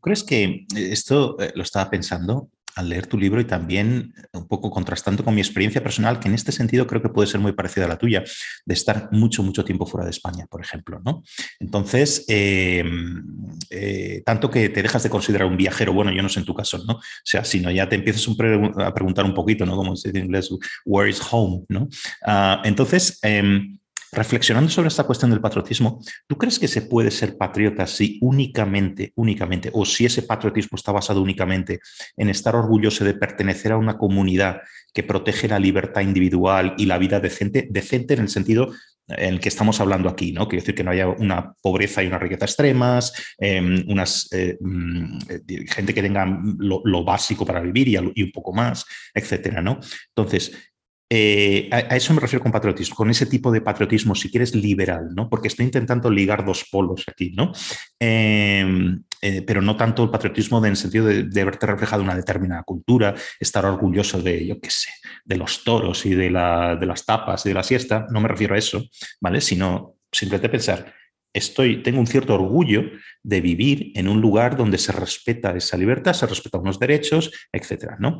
¿Crees 0.00 0.22
que 0.22 0.66
esto 0.76 1.36
eh, 1.40 1.52
lo 1.56 1.62
estaba 1.64 1.90
pensando? 1.90 2.48
Al 2.76 2.88
leer 2.88 3.06
tu 3.06 3.18
libro 3.18 3.40
y 3.40 3.44
también 3.44 4.14
un 4.32 4.48
poco 4.48 4.70
contrastando 4.70 5.24
con 5.24 5.34
mi 5.34 5.40
experiencia 5.40 5.82
personal, 5.82 6.20
que 6.20 6.28
en 6.28 6.34
este 6.34 6.52
sentido 6.52 6.86
creo 6.86 7.02
que 7.02 7.08
puede 7.08 7.28
ser 7.28 7.40
muy 7.40 7.52
parecida 7.52 7.84
a 7.84 7.88
la 7.88 7.98
tuya, 7.98 8.24
de 8.64 8.74
estar 8.74 9.08
mucho, 9.12 9.42
mucho 9.42 9.64
tiempo 9.64 9.86
fuera 9.86 10.04
de 10.04 10.10
España, 10.10 10.46
por 10.46 10.60
ejemplo. 10.60 11.00
¿no? 11.04 11.22
Entonces, 11.60 12.24
em, 12.28 13.22
eh, 13.70 14.22
tanto 14.24 14.50
que 14.50 14.68
te 14.68 14.82
dejas 14.82 15.02
de 15.02 15.10
considerar 15.10 15.46
un 15.46 15.56
viajero, 15.56 15.92
bueno, 15.92 16.12
yo 16.12 16.22
no 16.22 16.28
sé 16.28 16.40
en 16.40 16.46
tu 16.46 16.54
caso, 16.54 16.78
¿no? 16.86 16.94
O 16.94 17.00
sea, 17.24 17.44
sino 17.44 17.70
ya 17.70 17.88
te 17.88 17.96
empiezas 17.96 18.26
a 18.78 18.94
preguntar 18.94 19.24
un 19.24 19.34
poquito, 19.34 19.66
¿no? 19.66 19.76
Como 19.76 19.96
se 19.96 20.08
dice 20.08 20.18
en 20.18 20.26
inglés, 20.26 20.50
where 20.84 21.08
is 21.08 21.20
home, 21.30 21.64
¿no? 21.68 21.88
Ah, 22.24 22.62
entonces, 22.64 23.18
em, 23.22 23.78
reflexionando 24.14 24.70
sobre 24.70 24.88
esta 24.88 25.04
cuestión 25.04 25.30
del 25.30 25.40
patriotismo, 25.40 26.00
¿tú 26.26 26.36
crees 26.36 26.58
que 26.58 26.68
se 26.68 26.82
puede 26.82 27.10
ser 27.10 27.36
patriota 27.36 27.86
si 27.86 28.18
únicamente, 28.22 29.12
únicamente, 29.16 29.70
o 29.72 29.84
si 29.84 30.06
ese 30.06 30.22
patriotismo 30.22 30.76
está 30.76 30.92
basado 30.92 31.22
únicamente 31.22 31.80
en 32.16 32.28
estar 32.28 32.54
orgulloso 32.56 33.04
de 33.04 33.14
pertenecer 33.14 33.72
a 33.72 33.78
una 33.78 33.98
comunidad 33.98 34.60
que 34.92 35.02
protege 35.02 35.48
la 35.48 35.58
libertad 35.58 36.02
individual 36.02 36.74
y 36.78 36.86
la 36.86 36.98
vida 36.98 37.20
decente, 37.20 37.66
decente 37.70 38.14
en 38.14 38.20
el 38.20 38.28
sentido 38.28 38.72
en 39.06 39.34
el 39.34 39.40
que 39.40 39.48
estamos 39.48 39.80
hablando 39.80 40.08
aquí, 40.08 40.32
¿no? 40.32 40.48
Quiere 40.48 40.62
decir 40.62 40.74
que 40.74 40.84
no 40.84 40.90
haya 40.90 41.08
una 41.08 41.52
pobreza 41.60 42.02
y 42.02 42.06
una 42.06 42.18
riqueza 42.18 42.46
extremas, 42.46 43.12
em, 43.38 43.84
unas, 43.88 44.28
eh, 44.32 44.56
mm, 44.58 45.18
eh, 45.28 45.66
gente 45.68 45.92
que 45.92 46.02
tenga 46.02 46.26
lo, 46.58 47.04
básico 47.04 47.44
para 47.44 47.60
vivir 47.60 47.88
y, 47.88 47.96
y, 48.14 48.22
un 48.22 48.32
poco 48.32 48.54
más, 48.54 48.86
etcétera, 49.12 49.60
¿no? 49.60 49.78
Entonces, 50.08 50.52
eh, 51.10 51.68
a, 51.70 51.96
eso 51.96 52.14
me 52.14 52.20
refiero 52.20 52.42
con 52.42 52.52
patriotismo, 52.52 52.96
con 52.96 53.10
ese 53.10 53.26
tipo 53.26 53.52
de 53.52 53.60
patriotismo, 53.60 54.14
si 54.14 54.30
quieres, 54.30 54.54
liberal, 54.54 55.10
¿no? 55.14 55.28
Porque 55.28 55.48
estoy 55.48 55.66
intentando 55.66 56.10
ligar 56.10 56.44
dos 56.44 56.64
polos 56.70 57.04
aquí, 57.06 57.32
¿no? 57.36 57.52
Em, 57.98 59.02
eh, 59.20 59.42
pero 59.42 59.62
no 59.62 59.76
tanto 59.76 60.02
el 60.02 60.10
patriotismo 60.10 60.58
en 60.58 60.72
el 60.72 60.76
sentido 60.76 61.06
de, 61.06 61.24
de, 61.24 61.44
verte 61.44 61.66
reflejado 61.66 62.02
una 62.02 62.16
determinada 62.16 62.62
cultura, 62.62 63.14
estar 63.38 63.64
orgulloso 63.64 64.20
de, 64.20 64.46
yo 64.46 64.60
qué 64.60 64.70
sé, 64.70 64.90
de 65.24 65.36
los 65.36 65.64
toros 65.64 66.04
y 66.06 66.14
de, 66.14 66.30
la, 66.30 66.76
de 66.76 66.86
las 66.86 67.04
tapas 67.04 67.44
y 67.46 67.50
de 67.50 67.54
la 67.54 67.62
siesta, 67.62 68.06
no 68.10 68.20
me 68.20 68.28
refiero 68.28 68.54
a 68.54 68.58
eso, 68.58 68.82
¿vale? 69.20 69.40
Sino 69.40 69.96
simplemente 70.10 70.48
pensar, 70.48 70.94
estoy, 71.32 71.82
tengo 71.82 72.00
un 72.00 72.06
cierto 72.06 72.34
orgullo 72.34 72.82
de 73.22 73.40
vivir 73.40 73.92
en 73.94 74.08
un 74.08 74.20
lugar 74.20 74.56
donde 74.56 74.78
se 74.78 74.92
respeta 74.92 75.56
esa 75.56 75.76
libertad, 75.76 76.12
se 76.12 76.26
respetan 76.26 76.62
unos 76.62 76.78
derechos, 76.78 77.30
etcétera, 77.52 77.96
¿no? 77.98 78.18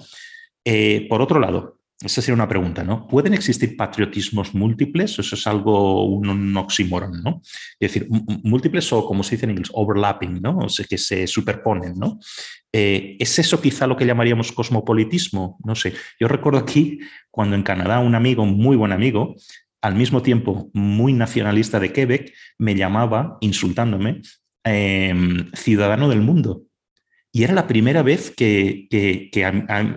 Eh, 0.65 1.07
por 1.09 1.23
otro 1.23 1.39
lado, 1.39 1.79
esa 2.01 2.21
sería 2.21 2.35
una 2.35 2.49
pregunta, 2.49 2.83
¿no? 2.83 3.07
¿Pueden 3.07 3.35
existir 3.35 3.77
patriotismos 3.77 4.55
múltiples? 4.55 5.19
Eso 5.19 5.37
es 5.37 5.47
algo, 5.47 6.05
un, 6.05 6.57
oxímoron, 6.57 7.23
¿no? 7.23 7.41
Es 7.79 7.93
decir, 7.93 8.09
múltiples 8.43 8.93
o, 8.93 9.05
como 9.07 9.23
se 9.23 9.37
dice 9.37 9.47
en 9.47 9.53
inglés, 9.53 9.71
overlapping, 9.73 10.43
¿no? 10.43 10.59
O 10.59 10.69
sea, 10.69 10.85
que 10.89 10.99
se 10.99 11.27
superponen, 11.27 11.95
¿no? 11.97 12.19
Eh, 12.73 13.17
¿Es 13.21 13.39
eso 13.39 13.61
quizá 13.61 13.87
lo 13.87 13.97
que 13.97 14.07
llamaríamos 14.07 14.51
cosmopolitismo? 14.53 15.59
No 15.65 15.75
sé. 15.77 15.95
Yo 16.19 16.27
recuerdo 16.27 16.59
aquí, 16.59 16.99
cuando 17.31 17.55
en 17.55 17.63
Canadá 17.63 18.01
un 18.01 18.17
amigo, 18.17 18.45
muy 18.45 18.77
buen 18.77 18.93
amigo, 18.93 19.37
al 19.81 19.95
mismo 19.95 20.21
tiempo 20.21 20.71
muy 20.73 21.13
nacionalista 21.13 21.79
de 21.79 21.93
Quebec, 21.93 22.35
me 22.59 22.75
llamaba, 22.75 23.39
insultándome, 23.41 24.23
em, 24.65 25.51
ciudadano 25.53 26.09
del 26.09 26.23
mundo. 26.23 26.65
Y 27.37 27.43
era 27.43 27.53
la 27.53 27.67
primera 27.67 28.05
vez 28.05 28.31
que, 28.31 28.87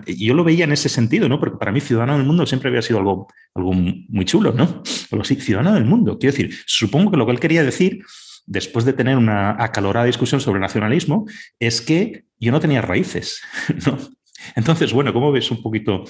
yo 0.07 0.33
lo 0.33 0.43
veía 0.43 0.63
en 0.63 0.71
ese 0.71 0.89
sentido, 0.89 1.29
¿no? 1.29 1.39
Porque 1.39 1.59
para 1.59 1.71
mí 1.71 1.79
Ciudadano 1.79 2.17
del 2.17 2.25
Mundo 2.25 2.47
siempre 2.47 2.69
había 2.69 2.81
sido 2.81 2.97
algo, 2.97 3.27
algo 3.53 3.73
muy 3.73 4.25
chulo, 4.25 4.53
¿no? 4.53 4.81
Pero 5.11 5.23
sí, 5.23 5.35
Ciudadano 5.35 5.75
del 5.75 5.85
Mundo. 5.85 6.17
Quiero 6.17 6.35
decir, 6.35 6.57
supongo 6.65 7.11
que 7.11 7.17
lo 7.17 7.27
que 7.27 7.33
él 7.33 7.39
quería 7.39 7.63
decir, 7.63 8.01
después 8.47 8.85
de 8.85 8.93
tener 8.93 9.17
una 9.17 9.51
acalorada 9.63 10.07
discusión 10.07 10.41
sobre 10.41 10.59
nacionalismo, 10.59 11.27
es 11.59 11.79
que 11.79 12.23
yo 12.39 12.51
no 12.51 12.59
tenía 12.59 12.81
raíces, 12.81 13.39
¿no? 13.85 13.99
Entonces, 14.55 14.91
bueno, 14.91 15.13
¿cómo 15.13 15.31
ves 15.31 15.51
un 15.51 15.61
poquito 15.61 16.05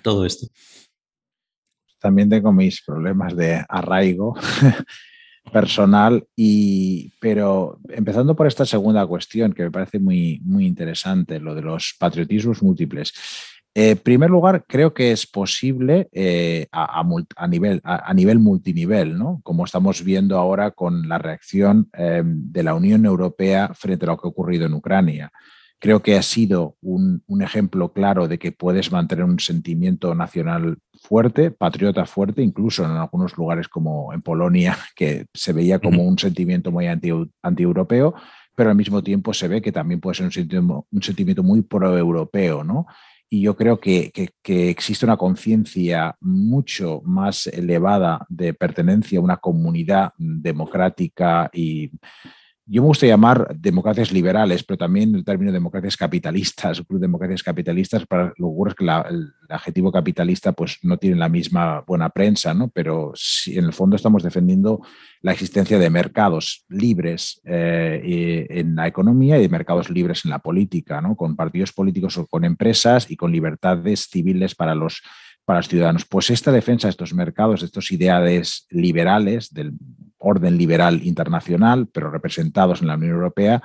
todo 0.00 0.24
esto? 0.24 0.46
También 1.98 2.30
tengo 2.30 2.52
mis 2.52 2.84
problemas 2.84 3.34
de 3.34 3.64
arraigo 3.68 4.36
personal, 5.52 6.26
y, 6.34 7.12
pero 7.20 7.78
empezando 7.88 8.34
por 8.34 8.46
esta 8.46 8.66
segunda 8.66 9.06
cuestión 9.06 9.52
que 9.52 9.64
me 9.64 9.70
parece 9.70 9.98
muy, 9.98 10.40
muy 10.44 10.66
interesante, 10.66 11.40
lo 11.40 11.54
de 11.54 11.62
los 11.62 11.94
patriotismos 11.98 12.62
múltiples. 12.62 13.12
Eh, 13.74 13.90
en 13.90 13.98
primer 13.98 14.30
lugar, 14.30 14.64
creo 14.66 14.94
que 14.94 15.12
es 15.12 15.26
posible 15.26 16.08
eh, 16.12 16.66
a, 16.72 17.04
nivel, 17.46 17.80
a, 17.84 18.14
nivel 18.14 18.38
multinivel, 18.38 19.18
¿no? 19.18 19.40
como 19.42 19.66
estamos 19.66 20.02
viendo 20.02 20.38
ahora 20.38 20.70
con 20.70 21.08
la 21.08 21.18
reacción 21.18 21.90
eh, 21.92 22.22
de 22.24 22.62
la 22.62 22.74
Unión 22.74 23.04
Europea 23.04 23.70
frente 23.74 24.06
a 24.06 24.08
lo 24.08 24.16
que 24.16 24.26
ha 24.26 24.30
ocurrido 24.30 24.64
en 24.64 24.72
Ucrania. 24.72 25.30
Creo 25.78 26.00
que 26.00 26.16
ha 26.16 26.22
sido 26.22 26.76
un 26.80 27.42
ejemplo 27.42 27.92
claro 27.92 28.28
de 28.28 28.38
que 28.38 28.50
puedes 28.50 28.90
mantener 28.90 29.26
un 29.26 29.38
sentimiento 29.38 30.14
nacional 30.14 30.78
fuerte, 31.06 31.50
patriota 31.50 32.04
fuerte, 32.04 32.42
incluso 32.42 32.84
en 32.84 32.90
algunos 32.90 33.36
lugares 33.36 33.68
como 33.68 34.12
en 34.12 34.22
Polonia, 34.22 34.76
que 34.96 35.26
se 35.32 35.52
veía 35.52 35.78
como 35.78 36.02
un 36.02 36.18
sentimiento 36.18 36.72
muy 36.72 36.86
anti-europeo, 36.86 38.14
pero 38.54 38.70
al 38.70 38.76
mismo 38.76 39.02
tiempo 39.02 39.32
se 39.32 39.48
ve 39.48 39.62
que 39.62 39.72
también 39.72 40.00
puede 40.00 40.16
ser 40.16 40.26
un 40.26 40.32
sentimiento, 40.32 40.86
un 40.90 41.02
sentimiento 41.02 41.42
muy 41.42 41.62
pro-europeo, 41.62 42.64
¿no? 42.64 42.86
Y 43.28 43.42
yo 43.42 43.56
creo 43.56 43.78
que, 43.80 44.12
que 44.42 44.70
existe 44.70 45.04
una 45.04 45.16
conciencia 45.16 46.16
mucho 46.20 47.02
más 47.04 47.48
elevada 47.48 48.24
de 48.28 48.54
pertenencia 48.54 49.18
a 49.18 49.22
una 49.22 49.36
comunidad 49.38 50.12
democrática 50.16 51.50
y 51.52 51.90
yo 52.68 52.82
me 52.82 52.88
gusta 52.88 53.06
llamar 53.06 53.56
democracias 53.56 54.10
liberales, 54.10 54.64
pero 54.64 54.76
también 54.76 55.14
el 55.14 55.24
término 55.24 55.52
democracias 55.52 55.96
capitalistas, 55.96 56.82
democracias 56.88 57.44
capitalistas, 57.44 58.04
para 58.06 58.32
lo 58.38 58.52
que 58.64 58.70
es 58.70 58.74
que 58.74 58.84
el 58.84 59.32
adjetivo 59.48 59.92
capitalista 59.92 60.50
pues, 60.50 60.78
no 60.82 60.96
tiene 60.96 61.16
la 61.16 61.28
misma 61.28 61.84
buena 61.86 62.10
prensa, 62.10 62.54
¿no? 62.54 62.68
pero 62.68 63.12
si 63.14 63.56
en 63.56 63.66
el 63.66 63.72
fondo 63.72 63.94
estamos 63.94 64.24
defendiendo 64.24 64.80
la 65.22 65.30
existencia 65.30 65.78
de 65.78 65.90
mercados 65.90 66.64
libres 66.68 67.40
eh, 67.44 68.46
en 68.50 68.74
la 68.74 68.88
economía 68.88 69.38
y 69.38 69.42
de 69.42 69.48
mercados 69.48 69.88
libres 69.88 70.24
en 70.24 70.32
la 70.32 70.40
política, 70.40 71.00
¿no? 71.00 71.14
con 71.14 71.36
partidos 71.36 71.72
políticos 71.72 72.18
o 72.18 72.26
con 72.26 72.44
empresas 72.44 73.08
y 73.08 73.16
con 73.16 73.30
libertades 73.30 74.08
civiles 74.10 74.56
para 74.56 74.74
los 74.74 75.02
para 75.44 75.60
los 75.60 75.68
ciudadanos. 75.68 76.04
Pues 76.04 76.28
esta 76.30 76.50
defensa 76.50 76.88
de 76.88 76.90
estos 76.90 77.14
mercados, 77.14 77.60
de 77.60 77.66
estos 77.66 77.92
ideales 77.92 78.66
liberales, 78.68 79.54
del 79.54 79.74
orden 80.26 80.56
liberal 80.56 81.02
internacional, 81.04 81.88
pero 81.92 82.10
representados 82.10 82.82
en 82.82 82.88
la 82.88 82.94
Unión 82.94 83.12
Europea, 83.12 83.62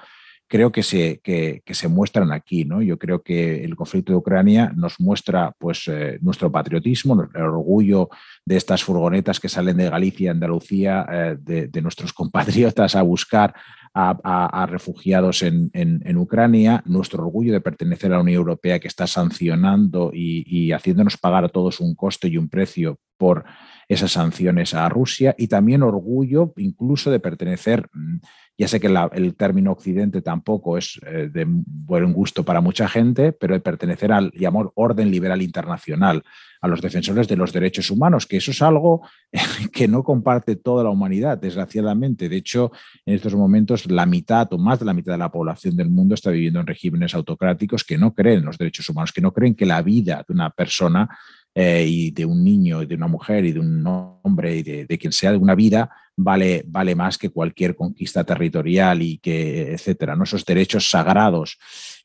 creo 0.51 0.69
que 0.69 0.83
se, 0.83 1.21
que, 1.23 1.63
se 1.71 1.87
muestran 1.87 2.33
aquí. 2.33 2.65
¿no? 2.65 2.81
Yo 2.81 2.99
creo 2.99 3.23
que 3.23 3.63
el 3.63 3.73
conflicto 3.77 4.11
de 4.11 4.17
Ucrania 4.17 4.73
nos 4.75 4.99
muestra 4.99 5.55
pues, 5.57 5.87
eh, 5.87 6.19
nuestro 6.21 6.51
patriotismo, 6.51 7.29
el 7.33 7.41
orgullo 7.41 8.09
de 8.45 8.57
estas 8.57 8.83
furgonetas 8.83 9.39
que 9.39 9.47
salen 9.47 9.77
de 9.77 9.89
Galicia, 9.89 10.31
Andalucía, 10.31 11.05
eh, 11.09 11.37
de, 11.39 11.81
nuestros 11.81 12.11
compatriotas 12.21 12.97
a 12.97 13.01
buscar 13.01 13.55
a, 13.93 14.67
refugiados 14.69 15.41
en, 15.41 15.69
en, 15.73 16.17
Ucrania, 16.17 16.83
nuestro 16.85 17.23
orgullo 17.23 17.53
de 17.53 17.61
pertenecer 17.61 18.11
a 18.11 18.15
la 18.15 18.21
Unión 18.21 18.37
Europea 18.37 18.79
que 18.79 18.87
está 18.89 19.07
sancionando 19.07 20.11
y, 20.13 20.43
y 20.45 20.73
haciéndonos 20.73 21.17
pagar 21.17 21.45
a 21.45 21.49
todos 21.49 21.79
un 21.79 21.95
costo 21.95 22.27
y 22.27 22.37
un 22.37 22.49
precio 22.49 22.99
por 23.17 23.45
esas 23.87 24.13
sanciones 24.13 24.73
a 24.73 24.87
Rusia 24.87 25.35
y 25.37 25.47
también 25.47 25.83
orgullo 25.83 26.53
incluso 26.55 27.11
de 27.11 27.19
pertenecer, 27.19 27.89
mm, 27.93 28.17
ya 28.61 28.67
sé 28.67 28.79
que 28.79 28.95
el 29.13 29.35
término 29.35 29.71
occidente 29.71 30.21
tampoco 30.21 30.77
es 30.77 30.99
eh, 31.07 31.31
de 31.33 31.45
buen 31.47 32.13
gusto 32.13 32.45
para 32.45 32.61
mucha 32.61 32.87
gente, 32.87 33.33
pero 33.33 33.59
pertenecer 33.59 34.11
al 34.11 34.31
llamado 34.33 34.71
orden 34.75 35.09
liberal 35.09 35.41
internacional, 35.41 36.21
a 36.61 36.67
los 36.67 36.79
defensores 36.79 37.27
de 37.27 37.37
los 37.37 37.51
derechos 37.53 37.89
humanos, 37.89 38.27
que 38.27 38.37
eso 38.37 38.51
es 38.51 38.61
algo 38.61 39.01
que 39.73 39.87
no 39.87 40.03
comparte 40.03 40.57
toda 40.57 40.83
la 40.83 40.91
humanidad, 40.91 41.39
desgraciadamente. 41.39 42.29
De 42.29 42.35
hecho, 42.35 42.71
en 43.03 43.15
estos 43.15 43.33
momentos 43.33 43.89
la 43.89 44.05
mitad 44.05 44.47
o 44.53 44.59
más 44.59 44.77
de 44.77 44.85
la 44.85 44.93
mitad 44.93 45.13
de 45.13 45.17
la 45.17 45.31
población 45.31 45.75
del 45.75 45.89
mundo 45.89 46.13
está 46.13 46.29
viviendo 46.29 46.59
en 46.59 46.67
regímenes 46.67 47.15
autocráticos 47.15 47.83
que 47.83 47.97
no 47.97 48.13
creen 48.13 48.41
en 48.41 48.45
los 48.45 48.59
derechos 48.59 48.87
humanos, 48.89 49.11
que 49.11 49.21
no 49.21 49.33
creen 49.33 49.55
que 49.55 49.65
la 49.65 49.81
vida 49.81 50.23
de 50.27 50.35
una 50.35 50.51
persona 50.51 51.09
eh, 51.53 51.85
y 51.85 52.11
de 52.11 52.23
un 52.25 52.45
niño, 52.45 52.81
y 52.81 52.85
de 52.85 52.95
una 52.95 53.07
mujer 53.07 53.43
y 53.43 53.51
de 53.51 53.59
un 53.59 53.85
hombre 53.85 54.55
y 54.55 54.63
de, 54.63 54.97
quien 54.97 55.11
sea 55.11 55.31
de 55.31 55.37
una 55.37 55.53
vida 55.53 55.89
vale, 56.15 56.63
vale 56.65 56.95
más 56.95 57.17
que 57.17 57.29
cualquier 57.29 57.75
conquista 57.75 58.23
territorial 58.23 59.01
y 59.01 59.17
que, 59.17 59.73
etcétera, 59.73 60.15
¿no? 60.15 60.23
esos 60.23 60.45
derechos 60.45 60.89
sagrados. 60.89 61.57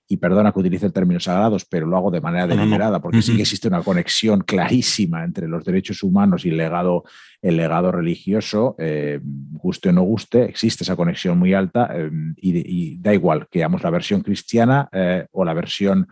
Y 0.08 0.16
perdona 0.16 0.52
que 0.52 0.58
utilice 0.58 0.86
el 0.86 0.92
término 0.92 1.20
sagrados, 1.20 1.64
pero 1.64 1.86
lo 1.86 1.96
hago 1.96 2.10
de 2.10 2.20
manera 2.20 2.46
deliberada, 2.46 3.00
porque 3.00 3.22
sí 3.22 3.34
que 3.34 3.42
existe 3.42 3.66
una 3.66 3.82
conexión 3.82 4.40
clarísima 4.40 5.24
entre 5.24 5.48
los 5.48 5.64
derechos 5.64 6.02
humanos 6.02 6.44
y 6.44 6.48
el 6.48 6.56
legado, 6.56 7.04
el 7.42 7.56
legado 7.56 7.90
religioso, 7.90 8.76
eh, 8.78 9.20
guste 9.22 9.88
o 9.88 9.92
no 9.92 10.02
guste, 10.02 10.44
existe 10.44 10.84
esa 10.84 10.94
conexión 10.94 11.38
muy 11.38 11.54
alta 11.54 11.90
eh, 11.92 12.10
y, 12.36 12.98
da 12.98 13.14
igual 13.14 13.48
que 13.50 13.60
hagamos 13.60 13.82
la 13.82 13.90
versión 13.90 14.22
cristiana 14.22 14.88
o 15.32 15.44
la 15.44 15.54
versión 15.54 16.06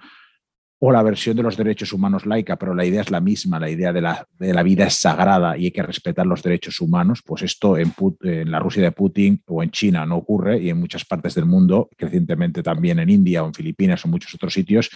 o 0.87 0.93
la 0.93 1.03
versión 1.03 1.35
de 1.35 1.43
los 1.43 1.57
derechos 1.57 1.95
humanos 1.95 2.27
laica, 2.27 2.57
pero 2.57 2.75
la 2.75 2.85
idea 2.85 3.01
es 3.01 3.11
la 3.11 3.23
misma, 3.23 3.59
la 3.59 3.71
idea 3.71 3.91
de 3.91 4.03
la, 4.03 4.29
de 4.39 4.53
la 4.53 4.63
vida 4.63 4.85
es 4.87 4.97
sagrada 4.97 5.57
y 5.57 5.65
hay 5.65 5.71
que 5.71 5.83
respetar 5.83 6.27
los 6.27 6.43
derechos 6.43 6.79
humanos, 6.79 7.23
pues 7.25 7.41
esto 7.41 7.79
en, 7.79 7.95
en, 8.21 8.51
la 8.51 8.59
Rusia 8.59 8.83
de 8.83 8.93
Putin 8.93 9.43
o 9.47 9.63
en 9.63 9.71
China 9.71 10.05
no 10.05 10.19
ocurre 10.19 10.61
y 10.61 10.69
en 10.69 10.79
muchas 10.79 11.07
partes 11.07 11.37
del 11.37 11.47
mundo, 11.47 11.89
crecientemente 11.97 12.63
también 12.63 12.99
en 12.99 13.09
India 13.09 13.43
o 13.43 13.47
en 13.47 13.55
Filipinas 13.55 14.05
o 14.05 14.09
en 14.09 14.11
muchos 14.11 14.35
otros 14.35 14.53
sitios, 14.53 14.91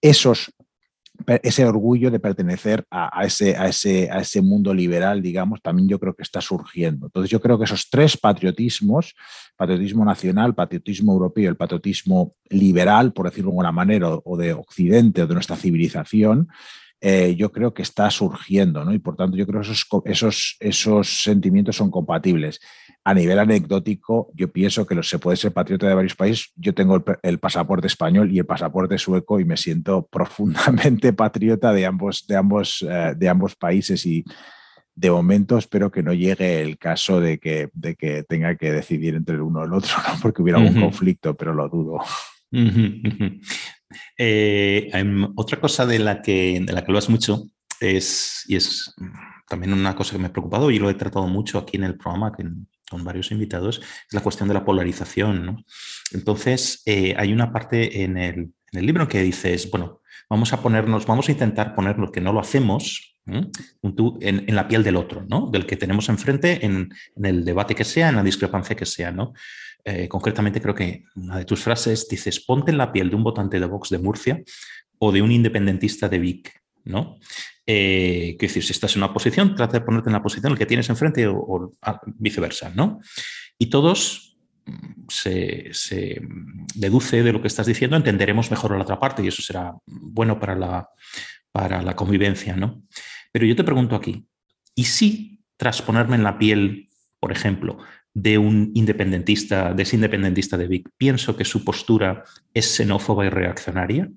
esos 0.00 0.54
ese 1.42 1.64
orgullo 1.64 2.10
de 2.10 2.20
pertenecer 2.20 2.84
a, 2.90 3.24
ese, 3.24 3.56
a, 3.56 3.68
ese, 3.68 4.10
a, 4.10 4.20
ese, 4.20 4.42
mundo 4.42 4.72
liberal, 4.72 5.22
digamos, 5.22 5.60
también 5.62 5.88
yo 5.88 5.98
creo 5.98 6.14
que 6.14 6.22
está 6.22 6.40
surgiendo. 6.40 7.06
Entonces 7.06 7.30
yo 7.30 7.40
creo 7.40 7.58
que 7.58 7.64
esos 7.64 7.88
tres 7.90 8.16
patriotismos, 8.16 9.14
patriotismo 9.56 10.04
nacional, 10.04 10.54
patriotismo 10.54 11.12
europeo, 11.12 11.50
el 11.50 11.56
patriotismo 11.56 12.34
liberal, 12.48 13.12
por 13.12 13.26
decirlo 13.26 13.50
de 13.50 13.54
alguna 13.54 13.72
manera, 13.72 14.08
o 14.08 14.36
de 14.36 14.52
Occidente 14.52 15.22
o 15.22 15.26
de 15.26 15.34
nuestra 15.34 15.56
civilización, 15.56 16.48
eh, 17.00 17.34
yo 17.36 17.52
creo 17.52 17.74
que 17.74 17.82
está 17.82 18.10
surgiendo, 18.10 18.84
¿no? 18.84 18.92
Y 18.94 18.98
por 18.98 19.16
tanto, 19.16 19.36
yo 19.36 19.46
creo 19.46 19.60
que 19.60 19.70
esos, 19.70 19.86
esos, 20.06 20.56
esos 20.60 21.22
sentimientos 21.22 21.76
son 21.76 21.90
compatibles. 21.90 22.58
A 23.06 23.14
nivel 23.14 23.38
anecdótico, 23.38 24.32
yo 24.34 24.50
pienso 24.50 24.84
que 24.84 25.00
se 25.04 25.20
puede 25.20 25.36
ser 25.36 25.52
patriota 25.52 25.86
de 25.86 25.94
varios 25.94 26.16
países. 26.16 26.50
Yo 26.56 26.74
tengo 26.74 27.04
el, 27.22 27.38
pasaporte 27.38 27.86
español 27.86 28.32
y 28.32 28.40
el 28.40 28.46
pasaporte 28.46 28.98
sueco 28.98 29.38
y 29.38 29.44
me 29.44 29.56
siento 29.56 30.04
profundamente 30.10 31.12
patriota 31.12 31.72
de 31.72 31.86
ambos, 31.86 32.26
de 32.26 32.34
ambos, 32.34 32.84
eh, 32.88 33.14
de 33.16 33.28
ambos 33.28 33.54
países 33.54 34.04
y 34.06 34.24
de 34.92 35.08
momento 35.08 35.56
espero 35.56 35.92
que 35.92 36.02
no 36.02 36.14
llegue 36.14 36.62
el 36.62 36.78
caso 36.78 37.20
de 37.20 37.38
que, 37.38 37.68
de 37.74 37.94
que 37.94 38.24
tenga 38.24 38.56
que 38.56 38.72
decidir 38.72 39.14
entre 39.14 39.36
el 39.36 39.42
uno 39.42 39.60
o 39.60 39.64
el 39.66 39.72
otro, 39.72 39.92
¿no? 40.08 40.18
porque 40.20 40.42
hubiera 40.42 40.58
un 40.58 40.74
conflicto, 40.80 41.36
pero 41.36 41.54
lo 41.54 41.68
dudo. 41.68 42.00
Eh, 44.18 44.90
otra 45.36 45.60
cosa 45.60 45.86
de 45.86 46.00
la, 46.00 46.20
que, 46.20 46.60
de 46.60 46.72
la 46.72 46.82
que 46.82 46.90
hablas 46.90 47.08
mucho 47.08 47.44
es, 47.80 48.44
y 48.48 48.56
es 48.56 48.92
también 49.48 49.72
una 49.72 49.94
cosa 49.94 50.10
que 50.10 50.18
me 50.18 50.26
ha 50.26 50.32
preocupado 50.32 50.72
y 50.72 50.80
lo 50.80 50.90
he 50.90 50.94
tratado 50.94 51.28
mucho 51.28 51.58
aquí 51.58 51.76
en 51.76 51.84
el 51.84 51.96
programa 51.96 52.32
con 52.90 53.04
varios 53.04 53.30
invitados, 53.30 53.78
es 53.78 54.14
la 54.14 54.22
cuestión 54.22 54.48
de 54.48 54.54
la 54.54 54.64
polarización. 54.64 55.64
Entonces, 56.12 56.82
eh, 56.86 57.14
hay 57.16 57.32
una 57.32 57.52
parte 57.52 58.02
en 58.02 58.16
el, 58.16 58.34
en 58.34 58.78
el 58.78 58.86
libro 58.86 59.08
que 59.08 59.22
dices, 59.22 59.70
bueno, 59.70 60.00
vamos 60.28 60.52
a 60.52 60.60
ponernos, 60.60 61.06
vamos 61.06 61.28
a 61.28 61.32
intentar 61.32 61.74
ponernos 61.74 62.10
que 62.10 62.20
no 62.20 62.32
lo 62.32 62.40
hacemos 62.40 63.16
en, 63.26 63.50
en, 64.20 64.54
la 64.54 64.68
piel 64.68 64.84
del 64.84 64.96
otro, 64.96 65.24
¿no? 65.28 65.50
Del 65.50 65.66
que 65.66 65.76
tenemos 65.76 66.08
enfrente 66.08 66.64
en, 66.64 66.90
en, 67.16 67.24
el 67.24 67.44
debate 67.44 67.74
que 67.74 67.84
sea, 67.84 68.08
en 68.08 68.16
la 68.16 68.22
discrepancia 68.22 68.76
que 68.76 68.86
sea, 68.86 69.10
¿no? 69.10 69.32
Eh, 69.84 70.08
concretamente 70.08 70.60
creo 70.60 70.74
que 70.74 71.04
una 71.14 71.38
de 71.38 71.44
tus 71.44 71.62
frases 71.62 72.08
dices, 72.08 72.44
ponte 72.44 72.72
en 72.72 72.78
la 72.78 72.92
piel 72.92 73.08
de 73.08 73.16
un 73.16 73.22
votante 73.22 73.60
de 73.60 73.66
Vox 73.66 73.90
de 73.90 73.98
Murcia 73.98 74.42
o 74.98 75.12
de 75.12 75.22
un 75.22 75.30
independentista 75.30 76.08
de 76.08 76.18
Vic, 76.18 76.60
¿no? 76.86 77.18
Eh, 77.66 78.36
decir, 78.40 78.62
si 78.62 78.72
estás 78.72 78.94
en 78.96 79.02
una 79.02 79.12
posición, 79.12 79.54
trata 79.54 79.78
de 79.78 79.84
ponerte 79.84 80.08
en 80.08 80.14
la 80.14 80.22
posición 80.22 80.52
el 80.52 80.58
que 80.58 80.66
tienes 80.66 80.88
enfrente 80.88 81.26
o, 81.26 81.72
ah, 81.82 82.00
viceversa, 82.06 82.70
¿no? 82.70 83.00
Y 83.58 83.66
todos 83.66 84.38
mm, 84.64 85.06
se, 85.08 86.20
deduce 86.74 87.22
de 87.22 87.32
lo 87.32 87.42
que 87.42 87.48
estás 87.48 87.66
diciendo, 87.66 87.96
entenderemos 87.96 88.50
mejor 88.50 88.72
a 88.72 88.76
la 88.76 88.84
otra 88.84 89.00
parte 89.00 89.22
y 89.22 89.28
eso 89.28 89.42
será 89.42 89.74
bueno 89.86 90.38
para 90.40 90.54
la, 90.54 90.88
para 91.52 91.82
la 91.82 91.94
convivencia, 91.96 92.56
¿no? 92.56 92.82
Pero 93.32 93.44
yo 93.46 93.56
te 93.56 93.64
pregunto 93.64 93.96
aquí, 93.96 94.26
¿y 94.74 94.84
si 94.84 95.36
tras 95.56 95.82
ponerme 95.82 96.16
en 96.16 96.22
la 96.22 96.38
piel, 96.38 96.88
por 97.18 97.32
ejemplo, 97.32 97.78
de 98.14 98.38
un 98.38 98.70
independentista, 98.74 99.74
de 99.74 99.82
ese 99.82 99.96
independentista 99.96 100.56
de 100.56 100.68
Vic, 100.68 100.88
pienso 100.96 101.36
que 101.36 101.44
su 101.44 101.64
postura 101.64 102.24
es 102.54 102.74
xenófoba 102.74 103.26
y 103.26 103.28
reaccionaria. 103.28 104.08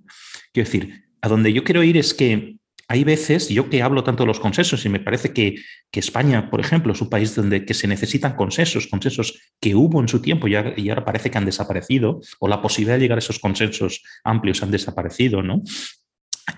Quiero 0.54 0.70
decir, 0.70 1.09
a 1.22 1.28
donde 1.28 1.54
yo 1.54 1.64
quiero 1.64 1.84
ir 1.84 1.98
es 1.98 2.14
que 2.14 2.60
hay 2.92 3.04
veces, 3.04 3.50
yo 3.50 3.70
que 3.70 3.84
hablo 3.84 4.04
tanto 4.04 4.24
de 4.24 4.28
los 4.28 4.40
consensos, 4.40 4.84
y 4.84 4.90
me 4.90 5.00
parece 5.00 5.32
que, 5.32 5.56
España, 5.92 6.50
por 6.50 6.60
ejemplo, 6.60 6.92
es 6.92 7.02
un 7.02 7.10
país 7.10 7.36
donde 7.36 7.64
que 7.64 7.76
se 7.76 7.88
necesitan 7.88 8.36
consensos, 8.36 8.88
consensos 8.88 9.40
que 9.62 9.76
hubo 9.76 10.02
en 10.02 10.08
su 10.08 10.22
tiempo 10.22 10.48
y 10.48 10.56
ahora, 10.56 10.74
y 10.76 10.90
ahora 10.90 11.06
parece 11.06 11.30
que 11.30 11.38
han 11.38 11.46
desaparecido, 11.46 12.20
o 12.40 12.48
la 12.48 12.64
posibilidad 12.64 12.96
de 12.96 13.02
llegar 13.02 13.18
a 13.18 13.20
esos 13.20 13.38
consensos 13.38 14.04
amplios 14.24 14.64
han 14.64 14.72
desaparecido, 14.72 15.44
¿no? 15.44 15.62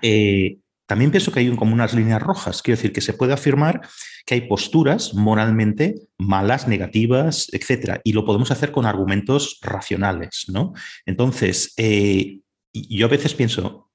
Eh, 0.01 0.57
también 0.85 1.11
pienso 1.11 1.33
que 1.33 1.41
hay 1.41 1.55
como 1.55 1.73
unas 1.73 1.93
líneas 1.93 2.21
rojas, 2.21 2.61
quiero 2.61 2.77
decir 2.77 2.93
que 2.93 3.01
se 3.01 3.13
puede 3.13 3.33
afirmar 3.33 3.81
que 4.25 4.35
hay 4.35 4.41
posturas 4.41 5.13
moralmente 5.13 5.95
malas, 6.17 6.67
negativas, 6.67 7.49
etcétera, 7.51 7.99
y 8.05 8.13
lo 8.13 8.25
podemos 8.25 8.51
hacer 8.51 8.71
con 8.71 8.85
argumentos 8.85 9.59
racionales, 9.61 10.45
¿no? 10.47 10.73
Entonces, 11.05 11.73
eh, 11.75 12.39
yo 12.73 13.05
a 13.05 13.09
veces 13.09 13.33
pienso, 13.33 13.90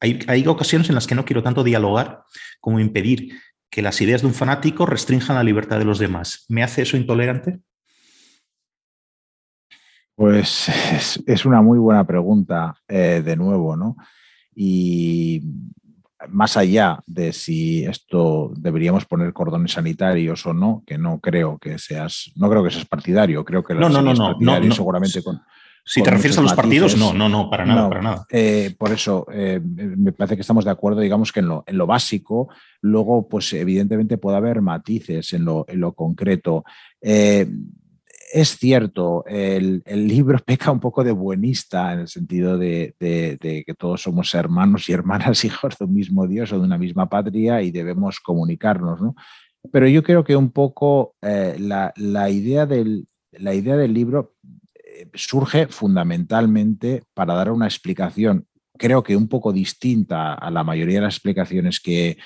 hay, 0.00 0.18
hay 0.26 0.46
ocasiones 0.46 0.88
en 0.88 0.94
las 0.94 1.06
que 1.06 1.14
no 1.14 1.24
quiero 1.24 1.42
tanto 1.42 1.62
dialogar 1.62 2.24
como 2.60 2.80
impedir 2.80 3.38
que 3.70 3.82
las 3.82 4.00
ideas 4.00 4.22
de 4.22 4.26
un 4.26 4.34
fanático 4.34 4.84
restrinjan 4.84 5.36
la 5.36 5.44
libertad 5.44 5.78
de 5.78 5.84
los 5.84 5.98
demás. 5.98 6.44
¿Me 6.48 6.62
hace 6.62 6.82
eso 6.82 6.96
intolerante? 6.96 7.60
Pues 10.20 10.68
es, 11.26 11.46
una 11.46 11.62
muy 11.62 11.78
buena 11.78 12.06
pregunta, 12.06 12.74
eh, 12.88 13.22
de 13.24 13.36
nuevo, 13.36 13.76
¿no? 13.76 13.96
Y 14.54 15.40
más 16.28 16.56
allá 16.56 17.00
de 17.06 17.32
si 17.32 17.84
esto 17.84 18.52
deberíamos 18.54 19.06
poner 19.06 19.32
cordones 19.32 19.72
sanitarios 19.72 20.44
o 20.44 20.52
no, 20.52 20.82
que 20.86 20.98
no 20.98 21.20
creo 21.20 21.58
que 21.58 21.78
seas, 21.78 22.32
no 22.36 22.50
creo 22.50 22.62
que 22.62 22.70
seas 22.70 22.84
partidario, 22.84 23.44
creo 23.44 23.64
que 23.64 23.74
no, 23.74 23.88
no, 23.88 24.02
no, 24.02 24.12
no, 24.12 24.74
seguramente 24.74 25.22
con. 25.22 25.40
Si 25.84 26.02
te 26.02 26.10
refieres 26.10 26.38
a 26.38 26.42
los 26.42 26.54
partidos, 26.54 26.96
no, 26.96 27.12
no, 27.12 27.28
no, 27.28 27.50
para 27.50 27.64
nada, 27.64 27.88
para 27.88 28.02
nada. 28.02 28.26
Eh, 28.30 28.74
por 28.78 28.92
eso, 28.92 29.26
eh, 29.32 29.60
me 29.62 30.12
parece 30.12 30.36
que 30.36 30.42
estamos 30.42 30.64
de 30.64 30.70
acuerdo, 30.70 31.00
digamos 31.00 31.32
que 31.32 31.40
en 31.40 31.48
lo, 31.48 31.64
en 31.66 31.78
lo 31.78 31.86
básico, 31.86 32.48
luego, 32.80 33.28
pues 33.28 33.52
evidentemente 33.52 34.18
puede 34.18 34.36
haber 34.36 34.62
matices 34.62 35.32
en 35.32 35.44
lo, 35.44 35.64
en 35.68 35.80
lo 35.80 35.92
concreto. 35.92 36.64
Eh, 37.00 37.48
es 38.32 38.56
cierto, 38.56 39.24
el, 39.26 39.82
libro 39.86 40.38
peca 40.46 40.70
un 40.70 40.80
poco 40.80 41.02
de 41.02 41.12
buenista 41.12 41.92
en 41.92 42.00
el 42.00 42.08
sentido 42.08 42.56
de, 42.58 42.94
que 42.98 43.74
todos 43.76 44.02
somos 44.02 44.34
hermanos 44.34 44.88
y 44.88 44.92
hermanas, 44.92 45.44
hijos 45.44 45.76
de 45.78 45.84
un 45.84 45.94
mismo 45.94 46.26
Dios 46.26 46.52
o 46.52 46.58
de 46.58 46.64
una 46.64 46.78
misma 46.78 47.08
patria 47.08 47.62
y 47.62 47.70
debemos 47.70 48.20
comunicarnos, 48.20 49.00
¿no? 49.00 49.14
Pero 49.72 49.86
yo 49.88 50.02
creo 50.02 50.24
que 50.24 50.36
un 50.36 50.50
poco 50.52 51.16
eh, 51.20 51.56
la, 51.58 52.30
idea 52.30 52.64
del, 52.64 53.06
la 53.32 53.52
idea 53.52 53.76
del 53.76 53.92
libro 53.92 54.34
surge 55.14 55.66
fundamentalmente 55.68 57.02
para 57.14 57.34
dar 57.34 57.50
una 57.50 57.66
explicación, 57.66 58.46
creo 58.76 59.02
que 59.02 59.16
un 59.16 59.28
poco 59.28 59.52
distinta 59.52 60.34
a 60.34 60.50
la 60.50 60.64
mayoría 60.64 60.96
de 60.96 61.06
las 61.06 61.14
explicaciones 61.14 61.80
que, 61.80 62.16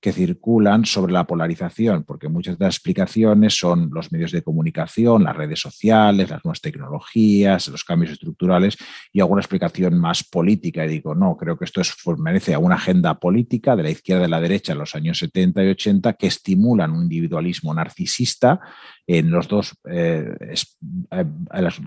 que 0.00 0.12
circulan 0.12 0.84
sobre 0.84 1.12
la 1.12 1.26
polarización, 1.26 2.04
porque 2.04 2.28
muchas 2.28 2.58
de 2.58 2.66
las 2.66 2.76
explicaciones 2.76 3.58
son 3.58 3.90
los 3.92 4.12
medios 4.12 4.30
de 4.30 4.42
comunicación, 4.42 5.24
las 5.24 5.34
redes 5.34 5.58
sociales, 5.58 6.30
las 6.30 6.44
nuevas 6.44 6.60
tecnologías, 6.60 7.66
los 7.68 7.82
cambios 7.82 8.12
estructurales 8.12 8.76
y 9.12 9.20
alguna 9.20 9.40
explicación 9.40 9.98
más 9.98 10.22
política. 10.22 10.84
Y 10.84 10.90
digo, 10.90 11.14
no, 11.14 11.36
creo 11.36 11.58
que 11.58 11.64
esto 11.64 11.80
es, 11.80 11.94
pues, 12.04 12.18
merece 12.18 12.54
a 12.54 12.58
una 12.58 12.76
agenda 12.76 13.18
política 13.18 13.74
de 13.74 13.82
la 13.82 13.90
izquierda 13.90 14.22
y 14.22 14.26
de 14.26 14.30
la 14.30 14.40
derecha 14.40 14.72
en 14.72 14.78
los 14.78 14.94
años 14.94 15.18
70 15.18 15.64
y 15.64 15.68
80 15.70 16.12
que 16.12 16.26
estimulan 16.26 16.92
un 16.92 17.02
individualismo 17.02 17.74
narcisista 17.74 18.60
en 19.06 19.30
los 19.30 19.46
dos, 19.46 19.74
eh, 19.88 20.34
eh, 21.10 21.24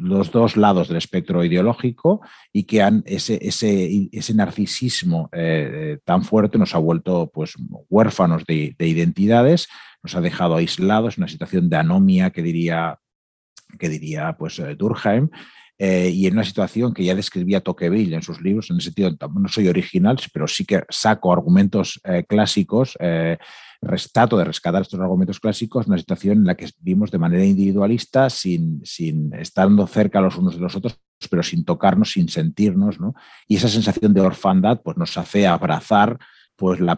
los 0.02 0.32
dos 0.32 0.56
lados 0.56 0.88
del 0.88 0.98
espectro 0.98 1.44
ideológico 1.44 2.22
y 2.54 2.64
que 2.64 2.82
han 2.82 3.04
ese, 3.06 3.38
ese, 3.42 4.10
ese 4.12 4.34
narcisismo 4.34 5.30
eh, 5.34 5.98
tan 6.06 6.24
fuerte 6.24 6.58
nos 6.58 6.74
ha 6.76 6.78
vuelto 6.78 7.30
pues, 7.34 7.56
huérfanos 7.90 8.46
de, 8.46 8.76
identidades, 8.80 9.68
nos 10.02 10.16
ha 10.16 10.22
dejado 10.22 10.56
aislados, 10.56 11.18
una 11.18 11.28
situación 11.28 11.70
de 11.70 11.78
anomia 11.78 12.30
que 12.30 12.42
diría, 12.42 12.98
que 13.78 13.90
diría 13.90 14.36
pues, 14.38 14.62
Durkheim. 14.78 15.30
y 15.78 16.26
en 16.26 16.34
una 16.34 16.46
situación 16.46 16.94
que 16.94 17.04
ya 17.04 17.16
describía 17.16 17.62
Tocqueville 17.62 18.16
en 18.16 18.22
sus 18.22 18.42
libros, 18.42 18.70
en 18.70 18.78
ese 18.78 18.86
sentido 18.86 19.12
no 19.34 19.50
soy 19.50 19.68
original, 19.68 20.18
pero 20.34 20.48
sí 20.48 20.64
que 20.64 20.84
saco 20.90 21.34
argumentos 21.34 22.00
clásicos 22.28 22.98
trato 24.12 24.38
de 24.38 24.44
rescatar 24.44 24.82
estos 24.82 25.00
argumentos 25.00 25.40
clásicos, 25.40 25.88
una 25.88 25.98
situación 25.98 26.40
en 26.40 26.46
la 26.46 26.56
que 26.56 26.70
vivimos 26.80 27.12
de 27.12 27.18
manera 27.18 27.46
individualista, 27.46 28.30
sin, 28.30 28.82
sin 28.84 29.34
estando 29.34 29.88
cerca 29.88 30.22
los 30.22 30.38
unos 30.38 30.56
de 30.56 30.62
los 30.62 30.76
otros, 30.76 31.00
pero 31.30 31.44
sin 31.44 31.64
tocarnos, 31.64 32.12
sin 32.12 32.30
sentirnos, 32.30 33.00
¿no? 33.00 33.14
Y 33.48 33.56
esa 33.56 33.70
sensación 33.70 34.14
de 34.14 34.22
orfandad 34.22 34.82
pues, 34.84 34.98
nos 34.98 35.18
hace 35.18 35.48
abrazar 35.48 36.18
pues, 36.56 36.80
la 36.80 36.98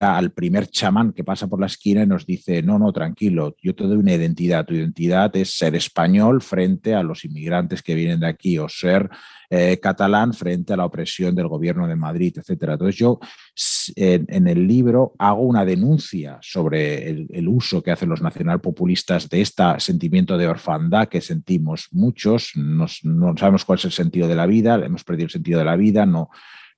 al 0.00 0.30
primer 0.30 0.68
chamán 0.68 1.12
que 1.12 1.24
pasa 1.24 1.48
por 1.48 1.60
la 1.60 1.66
esquina 1.66 2.02
y 2.02 2.06
nos 2.06 2.24
dice, 2.24 2.62
no, 2.62 2.78
no, 2.78 2.92
tranquilo, 2.92 3.56
yo 3.60 3.74
te 3.74 3.84
doy 3.84 3.96
una 3.96 4.14
identidad, 4.14 4.64
tu 4.64 4.74
identidad 4.74 5.34
es 5.36 5.56
ser 5.56 5.74
español 5.74 6.40
frente 6.40 6.94
a 6.94 7.02
los 7.02 7.24
inmigrantes 7.24 7.82
que 7.82 7.94
vienen 7.94 8.20
de 8.20 8.28
aquí 8.28 8.58
o 8.58 8.68
ser 8.68 9.10
eh, 9.50 9.78
catalán 9.80 10.34
frente 10.34 10.72
a 10.72 10.76
la 10.76 10.84
opresión 10.84 11.34
del 11.34 11.48
gobierno 11.48 11.88
de 11.88 11.96
Madrid, 11.96 12.36
etc. 12.36 12.62
Entonces 12.72 12.96
yo 12.96 13.18
en, 13.96 14.46
el 14.46 14.66
libro 14.68 15.14
hago 15.18 15.42
una 15.42 15.64
denuncia 15.64 16.38
sobre 16.42 17.08
el, 17.08 17.48
uso 17.48 17.82
que 17.82 17.90
hacen 17.90 18.10
los 18.10 18.22
nacionalpopulistas 18.22 19.28
de 19.28 19.40
este 19.40 19.64
sentimiento 19.78 20.36
de 20.36 20.46
orfandad 20.46 21.08
que 21.08 21.20
sentimos 21.20 21.88
muchos, 21.92 22.52
no 22.54 22.86
sabemos 22.86 23.64
cuál 23.64 23.78
es 23.78 23.86
el 23.86 23.92
sentido 23.92 24.28
de 24.28 24.36
la 24.36 24.46
vida, 24.46 24.74
hemos 24.84 25.02
perdido 25.02 25.26
el 25.26 25.32
sentido 25.32 25.58
de 25.58 25.64
la 25.64 25.76
vida, 25.76 26.06
no 26.06 26.30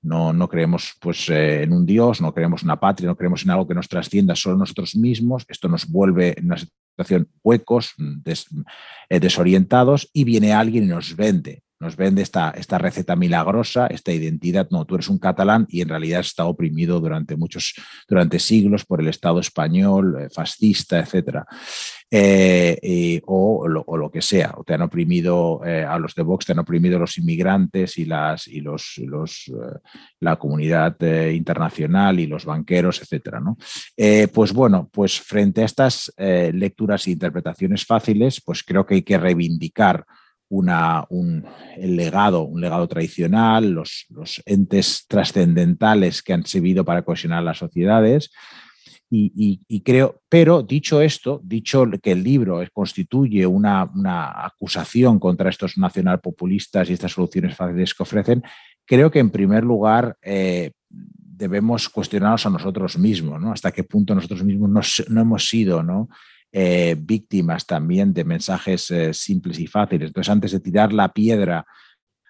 no, 0.03 0.32
no 0.32 0.48
creemos 0.48 0.94
pues, 1.01 1.28
eh, 1.28 1.62
en 1.62 1.72
un 1.72 1.86
Dios, 1.86 2.20
no 2.20 2.32
creemos 2.32 2.62
en 2.62 2.68
una 2.68 2.80
patria, 2.80 3.09
no 3.09 3.16
creemos 3.16 3.42
en 3.44 3.51
algo 3.51 3.68
que 3.68 3.74
nos 3.74 3.88
trascienda 3.88 4.34
solo 4.34 4.57
nosotros 4.57 4.96
mismos. 4.96 5.44
Esto 5.48 5.68
nos 5.68 5.86
vuelve 5.86 6.34
en 6.38 6.46
una 6.46 6.57
situación 6.57 7.28
huecos, 7.42 7.94
eh, 9.09 9.20
desorientados, 9.20 10.09
y 10.12 10.24
viene 10.24 10.53
alguien 10.53 10.84
y 10.84 10.88
nos 10.88 11.16
vende 11.16 11.62
nos 11.80 11.96
vende 11.96 12.20
esta, 12.20 12.51
esta 12.51 12.76
receta 12.76 13.16
milagrosa, 13.16 13.86
esta 13.86 14.12
identidad, 14.12 14.68
no, 14.70 14.84
tú 14.84 14.96
eres 14.96 15.09
un 15.09 15.18
catalán 15.18 15.66
y 15.70 15.80
en 15.80 15.88
realidad 15.88 16.20
estado 16.20 16.51
oprimido 16.51 17.01
durante 17.01 17.36
muchos, 17.36 17.74
durante 18.07 18.38
siglos 18.38 18.84
por 18.84 19.01
el 19.01 19.09
Estado 19.09 19.40
español, 19.40 20.16
eh, 20.20 20.28
fascista, 20.28 21.01
etcétera. 21.01 21.46
Eh, 22.12 23.20
o, 23.26 23.68
lo, 23.68 24.11
que 24.11 24.20
sea, 24.20 24.54
o 24.56 24.64
te 24.64 24.74
han 24.74 24.82
oprimido 24.82 25.61
eh, 25.64 25.84
a 25.84 25.96
los 25.96 26.14
de 26.16 26.22
Vox, 26.22 26.44
te 26.44 26.52
han 26.52 26.58
oprimido 26.58 26.98
los 26.98 27.16
inmigrantes 27.18 27.98
y, 27.98 28.04
las, 28.04 28.48
y 28.48 28.61
los, 28.61 28.98
los 28.98 29.52
la 30.18 30.36
comunidad 30.36 30.96
internacional 31.30 32.18
y 32.18 32.26
los 32.26 32.44
banqueros, 32.44 33.00
etcétera. 33.00 33.38
¿no? 33.38 33.56
pues 34.32 34.52
bueno, 34.52 34.88
pues 34.92 35.20
frente 35.20 35.62
a 35.62 35.66
estas 35.66 36.12
lecturas 36.16 37.06
e 37.06 37.12
interpretaciones 37.12 37.86
fáciles, 37.86 38.40
pues 38.44 38.64
creo 38.64 38.84
que 38.84 38.96
hay 38.96 39.02
que 39.02 39.18
reivindicar 39.18 40.04
una, 40.50 41.04
un, 41.11 41.46
el 41.76 41.96
legado, 41.96 42.42
un 42.42 42.61
legado 42.61 42.88
tradicional, 42.88 43.70
los, 43.70 44.06
los 44.11 44.42
entes 44.44 45.06
trascendentales 45.06 46.22
que 46.22 46.32
han 46.32 46.44
servido 46.44 46.84
para 46.84 47.02
cohesionar 47.02 47.44
las 47.44 47.58
sociedades. 47.58 48.32
Y, 49.12 49.82
creo, 49.84 50.22
pero 50.28 50.62
dicho 50.62 51.00
esto, 51.00 51.40
dicho 51.42 51.84
que 52.00 52.12
el 52.12 52.22
libro 52.22 52.62
constituye 52.72 53.44
una, 53.44 53.90
una, 53.92 54.44
acusación 54.44 55.18
contra 55.18 55.50
estos 55.50 55.76
nacionalpopulistas 55.76 56.88
y 56.88 56.92
estas 56.92 57.12
soluciones 57.12 57.56
fáciles 57.56 57.92
que 57.92 58.04
ofrecen, 58.04 58.44
creo 58.86 59.11
que 59.11 59.18
en 59.18 59.30
primer 59.30 59.64
lugar 59.64 60.16
eh, 60.22 60.70
debemos 60.88 61.88
cuestionarnos 61.88 62.46
a 62.46 62.50
nosotros 62.50 62.98
mismos, 62.98 63.40
¿no? 63.40 63.52
Hasta 63.52 63.72
qué 63.72 63.82
punto 63.82 64.14
nosotros 64.14 64.44
mismos 64.44 64.70
no, 64.70 64.80
no 65.14 65.20
hemos 65.20 65.48
sido, 65.48 65.82
¿no? 65.82 66.08
Eh, 66.52 66.96
víctimas 66.98 67.64
también 67.64 68.12
de 68.12 68.24
mensajes 68.24 68.90
eh, 68.90 69.14
simples 69.14 69.61
y 69.61 69.68
fáciles. 69.68 70.08
Entonces, 70.08 70.30
antes 70.30 70.50
de 70.50 70.58
tirar 70.58 70.92
la 70.92 71.12
piedra 71.12 71.64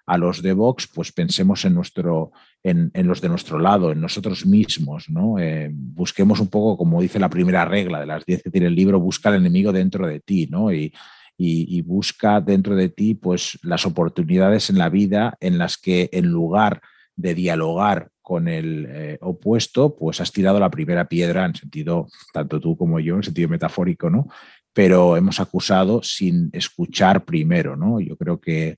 a 0.05 0.17
los 0.17 0.41
de 0.41 0.53
Vox, 0.53 0.87
pues 0.87 1.11
pensemos 1.11 1.65
en, 1.65 1.73
nuestro, 1.73 2.31
en, 2.63 2.91
los 2.93 3.21
de 3.21 3.29
nuestro 3.29 3.59
lado, 3.59 3.91
en 3.91 4.01
nosotros 4.01 4.45
mismos. 4.45 5.09
¿no? 5.09 5.39
Eh, 5.39 5.69
busquemos 5.71 6.39
un 6.39 6.49
poco, 6.49 6.77
como 6.77 7.01
dice 7.01 7.19
la 7.19 7.29
primera 7.29 7.65
regla 7.65 7.99
de 7.99 8.05
las 8.05 8.25
10 8.25 8.43
que 8.43 8.51
tiene 8.51 8.67
el 8.67 8.75
libro, 8.75 8.99
busca 8.99 9.29
al 9.29 9.35
enemigo 9.35 9.71
dentro 9.71 10.07
de 10.07 10.19
ti 10.19 10.47
¿no? 10.47 10.71
y, 10.71 10.93
y, 11.37 11.81
busca 11.81 12.39
dentro 12.39 12.75
de 12.75 12.89
ti 12.89 13.15
pues, 13.15 13.57
las 13.63 13.85
oportunidades 13.85 14.69
en 14.69 14.77
la 14.77 14.89
vida 14.89 15.37
en 15.39 15.57
las 15.57 15.77
que 15.77 16.09
en 16.13 16.27
lugar 16.27 16.81
de 17.15 17.33
dialogar 17.33 18.09
con 18.21 18.47
el 18.47 18.87
eh, 18.89 19.17
opuesto, 19.21 19.95
pues 19.95 20.21
has 20.21 20.31
tirado 20.31 20.59
la 20.59 20.69
primera 20.69 21.05
piedra 21.05 21.45
en 21.45 21.55
sentido, 21.55 22.07
tanto 22.31 22.59
tú 22.59 22.77
como 22.77 22.99
yo, 22.99 23.15
en 23.15 23.23
sentido 23.23 23.49
metafórico, 23.49 24.09
¿no? 24.09 24.27
Pero 24.73 25.17
hemos 25.17 25.39
acusado 25.39 26.01
sin 26.03 26.49
escuchar 26.53 27.25
primero, 27.25 27.75
¿no? 27.75 27.99
Yo 27.99 28.15
creo 28.15 28.39
que, 28.39 28.77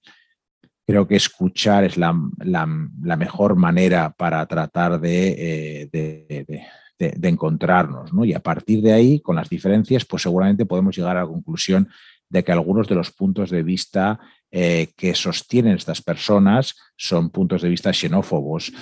creo 0.86 1.08
que 1.08 1.16
escuchar 1.16 1.84
es 1.84 1.98
la, 1.98 2.14
mejor 2.14 3.56
manera 3.56 4.14
para 4.18 4.46
tratar 4.46 5.00
eh, 5.04 5.90
de, 5.92 6.46
de, 6.98 7.30
encontrarnos, 7.30 8.14
¿no? 8.14 8.26
Y 8.26 8.34
a 8.34 8.40
partir 8.40 8.82
de 8.82 8.94
ahí, 8.94 9.20
con 9.20 9.36
las 9.36 9.50
diferencias, 9.50 10.06
pues 10.06 10.24
seguramente 10.24 10.66
podemos 10.66 10.96
llegar 10.96 11.18
a 11.18 11.22
la 11.22 11.28
conclusión 11.28 11.90
de 12.34 12.44
que 12.44 12.52
algunos 12.52 12.88
de 12.88 12.96
los 12.96 13.12
puntos 13.12 13.52
de 13.52 13.62
vista 13.62 14.20
eh, 14.52 14.90
que 14.98 15.14
sostienen 15.14 15.76
estas 15.76 16.02
personas 16.02 16.76
son 16.98 17.30
puntos 17.30 17.62
de 17.62 17.70
vista 17.70 17.94
xenófobos. 17.94 18.74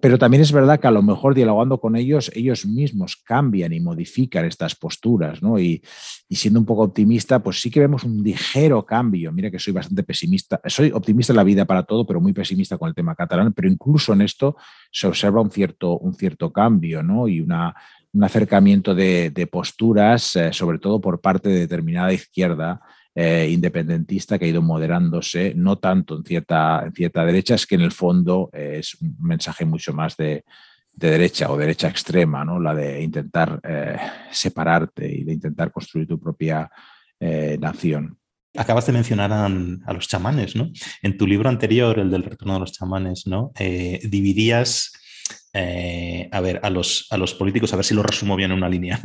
Pero 0.00 0.18
también 0.18 0.42
es 0.42 0.52
verdad 0.52 0.78
que 0.78 0.86
a 0.86 0.90
lo 0.90 1.02
mejor 1.02 1.34
dialogando 1.34 1.80
con 1.80 1.96
ellos, 1.96 2.30
ellos 2.34 2.66
mismos 2.66 3.16
cambian 3.16 3.72
y 3.72 3.80
modifican 3.80 4.44
estas 4.44 4.74
posturas, 4.74 5.42
¿no? 5.42 5.58
Y, 5.58 5.82
siendo 6.30 6.60
un 6.60 6.66
poco 6.66 6.82
optimista, 6.82 7.42
pues 7.42 7.60
sí 7.60 7.70
que 7.70 7.80
vemos 7.80 8.04
un 8.04 8.22
ligero 8.22 8.84
cambio. 8.84 9.32
Mira 9.32 9.50
que 9.50 9.58
soy 9.58 9.72
bastante 9.72 10.02
pesimista, 10.02 10.60
soy 10.66 10.92
optimista 10.92 11.32
en 11.32 11.38
la 11.38 11.44
vida 11.44 11.64
para 11.64 11.82
todo, 11.84 12.06
pero 12.06 12.20
muy 12.20 12.34
pesimista 12.34 12.76
con 12.76 12.88
el 12.88 12.94
tema 12.94 13.14
catalán, 13.14 13.54
pero 13.54 13.68
incluso 13.68 14.12
en 14.12 14.20
esto 14.20 14.56
se 14.92 15.06
observa 15.06 15.40
un 15.40 15.50
cierto, 15.50 15.98
un 15.98 16.14
cierto 16.14 16.52
cambio, 16.52 17.02
¿no? 17.02 17.26
Y 17.26 17.40
una, 17.40 17.74
un 18.12 18.24
acercamiento 18.24 18.94
de, 18.94 19.48
posturas, 19.50 20.36
eh, 20.36 20.52
sobre 20.52 20.78
todo 20.78 21.00
por 21.00 21.20
parte 21.20 21.48
de 21.48 21.60
determinada 21.60 22.12
izquierda, 22.12 22.80
eh, 23.20 23.48
independentista 23.50 24.38
que 24.38 24.44
ha 24.44 24.48
ido 24.48 24.62
moderándose, 24.62 25.52
no 25.56 25.78
tanto 25.78 26.18
en 26.18 26.22
cierta, 26.22 26.88
cierta 26.94 27.24
derecha, 27.24 27.56
es 27.56 27.66
que 27.66 27.74
en 27.74 27.80
el 27.80 27.90
fondo 27.90 28.48
es 28.52 28.94
un 29.00 29.16
mensaje 29.18 29.64
mucho 29.64 29.92
más 29.92 30.16
de, 30.16 30.44
derecha 30.92 31.50
o 31.50 31.56
derecha 31.56 31.88
extrema, 31.88 32.44
¿no? 32.44 32.60
la 32.60 32.76
de 32.76 33.02
intentar 33.02 33.60
eh, 33.64 33.96
separarte 34.30 35.12
y 35.12 35.24
de 35.24 35.32
intentar 35.32 35.72
construir 35.72 36.06
tu 36.06 36.20
propia 36.20 36.70
eh, 37.18 37.58
nación. 37.60 38.16
Acabas 38.56 38.86
de 38.86 38.92
mencionar 38.92 39.32
a, 39.32 39.48
los 39.48 40.06
chamanes, 40.06 40.54
¿no? 40.54 40.70
En 41.02 41.16
tu 41.16 41.26
libro 41.26 41.48
anterior, 41.48 41.98
el 41.98 42.12
del 42.12 42.22
retorno 42.22 42.54
de 42.54 42.60
los 42.60 42.72
chamanes, 42.72 43.26
¿no? 43.26 43.50
dividías 43.58 44.92
eh, 45.52 46.28
a 46.30 46.40
ver, 46.40 46.60
a 46.62 46.70
los, 46.70 47.06
a 47.10 47.16
los 47.16 47.34
políticos, 47.34 47.72
a 47.72 47.76
ver 47.76 47.84
si 47.84 47.94
lo 47.94 48.02
resumo 48.02 48.36
bien 48.36 48.50
en 48.50 48.58
una 48.58 48.68
línea, 48.68 49.00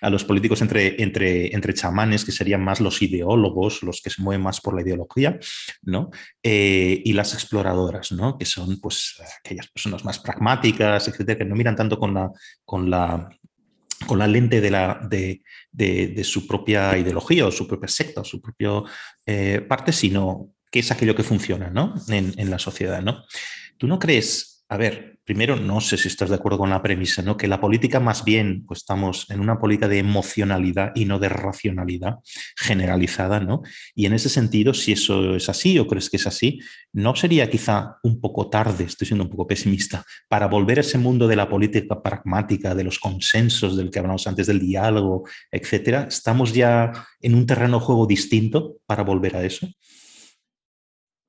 a 0.00 0.10
los 0.10 0.24
políticos 0.24 0.60
entre, 0.62 1.00
entre, 1.02 1.54
entre 1.54 1.74
chamanes, 1.74 2.24
que 2.24 2.32
serían 2.32 2.62
más 2.62 2.80
los 2.80 3.00
ideólogos, 3.02 3.82
los 3.82 4.00
que 4.02 4.10
se 4.10 4.22
mueven 4.22 4.42
más 4.42 4.60
por 4.60 4.74
la 4.74 4.82
ideología, 4.82 5.38
¿no? 5.82 6.10
Eh, 6.42 7.00
y 7.04 7.12
las 7.12 7.34
exploradoras, 7.34 8.12
¿no? 8.12 8.36
que 8.36 8.44
son 8.44 8.80
pues, 8.80 9.20
aquellas 9.38 9.68
personas 9.68 10.04
más 10.04 10.18
pragmáticas, 10.18 11.08
etcétera, 11.08 11.38
que 11.38 11.44
no 11.44 11.54
miran 11.54 11.76
tanto 11.76 11.98
con 11.98 12.14
la, 12.14 12.30
con 12.64 12.90
la, 12.90 13.28
con 14.06 14.18
la 14.18 14.26
lente 14.26 14.60
de, 14.60 14.70
la, 14.70 15.00
de, 15.08 15.42
de, 15.70 16.24
su 16.24 16.46
propia 16.46 16.98
ideología 16.98 17.46
o 17.46 17.52
su 17.52 17.66
propia 17.66 17.88
secta 17.88 18.24
su 18.24 18.40
propia 18.40 18.82
eh, 19.24 19.64
parte, 19.66 19.92
sino 19.92 20.50
que 20.70 20.80
es 20.80 20.90
aquello 20.90 21.14
que 21.14 21.22
funciona 21.22 21.70
¿no? 21.70 21.94
en, 22.08 22.34
en 22.36 22.50
la 22.50 22.58
sociedad. 22.58 23.00
¿no? 23.00 23.24
¿Tú 23.78 23.86
no 23.86 23.98
crees 23.98 24.54
a 24.68 24.76
ver, 24.76 25.13
primero 25.24 25.56
no 25.56 25.80
sé 25.80 25.96
si 25.96 26.08
estás 26.08 26.28
de 26.28 26.36
acuerdo 26.36 26.58
con 26.58 26.70
la 26.70 26.82
premisa, 26.82 27.22
¿no? 27.22 27.36
Que 27.36 27.48
la 27.48 27.60
política 27.60 27.98
más 27.98 28.24
bien, 28.24 28.64
pues 28.66 28.80
estamos 28.80 29.26
en 29.30 29.40
una 29.40 29.58
política 29.58 29.88
de 29.88 29.98
emocionalidad 29.98 30.92
y 30.94 31.06
no 31.06 31.18
de 31.18 31.30
racionalidad 31.30 32.16
generalizada, 32.56 33.40
¿no? 33.40 33.62
Y 33.94 34.06
en 34.06 34.12
ese 34.12 34.28
sentido, 34.28 34.74
si 34.74 34.92
eso 34.92 35.34
es 35.36 35.48
así 35.48 35.78
o 35.78 35.86
crees 35.86 36.10
que 36.10 36.18
es 36.18 36.26
así, 36.26 36.60
¿no 36.92 37.16
sería 37.16 37.48
quizá 37.48 37.96
un 38.02 38.20
poco 38.20 38.48
tarde, 38.48 38.84
estoy 38.84 39.06
siendo 39.06 39.24
un 39.24 39.30
poco 39.30 39.46
pesimista, 39.46 40.04
para 40.28 40.46
volver 40.46 40.78
a 40.78 40.82
ese 40.82 40.98
mundo 40.98 41.26
de 41.26 41.36
la 41.36 41.48
política 41.48 42.02
pragmática, 42.02 42.74
de 42.74 42.84
los 42.84 42.98
consensos 42.98 43.76
del 43.76 43.90
que 43.90 43.98
hablamos 43.98 44.26
antes, 44.26 44.46
del 44.46 44.60
diálogo, 44.60 45.24
etcétera? 45.50 46.06
¿Estamos 46.08 46.52
ya 46.52 46.92
en 47.20 47.34
un 47.34 47.46
terreno 47.46 47.78
de 47.78 47.84
juego 47.84 48.06
distinto 48.06 48.76
para 48.86 49.02
volver 49.02 49.36
a 49.36 49.44
eso? 49.44 49.68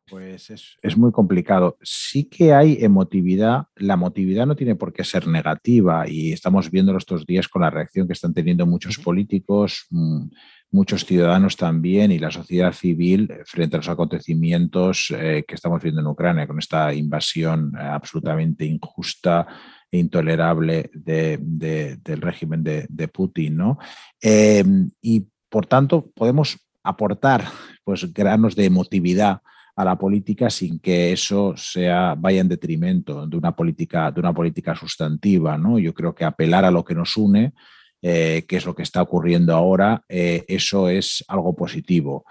Pues 0.08 0.52
es, 0.52 0.98
muy 0.98 1.12
complicado. 1.12 1.80
Sí 1.82 2.26
que 2.26 2.54
hay 2.54 2.78
emotividad. 2.80 3.64
La 3.76 3.96
emotividad 3.96 4.46
no 4.46 4.56
tiene 4.56 4.76
por 4.76 4.94
qué 4.94 5.04
ser 5.04 5.28
negativa 5.28 6.08
y 6.08 6.32
estamos 6.32 6.70
viendo 6.70 6.96
estos 6.96 7.26
días 7.26 7.48
con 7.48 7.64
la 7.64 7.72
reacción 7.72 8.06
que 8.06 8.14
están 8.14 8.32
teniendo 8.32 8.68
muchos 8.68 9.00
políticos, 9.00 9.88
mm, 9.90 10.28
muchos 10.70 11.06
ciudadanos 11.06 11.58
también 11.58 12.12
y 12.12 12.20
la 12.20 12.30
sociedad 12.30 12.72
civil 12.72 13.32
frente 13.46 13.78
a 13.78 13.80
los 13.80 13.90
acontecimientos 13.90 15.12
eh, 15.18 15.44
que 15.48 15.56
estamos 15.56 15.82
viendo 15.82 16.02
en 16.02 16.08
Ucrania 16.08 16.46
con 16.46 16.60
esta 16.60 16.94
invasión 16.94 17.74
eh, 17.76 17.82
absolutamente 17.82 18.64
injusta 18.64 19.48
e 19.90 19.98
intolerable 19.98 20.92
del 20.94 22.22
régimen 22.22 22.64
de, 22.64 23.08
Putin. 23.08 23.58
¿no? 23.58 23.80
Em, 24.22 24.92
y 25.02 25.26
por 25.50 25.66
tanto 25.66 26.12
podemos 26.12 26.60
aportar 26.84 27.46
pues, 27.84 28.14
granos 28.14 28.56
de 28.56 28.66
emotividad 28.66 29.42
a 29.76 29.84
la 29.84 29.98
política 29.98 30.50
sin 30.50 30.80
que 30.80 31.12
eso 31.12 31.54
sea, 31.58 32.16
vaya 32.18 32.42
en 32.42 32.48
detrimento 32.48 33.28
de 33.28 33.38
una 33.38 33.56
política, 33.56 34.12
de 34.12 34.20
una 34.20 34.34
política 34.34 34.76
sustantiva. 34.76 35.58
¿no? 35.58 35.80
Yo 35.80 35.94
creo 35.94 36.16
que 36.16 36.24
apelar 36.24 36.64
a 36.66 36.72
lo 36.72 36.84
que 36.84 36.96
nos 36.96 37.18
une, 37.18 37.54
eh, 38.02 38.46
que 38.48 38.58
es 38.58 38.66
lo 38.66 38.74
que 38.74 38.84
está 38.84 39.02
ocurriendo 39.02 39.54
ahora, 39.54 40.04
eh, 40.08 40.46
eso 40.48 40.90
es 40.90 41.24
algo 41.28 41.56
positivo 41.56 42.26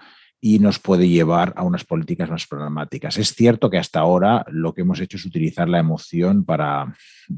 y 0.45 0.59
nos 0.59 0.77
puede 0.77 1.09
llevar 1.09 1.53
a 1.55 1.63
unas 1.63 1.85
políticas 1.85 2.29
más 2.29 2.45
programáticas. 2.45 3.17
Es 3.17 3.33
cierto 3.33 3.67
que 3.67 3.79
hasta 3.79 3.99
ahora 3.99 4.45
lo 4.51 4.75
que 4.75 4.81
hemos 4.81 4.99
hecho 4.99 5.17
es 5.17 5.25
utilizar 5.25 5.67
la 5.67 5.79
emoción 5.79 6.45
para, 6.45 6.95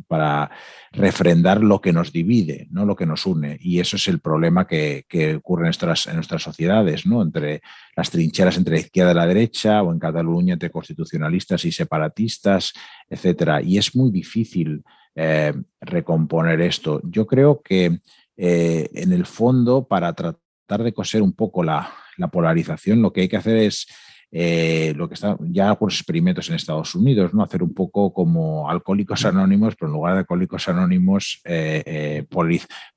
para 0.08 0.52
refrendar 0.92 1.64
lo 1.64 1.80
que 1.80 1.94
nos 1.94 2.12
divide, 2.12 2.68
no 2.70 2.84
lo 2.84 2.98
que 2.98 3.06
nos 3.06 3.26
une. 3.26 3.58
Y 3.62 3.80
eso 3.80 3.96
es 3.96 4.10
el 4.10 4.20
problema 4.20 4.68
que, 4.68 5.06
ocurre 5.38 5.62
en 5.62 5.68
nuestras, 5.68 6.08
en 6.08 6.16
nuestras 6.16 6.44
sociedades, 6.44 7.06
¿no? 7.06 7.22
entre 7.22 7.62
las 7.96 8.12
trincheras 8.12 8.58
entre 8.58 8.74
la 8.74 8.82
izquierda 8.82 9.14
y 9.14 9.16
la 9.16 9.26
derecha 9.28 9.82
o 9.84 9.94
en 9.94 10.00
Cataluña 10.00 10.56
entre 10.56 10.70
constitucionalistas 10.70 11.64
y 11.64 11.72
separatistas, 11.72 12.74
etc. 13.10 13.64
Y 13.64 13.78
es 13.78 13.96
muy 13.96 14.12
difícil 14.12 14.84
eh, 15.16 15.54
recomponer 15.80 16.60
esto. 16.60 17.00
Yo 17.06 17.26
creo 17.26 17.62
que 17.62 18.02
eh, 18.36 18.90
en 18.94 19.14
el 19.14 19.26
fondo, 19.26 19.88
para 19.88 20.12
tratar 20.12 20.42
de 20.68 20.94
coser 20.94 21.22
un 21.22 21.34
poco 21.34 21.64
la, 21.64 21.94
la 22.18 22.28
polarización, 22.28 23.02
lo 23.02 23.14
que 23.14 23.22
hay 23.22 23.28
que 23.28 23.38
hacer 23.38 23.58
es 23.58 23.88
eh, 24.30 24.94
lo 24.98 25.08
que 25.08 25.14
está 25.14 25.38
ya 25.40 25.76
por 25.76 25.90
experimentos 25.90 26.50
en 26.50 26.56
Estados 26.56 26.94
Unidos, 26.96 27.34
¿no? 27.34 27.44
Hacer 27.44 27.64
un 27.64 27.74
poco 27.74 28.14
como 28.14 28.70
alcohólicos 28.70 29.24
anónimos, 29.24 29.76
pero 29.76 29.88
en 29.88 29.94
lugar 29.94 30.14
de 30.14 30.20
alcohólicos 30.20 30.68
anónimos, 30.68 31.40
eh, 31.46 31.82
eh, 31.86 32.26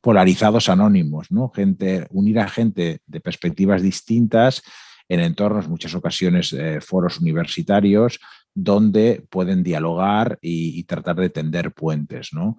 polarizados 0.01 0.69
anónimos, 0.69 1.31
¿no? 1.31 1.51
Gente, 1.51 2.09
unir 2.11 2.41
a 2.41 2.49
gente 2.49 3.01
de 3.07 3.21
perspectivas 3.21 3.81
distintas 3.81 4.63
en 5.09 5.21
entornos, 5.21 5.69
muchas 5.69 5.95
ocasiones 5.95 6.55
foros 6.81 7.21
universitarios, 7.21 8.21
donde 8.55 9.25
pueden 9.29 9.63
dialogar 9.63 10.39
y, 10.41 10.83
tratar 10.85 11.17
de 11.17 11.31
tender 11.31 11.73
puentes. 11.73 12.33
¿no? 12.33 12.57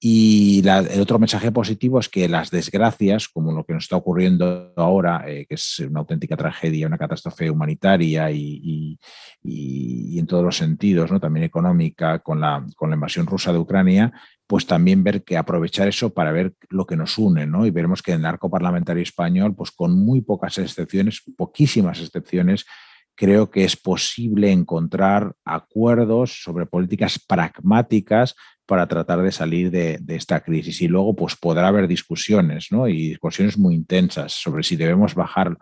Y 0.00 0.62
el 0.68 1.00
otro 1.00 1.18
mensaje 1.18 1.50
positivo 1.50 1.98
es 1.98 2.10
que 2.10 2.28
las 2.28 2.50
desgracias, 2.50 3.28
como 3.28 3.52
lo 3.52 3.64
que 3.64 3.72
nos 3.72 3.84
está 3.84 3.96
ocurriendo 3.96 4.72
ahora, 4.76 5.24
eh, 5.26 5.46
que 5.48 5.54
es 5.54 5.78
una 5.78 6.00
auténtica 6.00 6.36
tragedia, 6.36 6.86
una 6.86 6.98
catástrofe 6.98 7.48
humanitaria 7.50 8.30
y, 8.30 8.98
en 9.42 10.26
todos 10.26 10.44
los 10.44 10.56
sentidos, 10.56 11.10
¿no? 11.10 11.20
también 11.20 11.44
económica, 11.44 12.18
con 12.18 12.40
la, 12.40 12.66
con 12.76 12.90
la 12.90 12.96
invasión 12.96 13.26
rusa 13.26 13.52
de 13.52 13.58
Ucrania, 13.58 14.12
pues 14.46 14.66
también 14.66 15.02
ver 15.02 15.24
que 15.24 15.36
aprovechar 15.36 15.88
eso 15.88 16.12
para 16.12 16.32
ver 16.32 16.54
lo 16.68 16.86
que 16.86 16.96
nos 16.96 17.16
une, 17.16 17.46
¿no? 17.46 17.64
Y 17.64 17.70
veremos 17.70 18.02
que 18.02 18.12
en 18.12 18.20
el 18.20 18.26
arco 18.26 18.50
parlamentario 18.50 19.02
español, 19.02 19.54
pues 19.54 19.70
con 19.70 19.98
muy 19.98 20.20
pocas 20.20 20.58
excepciones, 20.58 21.22
poquísimas 21.36 22.00
excepciones, 22.00 22.66
creo 23.14 23.50
que 23.50 23.64
es 23.64 23.76
posible 23.76 24.50
encontrar 24.50 25.34
acuerdos 25.44 26.42
sobre 26.42 26.66
políticas 26.66 27.18
pragmáticas 27.18 28.34
para 28.66 28.86
tratar 28.86 29.22
de 29.22 29.32
salir 29.32 29.70
de, 29.70 30.00
esta 30.08 30.40
crisis. 30.40 30.80
Y 30.82 30.88
luego, 30.88 31.14
pues 31.14 31.36
podrá 31.36 31.68
haber 31.68 31.86
discusiones, 31.86 32.68
¿no? 32.70 32.88
Y 32.88 33.10
discusiones 33.10 33.58
muy 33.58 33.74
intensas 33.74 34.32
sobre 34.32 34.62
si 34.62 34.76
debemos 34.76 35.14
bajar 35.14 35.56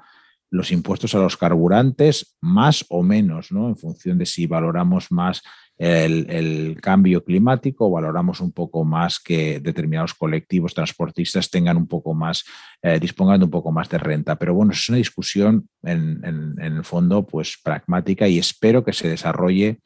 los 0.50 0.70
impuestos 0.70 1.14
a 1.14 1.18
los 1.18 1.36
carburantes 1.36 2.36
más 2.40 2.84
o 2.90 3.02
menos, 3.02 3.50
¿no? 3.50 3.68
En 3.68 3.76
función 3.76 4.18
de 4.18 4.26
si 4.26 4.46
valoramos 4.46 5.10
más 5.10 5.42
el, 5.82 6.78
cambio 6.80 7.24
climático, 7.24 7.90
valoramos 7.90 8.40
un 8.40 8.52
poco 8.52 8.84
más 8.84 9.18
que 9.18 9.58
determinados 9.58 10.14
colectivos 10.14 10.74
transportistas 10.74 11.50
tengan 11.50 11.76
un 11.76 11.88
poco 11.88 12.14
más, 12.14 12.44
eh, 12.82 13.00
dispongan 13.00 13.40
de 13.40 13.46
un 13.46 13.50
poco 13.50 13.72
más 13.72 13.88
de 13.88 13.98
renta. 13.98 14.36
Pero 14.36 14.54
bueno, 14.54 14.72
es 14.72 14.88
una 14.88 14.98
discusión 14.98 15.68
en, 15.82 16.20
en, 16.24 16.60
el 16.60 16.84
fondo 16.84 17.26
pues 17.26 17.58
pragmática 17.62 18.28
y 18.28 18.38
espero 18.38 18.84
que 18.84 18.92
se 18.92 19.08
desarrolle 19.08 19.80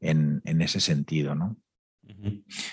en, 0.00 0.42
en 0.44 0.60
ese 0.60 0.80
sentido, 0.80 1.34
¿no? 1.34 1.56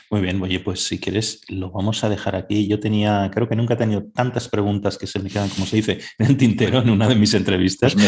Muy 0.10 0.22
bien, 0.22 0.42
oye, 0.42 0.60
pues 0.60 0.86
si 0.86 1.00
quieres 1.00 1.42
lo 1.50 1.72
vamos 1.72 2.04
a 2.04 2.10
dejar 2.10 2.36
aquí. 2.36 2.68
Yo 2.68 2.80
tenía, 2.80 3.30
creo 3.34 3.48
que 3.48 3.56
nunca 3.56 3.74
he 3.74 3.78
tenido 3.78 4.04
tantas 4.14 4.48
preguntas 4.48 4.98
que 4.98 5.08
se 5.08 5.20
me 5.20 5.30
quedan, 5.30 5.50
como 5.50 5.66
se 5.66 5.78
dice, 5.78 6.00
en 6.18 6.28
el 6.28 6.38
tintero 6.38 6.80
en 6.80 6.90
una 6.90 7.08
de 7.08 7.16
mis 7.16 7.34
entrevistas. 7.34 7.94
Pues 7.94 8.04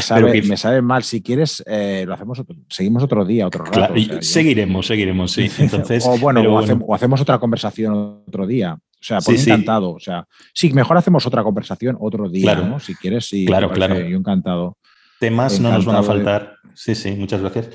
me, 0.48 0.58
sabe, 0.58 0.82
mal. 0.82 1.04
Si 1.04 1.22
quieres, 1.22 1.64
eh, 1.68 2.06
lo 2.08 2.14
hacemos 2.14 2.42
seguimos 2.70 3.04
otro 3.04 3.26
día, 3.26 3.48
otro 3.48 3.66
rato. 3.66 3.94
seguiremos, 4.22 4.88
seguiremos, 4.88 5.32
sí. 5.32 5.50
Entonces, 5.60 6.06
o 6.08 6.18
bueno, 6.18 6.42
o, 6.42 6.94
hacemos, 6.96 7.22
otra 7.22 7.40
conversación 7.40 8.24
otro 8.28 8.48
día. 8.48 8.74
O 8.74 9.04
sea, 9.04 9.20
por 9.20 9.36
encantado. 9.36 9.92
O 9.92 10.00
sea, 10.00 10.26
sí, 10.54 10.72
mejor 10.74 10.98
hacemos 10.98 11.26
otra 11.26 11.44
conversación 11.44 11.98
otro 12.00 12.30
día, 12.30 12.56
¿no? 12.56 12.80
Si 12.80 12.96
quieres, 12.96 13.26
sí. 13.26 13.46
Claro, 13.46 13.72
claro. 13.72 14.00
Yo 14.00 14.18
encantado. 14.18 14.78
Temas 15.20 15.60
no 15.60 15.72
nos 15.72 15.86
van 15.86 15.98
a 15.98 16.04
faltar. 16.04 16.56
Sí, 16.74 16.94
sí, 16.94 17.12
muchas 17.12 17.42
gracias. 17.42 17.70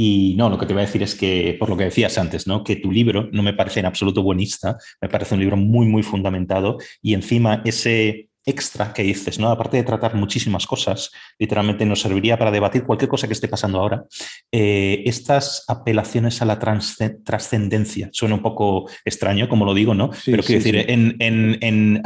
Y 0.00 0.36
no, 0.36 0.48
lo 0.48 0.56
que 0.58 0.64
te 0.64 0.74
voy 0.74 0.82
a 0.82 0.86
decir 0.86 1.02
es 1.02 1.16
que, 1.16 1.56
por 1.58 1.68
lo 1.68 1.76
que 1.76 1.84
decías 1.84 2.18
antes, 2.18 2.46
¿no? 2.46 2.62
que 2.62 2.76
tu 2.76 2.92
libro 2.92 3.28
no 3.32 3.42
me 3.42 3.52
parece 3.52 3.80
en 3.80 3.86
absoluto 3.86 4.22
buenista, 4.22 4.78
me 5.00 5.08
parece 5.08 5.34
un 5.34 5.40
libro 5.40 5.56
muy, 5.56 5.86
muy 5.88 6.04
fundamentado 6.04 6.78
y 7.02 7.14
encima 7.14 7.62
ese, 7.64 8.27
extra 8.48 8.92
que 8.94 9.02
dices, 9.02 9.38
¿no? 9.38 9.50
Aparte 9.50 9.76
de 9.76 9.82
tratar 9.82 10.14
muchísimas 10.14 10.66
cosas, 10.66 11.10
literalmente 11.38 11.84
nos 11.84 12.00
serviría 12.00 12.38
para 12.38 12.50
debatir 12.50 12.84
cualquier 12.84 13.08
cosa 13.08 13.26
que 13.26 13.34
esté 13.34 13.46
pasando 13.46 13.78
ahora. 13.78 14.04
Eh, 14.50 15.02
estas 15.04 15.64
apelaciones 15.68 16.40
a 16.40 16.46
la 16.46 16.58
trascendencia 16.58 18.08
suena 18.12 18.36
un 18.36 18.42
poco 18.42 18.88
extraño, 19.04 19.48
como 19.48 19.66
lo 19.66 19.74
digo, 19.74 19.94
¿no? 19.94 20.10
pero 20.24 20.42
quiero 20.42 20.62
decir, 20.62 20.84
En, 20.88 22.00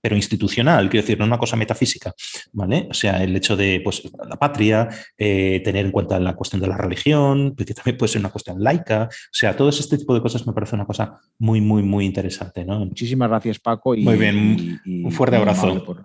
pero 0.00 0.16
institucional, 0.16 0.90
quiero 0.90 1.02
decir, 1.02 1.18
no 1.18 1.24
una 1.24 1.38
cosa 1.38 1.56
metafísica, 1.56 2.12
¿vale? 2.52 2.88
O 2.90 2.94
sea, 2.94 3.22
el 3.22 3.36
hecho 3.36 3.56
de, 3.56 3.80
pues, 3.82 4.02
la 4.28 4.36
patria, 4.36 4.88
eh, 5.16 5.60
tener 5.64 5.86
en 5.86 5.92
cuenta 5.92 6.18
la 6.18 6.34
cuestión 6.34 6.60
de 6.60 6.66
la 6.66 6.76
religión, 6.76 7.54
que 7.54 7.64
también 7.72 7.96
puede 7.96 8.10
ser 8.10 8.20
una 8.20 8.30
cuestión 8.30 8.62
laica, 8.62 9.08
o 9.10 9.32
sea, 9.32 9.54
todo 9.56 9.68
este 9.68 9.96
tipo 9.96 10.14
de 10.14 10.20
cosas 10.20 10.46
me 10.46 10.52
parece 10.52 10.74
una 10.74 10.86
cosa 10.86 11.18
muy, 11.38 11.60
muy, 11.60 11.82
muy 11.82 12.04
interesante, 12.04 12.64
¿no? 12.64 12.80
Muchísimas 12.80 13.28
gracias, 13.28 13.58
Paco. 13.60 13.94
muy 13.96 14.16
bien, 14.16 14.80
un 14.84 15.12
fuerte 15.12 15.36
abrazo 15.36 15.83
por, 15.84 16.04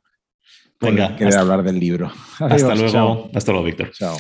Venga, 0.82 1.16
querer 1.16 1.38
hablar 1.38 1.64
del 1.64 1.80
libro. 1.80 2.12
hasta 2.40 2.76
luego. 2.76 3.30
Hasta 3.34 3.52
luego, 3.52 3.66
Víctor. 3.66 3.92
Chao. 3.92 4.18